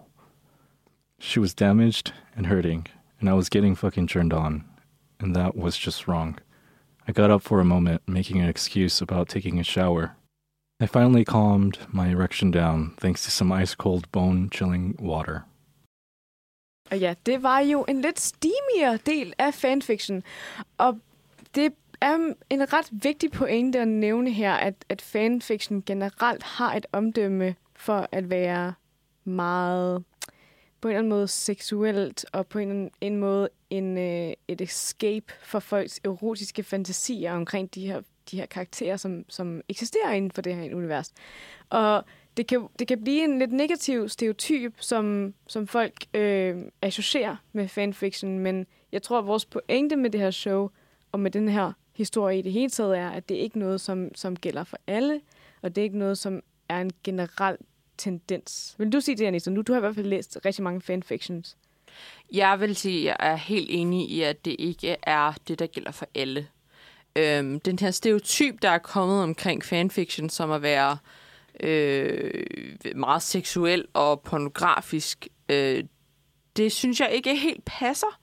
She 1.19 1.39
was 1.39 1.55
damaged 1.55 2.13
and 2.37 2.47
hurting, 2.47 2.87
and 3.21 3.29
I 3.29 3.35
was 3.35 3.49
getting 3.49 3.75
fucking 3.75 4.07
turned 4.07 4.33
on, 4.33 4.65
and 5.21 5.37
that 5.37 5.57
was 5.57 5.77
just 5.77 6.09
wrong. 6.09 6.39
I 7.07 7.13
got 7.13 7.31
up 7.31 7.43
for 7.43 7.61
a 7.61 7.65
moment, 7.65 8.03
making 8.07 8.41
an 8.41 8.49
excuse 8.49 9.01
about 9.01 9.29
taking 9.29 9.61
a 9.61 9.65
shower. 9.65 10.17
I 10.81 10.87
finally 10.87 11.25
calmed 11.25 11.79
my 11.89 12.09
erection 12.09 12.51
down 12.51 12.95
thanks 12.99 13.25
to 13.25 13.31
some 13.31 13.53
ice 13.53 13.75
cold, 13.75 14.11
bone 14.11 14.49
chilling 14.51 14.97
water. 14.99 15.45
Og 16.91 16.99
ja, 16.99 17.15
det 17.27 17.43
var 17.43 17.59
jo 17.59 17.85
en 17.89 18.01
lidt 18.01 18.21
steamigere 18.21 18.99
del 19.07 19.35
af 19.39 19.55
fanfiction. 19.55 20.23
Og 20.79 21.01
det 21.55 21.75
er 22.05 22.35
en 22.51 22.73
ret 22.73 22.89
vigtig 22.93 23.31
pointe 23.31 23.81
at 23.81 23.89
nævne 23.89 24.31
her, 24.31 24.53
at, 24.53 24.85
at 24.89 25.03
fanfiction 25.03 25.83
generelt 25.87 26.43
har 26.43 26.75
et 26.75 26.87
omdømme 26.93 27.55
for 27.75 28.09
at 28.13 28.31
være 28.31 28.75
meget 29.25 30.05
på 30.81 30.89
en 30.89 30.93
eller 30.93 30.99
anden 30.99 31.11
måde 31.11 31.29
seksuelt, 31.29 32.27
og 32.33 32.47
på 32.47 32.59
en 32.59 32.71
eller 32.71 32.89
anden 33.03 33.21
måde 33.21 33.49
en, 33.71 33.99
øh, 33.99 34.33
et 34.49 34.61
escape 34.61 35.33
for 35.43 35.59
folks 35.59 36.01
erotiske 36.05 36.63
fantasier 36.63 37.33
omkring 37.33 37.75
de 37.75 37.87
her, 37.87 38.01
de 38.31 38.37
her 38.37 38.47
karakterer, 38.47 38.97
som, 38.97 39.25
som 39.29 39.61
eksisterer 39.69 40.13
inden 40.13 40.31
for 40.31 40.43
det 40.43 40.55
her 40.55 40.75
univers. 40.75 41.13
Og 41.71 42.05
det 42.37 42.47
kan, 42.47 42.69
det 42.79 42.89
kan 42.89 43.05
blive 43.05 43.25
en 43.25 43.39
lidt 43.39 43.53
negativ 43.53 44.09
stereotyp, 44.09 44.75
som, 44.81 45.35
som 45.47 45.67
folk 45.67 45.95
øh, 46.15 46.57
associerer 46.83 47.37
med 47.53 47.69
fanfiction, 47.69 48.39
men 48.39 48.67
jeg 48.93 49.03
tror, 49.03 49.19
at 49.19 49.27
vores 49.27 49.47
pointe 49.47 49.97
med 49.97 50.11
det 50.11 50.21
her 50.21 50.31
show, 50.31 50.69
og 51.13 51.21
med 51.21 51.31
den 51.31 51.49
her 51.49 51.73
historie 51.95 52.39
i 52.39 52.43
det 52.43 52.53
hele 52.53 52.71
taget, 52.71 52.99
er, 52.99 53.11
at 53.11 53.29
det 53.29 53.35
ikke 53.35 53.57
er 53.57 53.61
noget, 53.61 53.81
som, 53.81 54.15
som 54.15 54.37
gælder 54.37 54.65
for 54.65 54.79
alle, 54.87 55.21
og 55.63 55.77
det 55.77 55.83
er 55.83 55.85
ikke 55.85 55.99
noget, 55.99 56.19
som 56.19 56.43
er 56.69 56.81
en 56.81 56.91
generel 57.05 57.57
tendens. 57.99 58.75
Vil 58.79 58.93
du 58.93 59.01
sige 59.01 59.17
det, 59.17 59.25
Anissa? 59.25 59.51
Nu, 59.51 59.63
du 59.63 59.73
har 59.73 59.79
i 59.79 59.81
hvert 59.81 59.95
fald 59.95 60.07
læst 60.07 60.39
rigtig 60.45 60.65
mange 60.65 60.81
fanfictions. 60.81 61.57
Jeg 62.33 62.61
vil 62.61 62.77
sige, 62.77 62.99
at 62.99 63.05
jeg 63.05 63.33
er 63.33 63.37
helt 63.37 63.71
enig 63.71 64.11
i, 64.11 64.23
at 64.23 64.45
det 64.45 64.57
ikke 64.59 64.97
er 65.03 65.33
det, 65.49 65.59
der 65.59 65.67
gælder 65.67 65.91
for 65.91 66.07
alle. 66.15 66.47
Øhm, 67.17 67.61
den 67.61 67.79
her 67.79 67.91
stereotyp, 67.91 68.63
der 68.63 68.71
er 68.71 68.79
kommet 68.79 69.23
omkring 69.23 69.65
fanfiction, 69.65 70.31
som 70.31 70.51
at 70.51 70.63
være 70.63 70.99
øh, 71.61 72.45
meget 72.95 73.23
seksuel 73.23 73.85
og 73.93 74.21
pornografisk, 74.21 75.29
øh, 75.49 75.85
det 76.57 76.73
synes 76.73 77.01
jeg 77.01 77.11
ikke 77.13 77.37
helt 77.37 77.65
passer. 77.65 78.21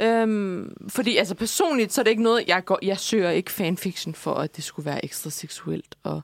Øhm, 0.00 0.76
fordi 0.88 1.16
altså 1.16 1.34
personligt, 1.34 1.92
så 1.92 2.00
er 2.00 2.02
det 2.02 2.10
ikke 2.10 2.22
noget, 2.22 2.48
jeg 2.48 2.64
går, 2.64 2.78
jeg 2.82 2.98
søger 2.98 3.30
ikke 3.30 3.52
fanfiction 3.52 4.14
for, 4.14 4.34
at 4.34 4.56
det 4.56 4.64
skulle 4.64 4.86
være 4.86 5.04
ekstra 5.04 5.30
seksuelt 5.30 5.94
og 6.02 6.20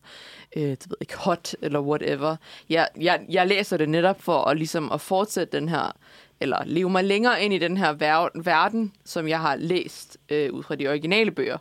øh, 0.57 0.63
det 0.63 0.87
ved 0.89 0.97
ikke, 1.01 1.17
hot 1.17 1.55
eller 1.63 1.81
whatever. 1.81 2.37
Jeg, 2.71 2.89
jeg, 3.01 3.21
jeg 3.29 3.47
læser 3.47 3.77
det 3.77 3.89
netop 3.89 4.23
for 4.23 4.45
at, 4.45 4.57
ligesom, 4.57 4.93
at 4.93 5.01
fortsætte 5.01 5.59
den 5.59 5.69
her, 5.69 5.93
eller 6.41 6.65
leve 6.65 6.91
mig 6.91 7.05
længere 7.05 7.43
ind 7.43 7.55
i 7.55 7.59
den 7.59 7.77
her 7.77 7.93
ver- 7.93 8.43
verden, 8.45 8.93
som 9.05 9.29
jeg 9.29 9.41
har 9.41 9.57
læst 9.57 10.19
øh, 10.29 10.53
ud 10.53 10.63
fra 10.63 10.75
de 10.75 10.89
originale 10.89 11.31
bøger. 11.31 11.59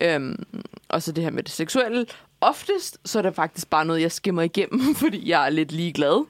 Øhm, 0.00 0.44
og 0.88 1.02
så 1.02 1.12
det 1.12 1.24
her 1.24 1.30
med 1.30 1.42
det 1.42 1.52
seksuelle. 1.52 2.06
Oftest 2.40 2.98
så 3.04 3.18
er 3.18 3.22
det 3.22 3.34
faktisk 3.34 3.70
bare 3.70 3.84
noget, 3.84 4.00
jeg 4.00 4.12
skimmer 4.12 4.42
igennem, 4.42 4.94
fordi 5.02 5.28
jeg 5.28 5.46
er 5.46 5.50
lidt 5.50 5.72
ligeglad. 5.72 6.26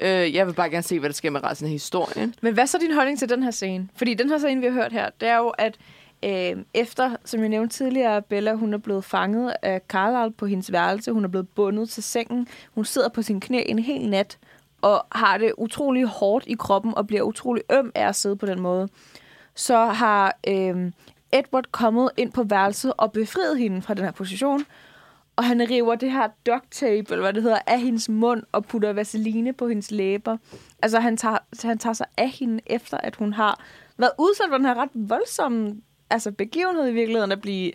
Øh, 0.00 0.34
jeg 0.34 0.46
vil 0.46 0.52
bare 0.52 0.70
gerne 0.70 0.82
se, 0.82 0.98
hvad 0.98 1.08
der 1.08 1.14
sker 1.14 1.30
med 1.30 1.44
resten 1.44 1.66
af 1.66 1.70
historien. 1.70 2.34
Men 2.42 2.54
hvad 2.54 2.62
er 2.62 2.66
så 2.66 2.78
din 2.78 2.94
holdning 2.94 3.18
til 3.18 3.28
den 3.28 3.42
her 3.42 3.50
scene? 3.50 3.88
Fordi 3.96 4.14
den 4.14 4.30
her 4.30 4.38
scene, 4.38 4.60
vi 4.60 4.66
har 4.66 4.74
hørt 4.74 4.92
her, 4.92 5.10
det 5.20 5.28
er 5.28 5.36
jo, 5.36 5.48
at 5.48 5.76
øh, 6.24 6.64
efter, 6.74 7.16
som 7.24 7.40
jeg 7.40 7.48
nævnte 7.48 7.76
tidligere, 7.76 8.22
Bella, 8.22 8.54
hun 8.54 8.74
er 8.74 8.78
blevet 8.78 9.04
fanget 9.04 9.52
af 9.62 9.80
Carlisle 9.88 10.32
på 10.32 10.46
hendes 10.46 10.72
værelse. 10.72 11.12
Hun 11.12 11.24
er 11.24 11.28
blevet 11.28 11.48
bundet 11.48 11.90
til 11.90 12.02
sengen. 12.02 12.48
Hun 12.74 12.84
sidder 12.84 13.08
på 13.08 13.22
sin 13.22 13.40
knæ 13.40 13.62
en 13.66 13.78
hel 13.78 14.08
nat 14.08 14.38
og 14.82 15.06
har 15.12 15.38
det 15.38 15.52
utrolig 15.58 16.04
hårdt 16.04 16.44
i 16.46 16.54
kroppen 16.54 16.94
og 16.94 17.06
bliver 17.06 17.22
utrolig 17.22 17.62
øm 17.72 17.92
af 17.94 18.08
at 18.08 18.16
sidde 18.16 18.36
på 18.36 18.46
den 18.46 18.60
måde. 18.60 18.88
Så 19.54 19.86
har 19.86 20.36
øh, 20.48 20.92
Edward 21.32 21.64
kommet 21.70 22.10
ind 22.16 22.32
på 22.32 22.42
værelset 22.42 22.92
og 22.96 23.12
befriet 23.12 23.58
hende 23.58 23.82
fra 23.82 23.94
den 23.94 24.04
her 24.04 24.12
position. 24.12 24.64
Og 25.38 25.44
han 25.44 25.70
river 25.70 25.94
det 25.94 26.12
her 26.12 26.28
duct 26.46 26.70
tape, 26.70 27.06
eller 27.10 27.20
hvad 27.20 27.32
det 27.32 27.42
hedder, 27.42 27.58
af 27.66 27.80
hendes 27.80 28.08
mund 28.08 28.42
og 28.52 28.64
putter 28.64 28.92
vaseline 28.92 29.52
på 29.52 29.68
hendes 29.68 29.90
læber. 29.90 30.36
Altså, 30.82 31.00
han 31.00 31.16
tager, 31.16 31.38
han 31.62 31.78
tager 31.78 31.94
sig 31.94 32.06
af 32.16 32.30
hende, 32.30 32.60
efter 32.66 32.96
at 32.96 33.16
hun 33.16 33.32
har 33.32 33.64
været 33.98 34.10
udsat 34.18 34.46
for 34.50 34.56
den 34.56 34.66
her 34.66 34.74
ret 34.74 34.88
voldsomme 34.94 35.76
altså, 36.10 36.30
begivenhed 36.32 36.88
i 36.88 36.92
virkeligheden 36.92 37.32
at 37.32 37.40
blive 37.40 37.72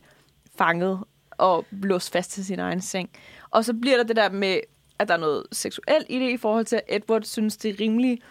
fanget 0.58 0.99
og 1.32 1.65
låst 1.71 2.12
fast 2.12 2.32
til 2.32 2.45
sin 2.45 2.60
egen 2.60 2.82
seng. 2.82 3.10
Og 3.52 3.65
så 3.65 3.73
bliver 3.73 3.97
der 3.97 4.04
det 4.04 4.15
der 4.15 4.30
med, 4.30 4.60
at 4.99 5.08
der 5.08 5.13
er 5.13 5.17
noget 5.19 5.43
seksuelt 5.52 6.06
i 6.10 6.19
det, 6.19 6.30
i 6.30 6.38
forhold 6.38 6.65
til, 6.65 6.76
at 6.76 6.84
Edward 6.88 7.23
synes, 7.23 7.58
det 7.58 7.71
er 7.71 7.80
rimeligt. 7.80 8.21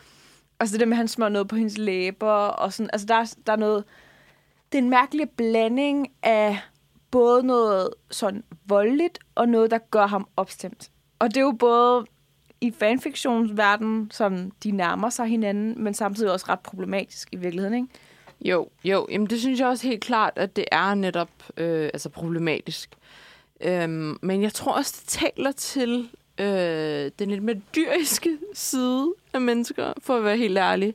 Altså 0.60 0.72
det 0.72 0.80
der 0.80 0.86
med, 0.86 0.92
at 0.92 0.98
han 0.98 1.08
smører 1.08 1.30
noget 1.30 1.48
på 1.48 1.56
hendes 1.56 1.78
læber, 1.78 2.32
og 2.32 2.72
sådan. 2.72 2.90
Altså 2.92 3.06
der, 3.06 3.14
er- 3.14 3.34
der 3.46 3.52
er 3.52 3.56
noget... 3.56 3.84
Det 4.72 4.78
er 4.78 4.82
en 4.82 4.90
mærkelig 4.90 5.30
blanding 5.30 6.08
af 6.22 6.58
både 7.12 7.42
noget 7.42 7.88
sådan 8.10 8.44
voldeligt, 8.66 9.18
og 9.34 9.48
noget, 9.48 9.70
der 9.70 9.78
gør 9.78 10.06
ham 10.06 10.28
opstemt. 10.36 10.90
Og 11.18 11.28
det 11.28 11.36
er 11.36 11.40
jo 11.40 11.56
både 11.58 12.04
i 12.60 12.70
fanfiktionsverdenen, 12.70 14.10
sådan 14.10 14.52
de 14.64 14.70
nærmer 14.70 15.10
sig 15.10 15.26
hinanden, 15.26 15.84
men 15.84 15.94
samtidig 15.94 16.32
også 16.32 16.46
ret 16.48 16.60
problematisk 16.60 17.28
i 17.32 17.36
virkeligheden, 17.36 17.74
ikke? 17.74 17.88
Jo, 18.40 18.68
jo. 18.84 19.06
Jamen, 19.10 19.26
det 19.26 19.40
synes 19.40 19.60
jeg 19.60 19.68
også 19.68 19.88
helt 19.88 20.00
klart, 20.00 20.32
at 20.36 20.56
det 20.56 20.64
er 20.72 20.94
netop 20.94 21.30
øh, 21.56 21.84
altså 21.84 22.08
problematisk. 22.08 22.90
Øhm, 23.60 24.18
men 24.22 24.42
jeg 24.42 24.52
tror 24.52 24.72
også, 24.72 24.94
det 25.00 25.08
taler 25.08 25.52
til 25.52 26.10
øh, 26.40 27.10
den 27.18 27.30
lidt 27.30 27.42
mere 27.42 27.60
dyriske 27.76 28.38
side 28.54 29.12
af 29.32 29.40
mennesker, 29.40 29.92
for 29.98 30.16
at 30.16 30.24
være 30.24 30.36
helt 30.36 30.58
ærlig. 30.58 30.94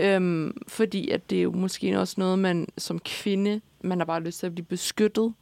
Øhm, 0.00 0.62
fordi 0.68 1.10
at 1.10 1.30
det 1.30 1.38
er 1.38 1.42
jo 1.42 1.52
måske 1.52 1.98
også 1.98 2.14
noget, 2.18 2.38
man 2.38 2.68
som 2.78 2.98
kvinde, 2.98 3.60
man 3.80 3.98
har 3.98 4.04
bare 4.04 4.22
lyst 4.22 4.38
til 4.38 4.46
at 4.46 4.54
blive 4.54 4.66
beskyttet 4.66 5.34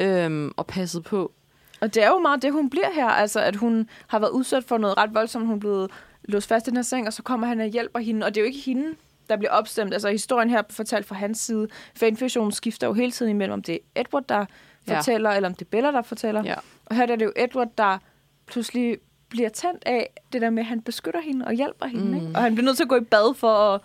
øhm, 0.00 0.52
og 0.56 0.66
passet 0.66 1.04
på. 1.04 1.32
Og 1.80 1.94
det 1.94 2.02
er 2.04 2.08
jo 2.08 2.18
meget 2.18 2.42
det, 2.42 2.52
hun 2.52 2.70
bliver 2.70 2.92
her. 2.94 3.06
Altså, 3.08 3.40
at 3.40 3.56
hun 3.56 3.88
har 4.06 4.18
været 4.18 4.30
udsat 4.30 4.64
for 4.64 4.78
noget 4.78 4.96
ret 4.96 5.14
voldsomt. 5.14 5.46
Hun 5.46 5.54
er 5.54 5.60
blevet 5.60 5.90
låst 6.24 6.48
fast 6.48 6.66
i 6.66 6.70
den 6.70 6.76
her 6.76 6.82
seng, 6.82 7.06
og 7.06 7.12
så 7.12 7.22
kommer 7.22 7.46
han 7.46 7.60
og 7.60 7.66
hjælper 7.66 7.98
hende. 7.98 8.26
Og 8.26 8.34
det 8.34 8.40
er 8.40 8.44
jo 8.44 8.46
ikke 8.46 8.58
hende, 8.66 8.94
der 9.30 9.36
bliver 9.36 9.50
opstemt. 9.50 9.92
Altså, 9.92 10.08
historien 10.08 10.50
her 10.50 10.58
er 10.58 10.62
fortalt 10.70 11.06
fra 11.06 11.14
hans 11.14 11.38
side. 11.38 11.68
Fanfiktionen 11.96 12.52
skifter 12.52 12.86
jo 12.86 12.92
hele 12.92 13.12
tiden 13.12 13.30
imellem, 13.30 13.52
om 13.52 13.62
det 13.62 13.74
er 13.94 14.00
Edward, 14.00 14.24
der 14.28 14.44
Ja. 14.88 14.96
fortæller, 14.98 15.30
eller 15.30 15.48
om 15.48 15.54
det 15.54 15.62
er 15.64 15.68
Bella, 15.70 15.92
der 15.92 16.02
fortæller. 16.02 16.42
Ja. 16.44 16.54
Og 16.86 16.96
her 16.96 17.02
er 17.02 17.16
det 17.16 17.24
jo 17.24 17.32
Edward, 17.36 17.68
der 17.78 17.98
pludselig 18.46 18.98
bliver 19.28 19.48
tændt 19.48 19.82
af 19.86 20.10
det 20.32 20.42
der 20.42 20.50
med, 20.50 20.62
at 20.62 20.66
han 20.66 20.80
beskytter 20.80 21.20
hende 21.20 21.44
og 21.46 21.52
hjælper 21.52 21.86
hende. 21.86 22.04
Mm. 22.06 22.14
Ikke? 22.14 22.26
Og 22.34 22.42
han 22.42 22.54
bliver 22.54 22.64
nødt 22.64 22.76
til 22.76 22.84
at 22.84 22.88
gå 22.88 22.96
i 22.96 23.00
bad 23.00 23.34
for 23.34 23.52
at 23.74 23.80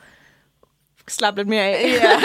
slappe 1.08 1.40
lidt 1.40 1.48
mere 1.48 1.64
af. 1.64 1.84
Ja. 1.88 2.20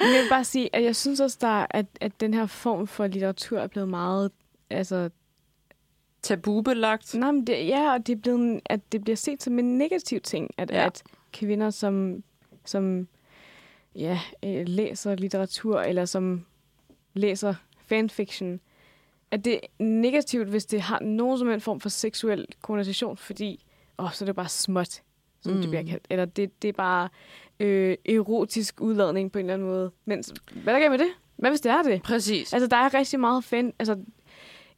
Men 0.00 0.14
jeg 0.14 0.22
vil 0.22 0.28
bare 0.30 0.44
sige, 0.44 0.76
at 0.76 0.82
jeg 0.84 0.96
synes 0.96 1.20
også, 1.20 1.38
der, 1.40 1.66
at, 1.70 1.86
at 2.00 2.20
den 2.20 2.34
her 2.34 2.46
form 2.46 2.86
for 2.86 3.06
litteratur 3.06 3.58
er 3.58 3.66
blevet 3.66 3.88
meget... 3.88 4.30
Altså, 4.70 5.10
Tabubelagt. 6.22 7.14
nej, 7.14 7.30
men 7.32 7.46
det, 7.46 7.66
ja, 7.66 7.92
og 7.92 8.06
det 8.06 8.12
er 8.12 8.16
blevet, 8.20 8.38
en- 8.40 8.60
at 8.66 8.92
det 8.92 9.02
bliver 9.04 9.16
set 9.16 9.42
som 9.42 9.58
en 9.58 9.78
negativ 9.78 10.20
ting, 10.20 10.50
at, 10.58 10.70
Ja. 10.70 10.86
at 10.86 11.02
kvinder, 11.32 11.70
som, 11.70 12.22
som 12.64 13.08
ja, 13.96 14.20
øh, 14.44 14.68
læser 14.68 15.14
litteratur, 15.14 15.80
eller 15.80 16.04
som 16.04 16.46
læser 17.14 17.54
fanfiction, 17.86 18.60
at 19.30 19.44
det 19.44 19.54
er 19.54 19.58
negativt, 19.78 20.48
hvis 20.48 20.66
det 20.66 20.80
har 20.80 21.00
nogen 21.00 21.38
som 21.38 21.48
helst 21.48 21.64
form 21.64 21.80
for 21.80 21.88
seksuel 21.88 22.46
konnotation, 22.62 23.16
fordi 23.16 23.64
åh, 23.98 24.12
så 24.12 24.24
er 24.24 24.26
det 24.26 24.36
bare 24.36 24.48
småt, 24.48 25.00
som 25.40 25.52
mm. 25.52 25.60
det 25.60 25.68
bliver 25.68 25.82
kaldt. 25.82 26.06
Eller 26.10 26.24
det, 26.24 26.62
det 26.62 26.68
er 26.68 26.72
bare 26.72 27.08
øh, 27.60 27.96
erotisk 28.08 28.80
udladning 28.80 29.32
på 29.32 29.38
en 29.38 29.44
eller 29.44 29.54
anden 29.54 29.68
måde. 29.68 29.90
Men 30.04 30.24
hvad 30.54 30.74
er 30.74 30.78
der 30.78 30.80
galt 30.80 30.90
med 30.90 30.98
det? 30.98 31.12
Hvad 31.36 31.50
hvis 31.50 31.60
det 31.60 31.72
er 31.72 31.82
det? 31.82 32.02
Præcis. 32.02 32.52
Altså, 32.52 32.66
der 32.66 32.76
er 32.76 32.94
rigtig 32.94 33.20
meget 33.20 33.44
fan... 33.44 33.72
Altså, 33.78 33.98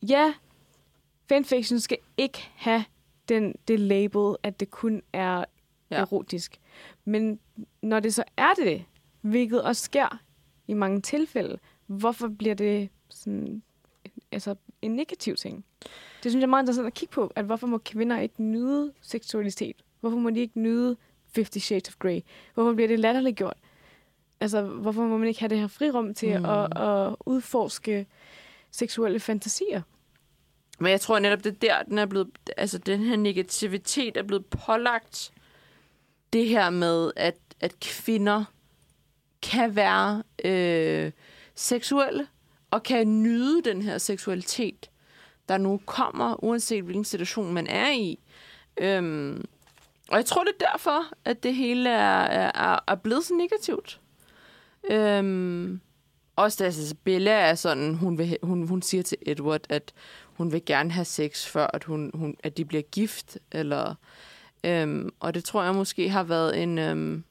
ja, 0.08 0.34
fanfiction 1.28 1.80
skal 1.80 1.98
ikke 2.16 2.38
have 2.54 2.84
den, 3.28 3.54
det 3.68 3.80
label, 3.80 4.36
at 4.42 4.60
det 4.60 4.70
kun 4.70 5.02
er 5.12 5.44
ja. 5.90 5.96
erotisk. 5.96 6.60
Men 7.04 7.38
når 7.82 8.00
det 8.00 8.14
så 8.14 8.24
er 8.36 8.52
det, 8.64 8.84
hvilket 9.20 9.62
også 9.62 9.82
sker 9.82 10.20
i 10.68 10.74
mange 10.74 11.00
tilfælde, 11.00 11.58
hvorfor 11.86 12.28
bliver 12.28 12.54
det 12.54 12.88
sådan, 13.08 13.62
altså, 14.32 14.54
en 14.82 14.96
negativ 14.96 15.36
ting? 15.36 15.64
Det 16.22 16.32
synes 16.32 16.40
jeg 16.40 16.46
er 16.46 16.50
meget 16.50 16.62
interessant 16.62 16.86
at 16.86 16.94
kigge 16.94 17.12
på, 17.12 17.32
at 17.36 17.44
hvorfor 17.44 17.66
må 17.66 17.78
kvinder 17.78 18.20
ikke 18.20 18.42
nyde 18.42 18.92
seksualitet? 19.00 19.76
Hvorfor 20.02 20.18
må 20.18 20.30
de 20.30 20.40
ikke 20.40 20.60
nyde 20.60 20.96
Fifty 21.34 21.58
Shades 21.58 21.88
of 21.88 21.94
Grey? 21.98 22.20
Hvorfor 22.54 22.72
bliver 22.72 22.88
det 22.88 22.98
latterligt 23.00 23.36
gjort? 23.36 23.56
Altså, 24.40 24.62
hvorfor 24.62 25.02
må 25.02 25.16
man 25.18 25.28
ikke 25.28 25.40
have 25.40 25.48
det 25.48 25.58
her 25.58 25.66
frirum 25.66 26.14
til 26.14 26.38
Mm. 26.38 26.44
at, 26.44 26.78
at 26.82 27.16
udforske 27.26 28.06
seksuelle 28.70 29.20
fantasier? 29.20 29.82
Men 30.78 30.90
jeg 30.90 31.00
tror 31.00 31.18
netop, 31.18 31.44
det 31.44 31.50
er 31.50 31.58
der, 31.60 31.82
den 31.82 31.98
er 31.98 32.06
blevet, 32.06 32.28
altså 32.56 32.78
den 32.78 33.00
her 33.00 33.16
negativitet 33.16 34.16
er 34.16 34.22
blevet 34.22 34.46
pålagt 34.46 35.32
det 36.32 36.48
her 36.48 36.70
med, 36.70 37.12
at, 37.16 37.36
at 37.60 37.80
kvinder 37.80 38.44
kan 39.42 39.76
være 39.76 40.22
øh, 40.44 41.12
seksuelle 41.54 42.26
og 42.70 42.82
kan 42.82 43.22
nyde 43.22 43.62
den 43.62 43.82
her 43.82 43.98
seksualitet, 43.98 44.90
der 45.48 45.58
nu 45.58 45.80
kommer, 45.86 46.44
uanset 46.44 46.84
hvilken 46.84 47.04
situation 47.04 47.54
man 47.54 47.66
er 47.66 47.90
i. 47.90 48.18
Øhm, 48.76 49.44
og 50.08 50.16
jeg 50.16 50.26
tror, 50.26 50.44
det 50.44 50.52
er 50.60 50.66
derfor, 50.72 51.12
at 51.24 51.42
det 51.42 51.54
hele 51.54 51.90
er, 51.90 52.50
er, 52.54 52.78
er 52.88 52.94
blevet 52.94 53.24
så 53.24 53.34
negativt. 53.34 54.00
Øhm, 54.90 55.80
også 56.36 56.56
da 56.58 56.64
altså, 56.64 56.94
Bella 57.04 57.30
er 57.30 57.54
sådan, 57.54 57.94
hun, 57.94 58.18
vil, 58.18 58.38
hun, 58.42 58.68
hun 58.68 58.82
siger 58.82 59.02
til 59.02 59.18
Edward, 59.22 59.60
at 59.68 59.92
hun 60.24 60.52
vil 60.52 60.64
gerne 60.64 60.90
have 60.90 61.04
sex, 61.04 61.46
før 61.46 61.66
at, 61.66 61.84
hun, 61.84 62.10
hun, 62.14 62.36
at 62.44 62.56
de 62.56 62.64
bliver 62.64 62.82
gift. 62.82 63.38
Eller, 63.52 63.94
øhm, 64.64 65.10
og 65.20 65.34
det 65.34 65.44
tror 65.44 65.62
jeg 65.62 65.74
måske 65.74 66.08
har 66.08 66.22
været 66.22 66.62
en, 66.62 66.78
øhm, 66.78 67.24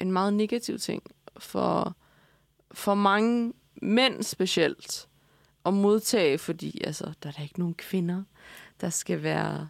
en 0.00 0.12
meget 0.12 0.34
negativ 0.34 0.78
ting 0.78 1.02
for, 1.36 1.96
for 2.72 2.94
mange 2.94 3.52
mænd 3.82 4.22
specielt 4.22 5.08
at 5.66 5.74
modtage, 5.74 6.38
fordi 6.38 6.84
altså, 6.84 7.04
der 7.22 7.28
er 7.28 7.32
da 7.32 7.42
ikke 7.42 7.58
nogen 7.58 7.74
kvinder, 7.74 8.22
der 8.80 8.90
skal 8.90 9.22
være... 9.22 9.68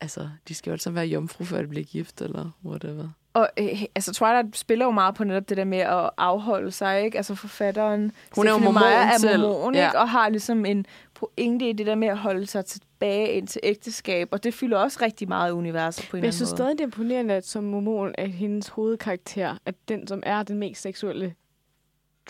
Altså, 0.00 0.28
de 0.48 0.54
skal 0.54 0.70
jo 0.70 0.74
altså 0.74 0.90
være 0.90 1.06
jomfru, 1.06 1.44
før 1.44 1.62
de 1.62 1.68
bliver 1.68 1.84
gift, 1.84 2.22
eller 2.22 2.50
whatever. 2.64 3.08
Og 3.34 3.48
øh, 3.58 3.82
altså, 3.94 4.12
Twilight 4.12 4.56
spiller 4.56 4.84
jo 4.84 4.90
meget 4.90 5.14
på 5.14 5.24
netop 5.24 5.48
det 5.48 5.56
der 5.56 5.64
med 5.64 5.78
at 5.78 6.10
afholde 6.16 6.70
sig, 6.70 7.02
ikke? 7.04 7.16
Altså 7.16 7.34
forfatteren 7.34 8.12
Hun 8.34 8.46
er 8.46 8.50
jo 8.50 8.58
mormon 8.58 8.74
Meyer 8.82 8.98
er 8.98 9.18
selv. 9.18 9.40
mormon, 9.40 9.74
Ja. 9.74 9.86
ikke? 9.88 9.98
Og 9.98 10.08
har 10.10 10.28
ligesom 10.28 10.64
en 10.64 10.86
pointe 11.14 11.68
i 11.68 11.72
det 11.72 11.86
der 11.86 11.94
med 11.94 12.08
at 12.08 12.18
holde 12.18 12.46
sig 12.46 12.64
tilbage 12.64 13.28
ind 13.32 13.48
til 13.48 13.60
ægteskab. 13.64 14.28
Og 14.32 14.44
det 14.44 14.54
fylder 14.54 14.78
også 14.78 14.98
rigtig 15.02 15.28
meget 15.28 15.50
i 15.50 15.52
universet 15.52 16.08
på 16.10 16.16
en 16.16 16.20
Men 16.20 16.24
jeg 16.24 16.28
eller 16.28 16.32
synes 16.36 16.50
anden 16.52 16.52
måde. 16.52 16.66
stadig, 16.66 16.78
det 16.78 16.82
er 16.82 16.86
imponerende, 16.86 17.34
at 17.34 17.46
som 17.46 17.64
mormon, 17.64 18.14
at 18.18 18.30
hendes 18.30 18.68
hovedkarakter 18.68 19.56
er 19.66 19.72
den, 19.88 20.06
som 20.06 20.22
er 20.26 20.42
den 20.42 20.58
mest 20.58 20.82
seksuelle 20.82 21.34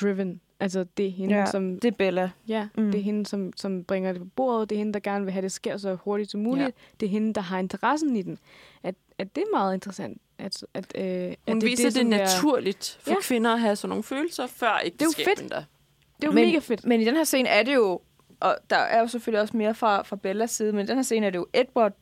driven. 0.01 0.41
Altså, 0.61 0.85
det 0.97 1.07
er 1.07 1.11
hende, 1.11 1.35
Ja, 1.35 1.47
som... 1.47 1.81
Det 1.81 1.89
er 1.89 1.97
Bella. 1.97 2.31
Ja, 2.49 2.69
Mm. 2.77 2.83
mm. 2.83 2.91
det 2.93 2.99
er 2.99 3.03
hende, 3.03 3.27
som, 3.27 3.53
som 3.57 3.85
bringer 3.85 4.13
det 4.13 4.21
på 4.23 4.29
bordet. 4.37 4.71
Det 4.71 4.77
er 4.77 4.79
hende, 4.79 4.93
der 4.93 5.01
gerne 5.01 5.25
vil 5.25 5.33
have 5.33 5.43
det 5.43 5.53
sker 5.53 5.77
så 5.77 5.95
hurtigt 5.95 6.31
som 6.31 6.41
muligt. 6.41 6.65
Ja. 6.67 6.71
Det 7.01 7.07
er 7.07 7.11
hende, 7.11 7.35
der 7.35 7.41
har 7.41 7.59
interessen 7.59 8.17
i 8.17 8.23
den. 8.23 8.39
At, 8.83 8.95
at 9.19 9.35
det 9.37 9.41
er 9.43 9.57
meget 9.57 9.75
interessant. 9.75 10.21
At, 10.39 10.65
at, 10.75 10.93
øh, 10.95 11.05
at 11.05 11.37
Hun 11.49 11.61
det, 11.61 11.69
viser 11.71 11.85
det, 11.85 11.95
det 11.95 12.01
som 12.03 12.13
er- 12.13 12.17
naturligt 12.19 12.99
for 13.03 13.11
Ja. 13.11 13.17
kvinder 13.23 13.53
at 13.53 13.61
have 13.61 13.77
sådan 13.77 13.89
nogle 13.89 14.03
følelser 14.05 14.47
før 14.47 14.81
ægteskab. 14.85 15.27
fedt. 15.27 15.41
endda. 15.41 15.57
Det 15.57 16.25
er 16.25 16.27
jo 16.27 16.33
men, 16.33 16.47
mega 16.47 16.59
fedt. 16.59 16.87
Men 16.87 17.01
i 17.01 17.05
den 17.05 17.17
her 17.17 17.25
scene 17.25 17.49
er 17.49 17.63
det 17.63 17.75
jo, 17.75 18.01
og 18.41 18.57
der 18.71 18.77
er 18.77 19.01
jo 19.01 19.07
selvfølgelig 19.07 19.41
også 19.41 19.57
mere 19.57 19.75
fra, 19.75 20.03
fra 20.03 20.17
Bellas 20.17 20.51
side, 20.51 20.73
men 20.73 20.85
i 20.85 20.87
den 20.87 20.97
her 20.97 21.03
scene 21.03 21.27
er 21.27 21.31
det 21.31 21.39
jo 21.39 21.47
Edward, 21.55 21.93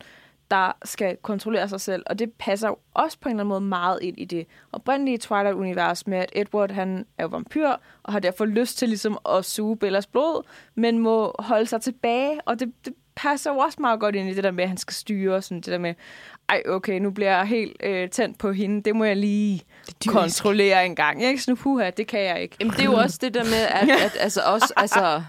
der 0.51 0.73
skal 0.85 1.17
kontrollere 1.23 1.69
sig 1.69 1.81
selv, 1.81 2.03
og 2.07 2.19
det 2.19 2.33
passer 2.33 2.69
jo 2.69 2.77
også 2.95 3.19
på 3.21 3.29
en 3.29 3.35
eller 3.35 3.41
anden 3.41 3.49
måde 3.49 3.61
meget 3.61 3.99
ind 4.03 4.19
i 4.19 4.25
det 4.25 4.47
oprindelige 4.73 5.19
Twilight-univers 5.19 6.07
med, 6.07 6.19
at 6.19 6.31
Edward 6.33 6.71
han 6.71 7.07
er 7.19 7.23
jo 7.23 7.29
vampyr, 7.29 7.69
og 8.03 8.13
har 8.13 8.21
derfor 8.21 8.45
lyst 8.45 8.79
til 8.79 8.89
ligesom 8.89 9.19
at 9.29 9.45
suge 9.45 9.77
Bellas 9.77 10.07
blod, 10.07 10.47
men 10.75 10.99
må 10.99 11.35
holde 11.39 11.67
sig 11.67 11.81
tilbage, 11.81 12.41
og 12.47 12.61
det, 12.61 12.73
det 12.85 12.95
passer 13.17 13.53
jo 13.53 13.59
også 13.59 13.79
meget 13.81 14.01
godt 14.01 14.15
ind 14.15 14.29
i 14.29 14.35
det 14.35 14.45
der 14.45 14.51
med, 14.51 14.63
at 14.63 14.69
han 14.69 14.79
skal 14.79 14.95
styre, 14.95 15.43
sådan 15.43 15.57
det 15.61 15.67
der 15.67 15.79
med, 15.79 15.95
ej 16.49 16.63
okay, 16.69 16.99
nu 16.99 17.11
bliver 17.11 17.37
jeg 17.37 17.47
helt 17.47 17.77
øh, 17.83 18.11
tændt 18.11 18.39
på 18.39 18.53
hende, 18.53 18.83
det 18.83 18.97
må 18.97 19.05
jeg 19.05 19.17
lige 19.17 19.63
kontrollere 20.07 20.87
en 20.87 20.97
gang. 20.97 21.23
Ikke? 21.23 21.43
Så 21.43 21.51
nu, 21.51 21.55
puha, 21.55 21.91
det 21.91 22.07
kan 22.07 22.21
jeg 22.21 22.43
ikke. 22.43 22.57
Jamen, 22.61 22.73
det 22.73 22.81
er 22.81 22.85
jo 22.85 22.95
også 22.95 23.19
det 23.21 23.35
der 23.35 23.45
med, 23.45 23.67
at, 23.71 23.89
at 24.07 24.17
altså, 24.21 24.41
også, 24.47 24.73
altså, 24.77 25.23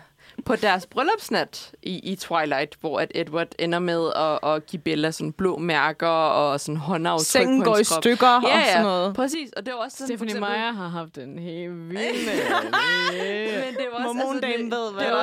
på 0.45 0.55
deres 0.55 0.85
bryllupsnat 0.85 1.71
i, 1.83 1.99
i 2.11 2.15
Twilight, 2.15 2.77
hvor 2.81 2.99
at 2.99 3.11
Edward 3.15 3.47
ender 3.59 3.79
med 3.79 4.11
at, 4.15 4.49
at 4.55 4.65
give 4.65 4.81
Bella 4.81 5.11
sådan 5.11 5.31
blå 5.31 5.57
mærker 5.57 6.07
og 6.07 6.59
sådan 6.59 6.77
håndaftryk 6.77 7.25
Sengen 7.25 7.59
på 7.63 7.69
går 7.69 7.77
i 7.77 7.83
krop. 7.83 8.01
stykker 8.03 8.27
Ja, 8.27 8.35
og 8.37 8.43
ja, 8.43 8.65
sådan 8.71 8.83
noget. 8.83 9.15
præcis. 9.15 9.49
Og 9.57 9.65
det 9.65 9.73
var 9.73 9.79
også 9.79 9.97
sådan, 9.97 10.07
Stephanie 10.07 10.31
eksempel- 10.35 10.49
Meyer 10.51 10.71
har 10.71 10.87
haft 10.87 11.17
en 11.17 11.39
helt 11.39 11.89
vild 11.89 11.99
Men 13.65 13.73
det 13.77 13.87
var 13.91 13.97
også, 14.05 14.13
Mormondamen 14.13 14.53
altså, 14.53 14.63
det, 14.63 14.71
ved, 14.71 14.93
hvad 14.93 15.05
det, 15.05 15.11
er 15.13 15.17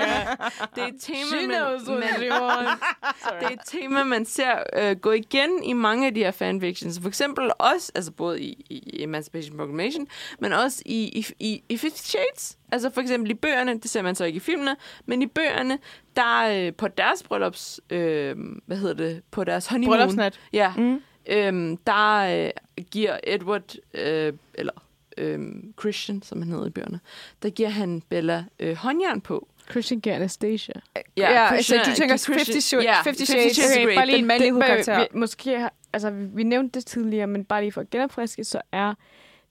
er. 0.00 0.36
det 0.74 0.82
er 0.82 0.86
et 0.86 0.94
tema, 1.00 1.40
man, 1.40 1.48
man, 1.88 2.08
det 3.40 3.46
er 3.46 3.50
et 3.50 3.60
tema, 3.66 4.04
man 4.04 4.24
ser 4.26 4.52
øh, 4.76 4.96
gå 4.96 5.12
igen 5.12 5.62
i 5.64 5.72
mange 5.72 6.06
af 6.06 6.14
de 6.14 6.20
her 6.20 6.30
fanfictions. 6.30 6.98
For 7.02 7.08
eksempel 7.08 7.50
også, 7.58 7.92
altså 7.94 8.12
både 8.12 8.40
i, 8.40 8.66
i 8.70 9.02
Emancipation 9.02 9.56
Proclamation, 9.56 10.06
men 10.38 10.52
også 10.52 10.82
i, 10.86 11.02
i, 11.18 11.26
i, 11.40 11.62
i 11.68 11.76
Fifty 11.76 12.00
Shades. 12.02 12.58
Altså 12.72 12.90
for 12.90 13.00
eksempel 13.00 13.30
i 13.30 13.34
bøgerne, 13.34 13.78
det 13.80 13.90
ser 13.96 14.02
man 14.02 14.14
så 14.14 14.24
ikke 14.24 14.36
i 14.36 14.40
filmene, 14.40 14.76
men 15.06 15.22
i 15.22 15.26
bøgerne, 15.26 15.78
der 16.16 16.66
øh, 16.66 16.72
på 16.74 16.88
deres 16.88 17.22
bryllups, 17.22 17.80
øh, 17.90 18.36
hvad 18.66 18.76
hedder 18.76 18.94
det, 18.94 19.22
på 19.30 19.44
deres 19.44 19.66
honeymoon. 19.66 19.96
Bryllupsnat. 19.98 20.40
Ja, 20.52 20.72
Mm. 20.76 21.00
øhm, 21.26 21.76
der 21.76 22.16
øh, 22.46 22.50
giver 22.90 23.16
Edward, 23.24 23.74
øh, 23.94 24.32
eller 24.54 24.72
øh, 25.18 25.40
Christian, 25.80 26.22
som 26.22 26.42
han 26.42 26.50
hedder 26.52 26.66
i 26.66 26.70
bøgerne, 26.70 27.00
der 27.42 27.50
giver 27.50 27.68
han 27.68 28.02
Bella 28.08 28.44
øh, 28.58 28.76
håndjern 28.76 29.20
på. 29.20 29.48
Christian 29.70 30.00
giver 30.00 30.16
Anastasia. 30.16 30.74
Ja, 31.16 31.32
ja 31.32 31.48
Christian 31.48 31.78
altså, 31.80 31.90
du 31.92 31.96
tænker 31.96 32.16
Christian- 32.16 32.32
50 32.34 32.64
Shades, 32.64 32.84
ja, 32.84 32.92
50 32.92 33.18
Fifty 33.30 33.32
Shades, 33.60 33.76
of 33.76 33.94
Grey, 33.94 34.16
den 34.16 34.26
mandlige 34.26 34.46
det- 34.46 34.52
hovedkarakter. 34.52 35.06
Måske, 35.14 35.58
har- 35.58 35.72
altså, 35.92 36.10
vi 36.10 36.42
nævnte 36.42 36.78
det 36.78 36.86
tidligere, 36.86 37.26
men 37.26 37.44
bare 37.44 37.60
lige 37.62 37.72
for 37.72 37.80
at 37.80 37.90
genopfriske, 37.90 38.44
så 38.44 38.60
er 38.72 38.94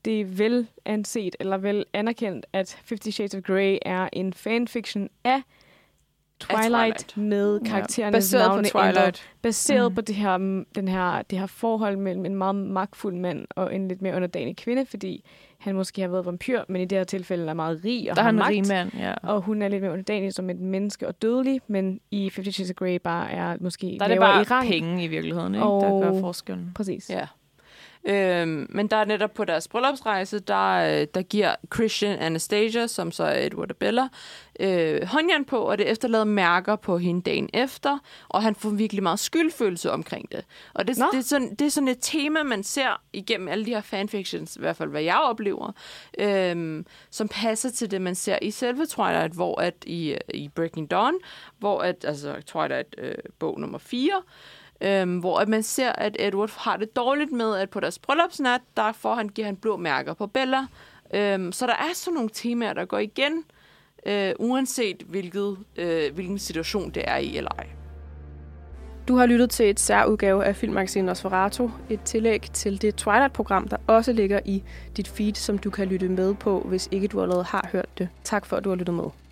det 0.05 0.39
vel 0.39 0.67
anset 0.85 1.35
eller 1.39 1.57
vel 1.57 1.85
anerkendt, 1.93 2.45
at 2.53 2.77
Fifty 2.83 3.09
Shades 3.09 3.35
of 3.35 3.41
Grey 3.41 3.77
er 3.81 4.09
en 4.13 4.33
fanfiction 4.33 5.09
af 5.23 5.41
Twilight, 6.39 6.65
Twilight. 6.69 7.17
med 7.17 7.59
Ja, 7.63 7.69
karakterernes 7.69 8.15
baseret 8.31 8.45
på 8.49 8.51
navne 8.51 8.67
Twilight. 8.67 8.97
ændret. 8.97 9.29
Baseret 9.41 9.91
Mm. 9.91 9.95
på 9.95 10.01
det 10.01 10.15
her, 10.15 10.37
den 10.75 10.87
her, 10.87 11.21
det 11.21 11.39
her 11.39 11.45
forhold 11.45 11.97
mellem 11.97 12.25
en 12.25 12.35
meget 12.35 12.55
magtfuld 12.55 13.15
mand 13.15 13.45
og 13.49 13.75
en 13.75 13.87
lidt 13.87 14.01
mere 14.01 14.15
underdanig 14.15 14.55
kvinde, 14.57 14.85
fordi 14.85 15.25
han 15.57 15.75
måske 15.75 16.01
har 16.01 16.07
været 16.07 16.25
vampyr, 16.25 16.61
men 16.69 16.81
i 16.81 16.85
det 16.85 16.97
her 16.97 17.03
tilfælde 17.05 17.47
er 17.47 17.53
meget 17.53 17.81
rig 17.85 18.09
og 18.11 18.15
Der 18.15 18.21
er 18.21 18.25
har 18.25 18.31
magt. 18.31 18.49
rig 18.49 18.67
mand, 18.67 18.91
ja. 18.99 19.13
Og 19.23 19.41
hun 19.41 19.61
er 19.61 19.67
lidt 19.67 19.81
mere 19.81 19.91
underdanig 19.91 20.33
som 20.33 20.49
et 20.49 20.59
menneske 20.59 21.07
og 21.07 21.21
dødelig, 21.21 21.61
men 21.67 21.99
i 22.11 22.29
Fifty 22.29 22.49
Shades 22.49 22.69
of 22.71 22.75
Grey 22.75 22.95
bare 23.03 23.31
er 23.31 23.57
måske 23.59 23.97
Der 23.99 24.05
er 24.05 24.09
det 24.09 24.19
bare 24.19 24.41
i 24.41 24.43
rang. 24.43 24.67
penge 24.67 25.03
i 25.03 25.07
virkeligheden, 25.07 25.55
ikke? 25.55 25.65
Og- 25.65 25.81
der 26.03 26.11
gør 26.11 26.19
forskellen. 26.19 26.71
Præcis. 26.75 27.09
Ja. 27.09 27.27
Øhm, 28.07 28.67
men 28.69 28.87
der 28.87 28.97
er 28.97 29.05
netop 29.05 29.33
på 29.33 29.45
deres 29.45 29.67
bryllupsrejse, 29.67 30.39
der, 30.39 30.99
øh, 31.01 31.07
der 31.13 31.21
giver 31.21 31.55
Christian 31.73 32.19
Anastasia, 32.19 32.87
som 32.87 33.11
så 33.11 33.23
er 33.23 33.45
Edward 33.45 33.71
og 33.71 33.77
Bella, 33.77 34.07
øh, 34.59 35.03
håndjern 35.07 35.45
på, 35.45 35.57
og 35.57 35.77
det 35.77 35.89
efterlader 35.89 36.23
mærker 36.23 36.75
på 36.75 36.97
hende 36.97 37.21
dagen 37.21 37.49
efter, 37.53 37.99
og 38.29 38.43
han 38.43 38.55
får 38.55 38.69
virkelig 38.69 39.03
meget 39.03 39.19
skyldfølelse 39.19 39.91
omkring 39.91 40.31
det. 40.31 40.45
Og 40.73 40.87
det, 40.87 40.97
Nå. 40.97 41.05
det, 41.11 41.17
er, 41.17 41.23
sådan, 41.23 41.55
det 41.55 41.65
er 41.65 41.69
sådan 41.69 41.87
et 41.87 41.97
tema, 42.01 42.43
man 42.43 42.63
ser 42.63 43.01
igennem 43.13 43.47
alle 43.47 43.65
de 43.65 43.69
her 43.69 43.81
fanfictions, 43.81 44.55
i 44.55 44.59
hvert 44.59 44.75
fald 44.75 44.89
hvad 44.89 45.03
jeg 45.03 45.19
oplever, 45.19 45.71
øhm, 46.19 46.85
som 47.09 47.27
passer 47.27 47.69
til 47.69 47.91
det, 47.91 48.01
man 48.01 48.15
ser 48.15 48.39
i 48.41 48.51
selve 48.51 48.85
Twilight, 48.85 49.33
hvor 49.33 49.61
at 49.61 49.75
i, 49.85 50.17
i 50.33 50.49
Breaking 50.49 50.91
Dawn, 50.91 51.13
hvor 51.59 51.79
at, 51.79 52.05
altså 52.07 52.35
Twilight 52.45 52.95
øh, 52.97 53.15
bog 53.39 53.59
nummer 53.59 53.77
4, 53.77 54.21
Øhm, 54.82 55.19
hvor 55.19 55.39
at 55.39 55.47
man 55.47 55.63
ser, 55.63 55.91
at 55.91 56.15
Edward 56.19 56.51
har 56.57 56.78
det 56.78 56.95
dårligt 56.95 57.32
med, 57.32 57.55
at 57.55 57.69
på 57.69 57.80
deres 57.80 57.99
bryllupsnat, 57.99 58.61
der 58.78 58.91
får 58.91 59.15
han, 59.15 59.30
giver 59.30 59.45
han 59.45 59.55
blå 59.55 59.78
mærker 59.78 60.13
på 60.13 60.28
Bella. 60.28 60.67
Øhm, 61.13 61.51
så 61.51 61.67
der 61.67 61.73
er 61.73 61.93
sådan 61.93 62.13
nogle 62.13 62.30
temaer, 62.34 62.73
der 62.73 62.86
går 62.86 62.99
igen, 62.99 63.43
øh, 64.05 64.34
uanset 64.39 65.03
hvilket, 65.07 65.57
øh, 65.76 66.13
hvilken 66.13 66.39
situation 66.39 66.89
det 66.89 67.03
er 67.07 67.17
i 67.17 67.38
eller 67.38 67.51
ej. 67.57 67.67
Du 69.07 69.15
har 69.15 69.26
lyttet 69.26 69.49
til 69.49 69.69
et 69.69 69.80
særudgave 69.80 70.45
af 70.45 70.55
filmmagasinet 70.55 71.05
Nosferatu, 71.05 71.69
et 71.89 72.01
tillæg 72.01 72.41
til 72.53 72.82
det 72.82 72.95
Twilight-program, 72.95 73.67
der 73.67 73.78
også 73.88 74.13
ligger 74.13 74.39
i 74.45 74.63
dit 74.97 75.07
feed, 75.07 75.34
som 75.34 75.57
du 75.57 75.69
kan 75.69 75.88
lytte 75.88 76.09
med 76.09 76.34
på, 76.34 76.59
hvis 76.59 76.89
ikke 76.91 77.07
du 77.07 77.21
allerede 77.21 77.43
har 77.43 77.69
hørt 77.71 77.97
det. 77.97 78.09
Tak 78.23 78.45
for, 78.45 78.57
at 78.57 78.63
du 78.63 78.69
har 78.69 78.76
lyttet 78.76 78.95
med. 78.95 79.24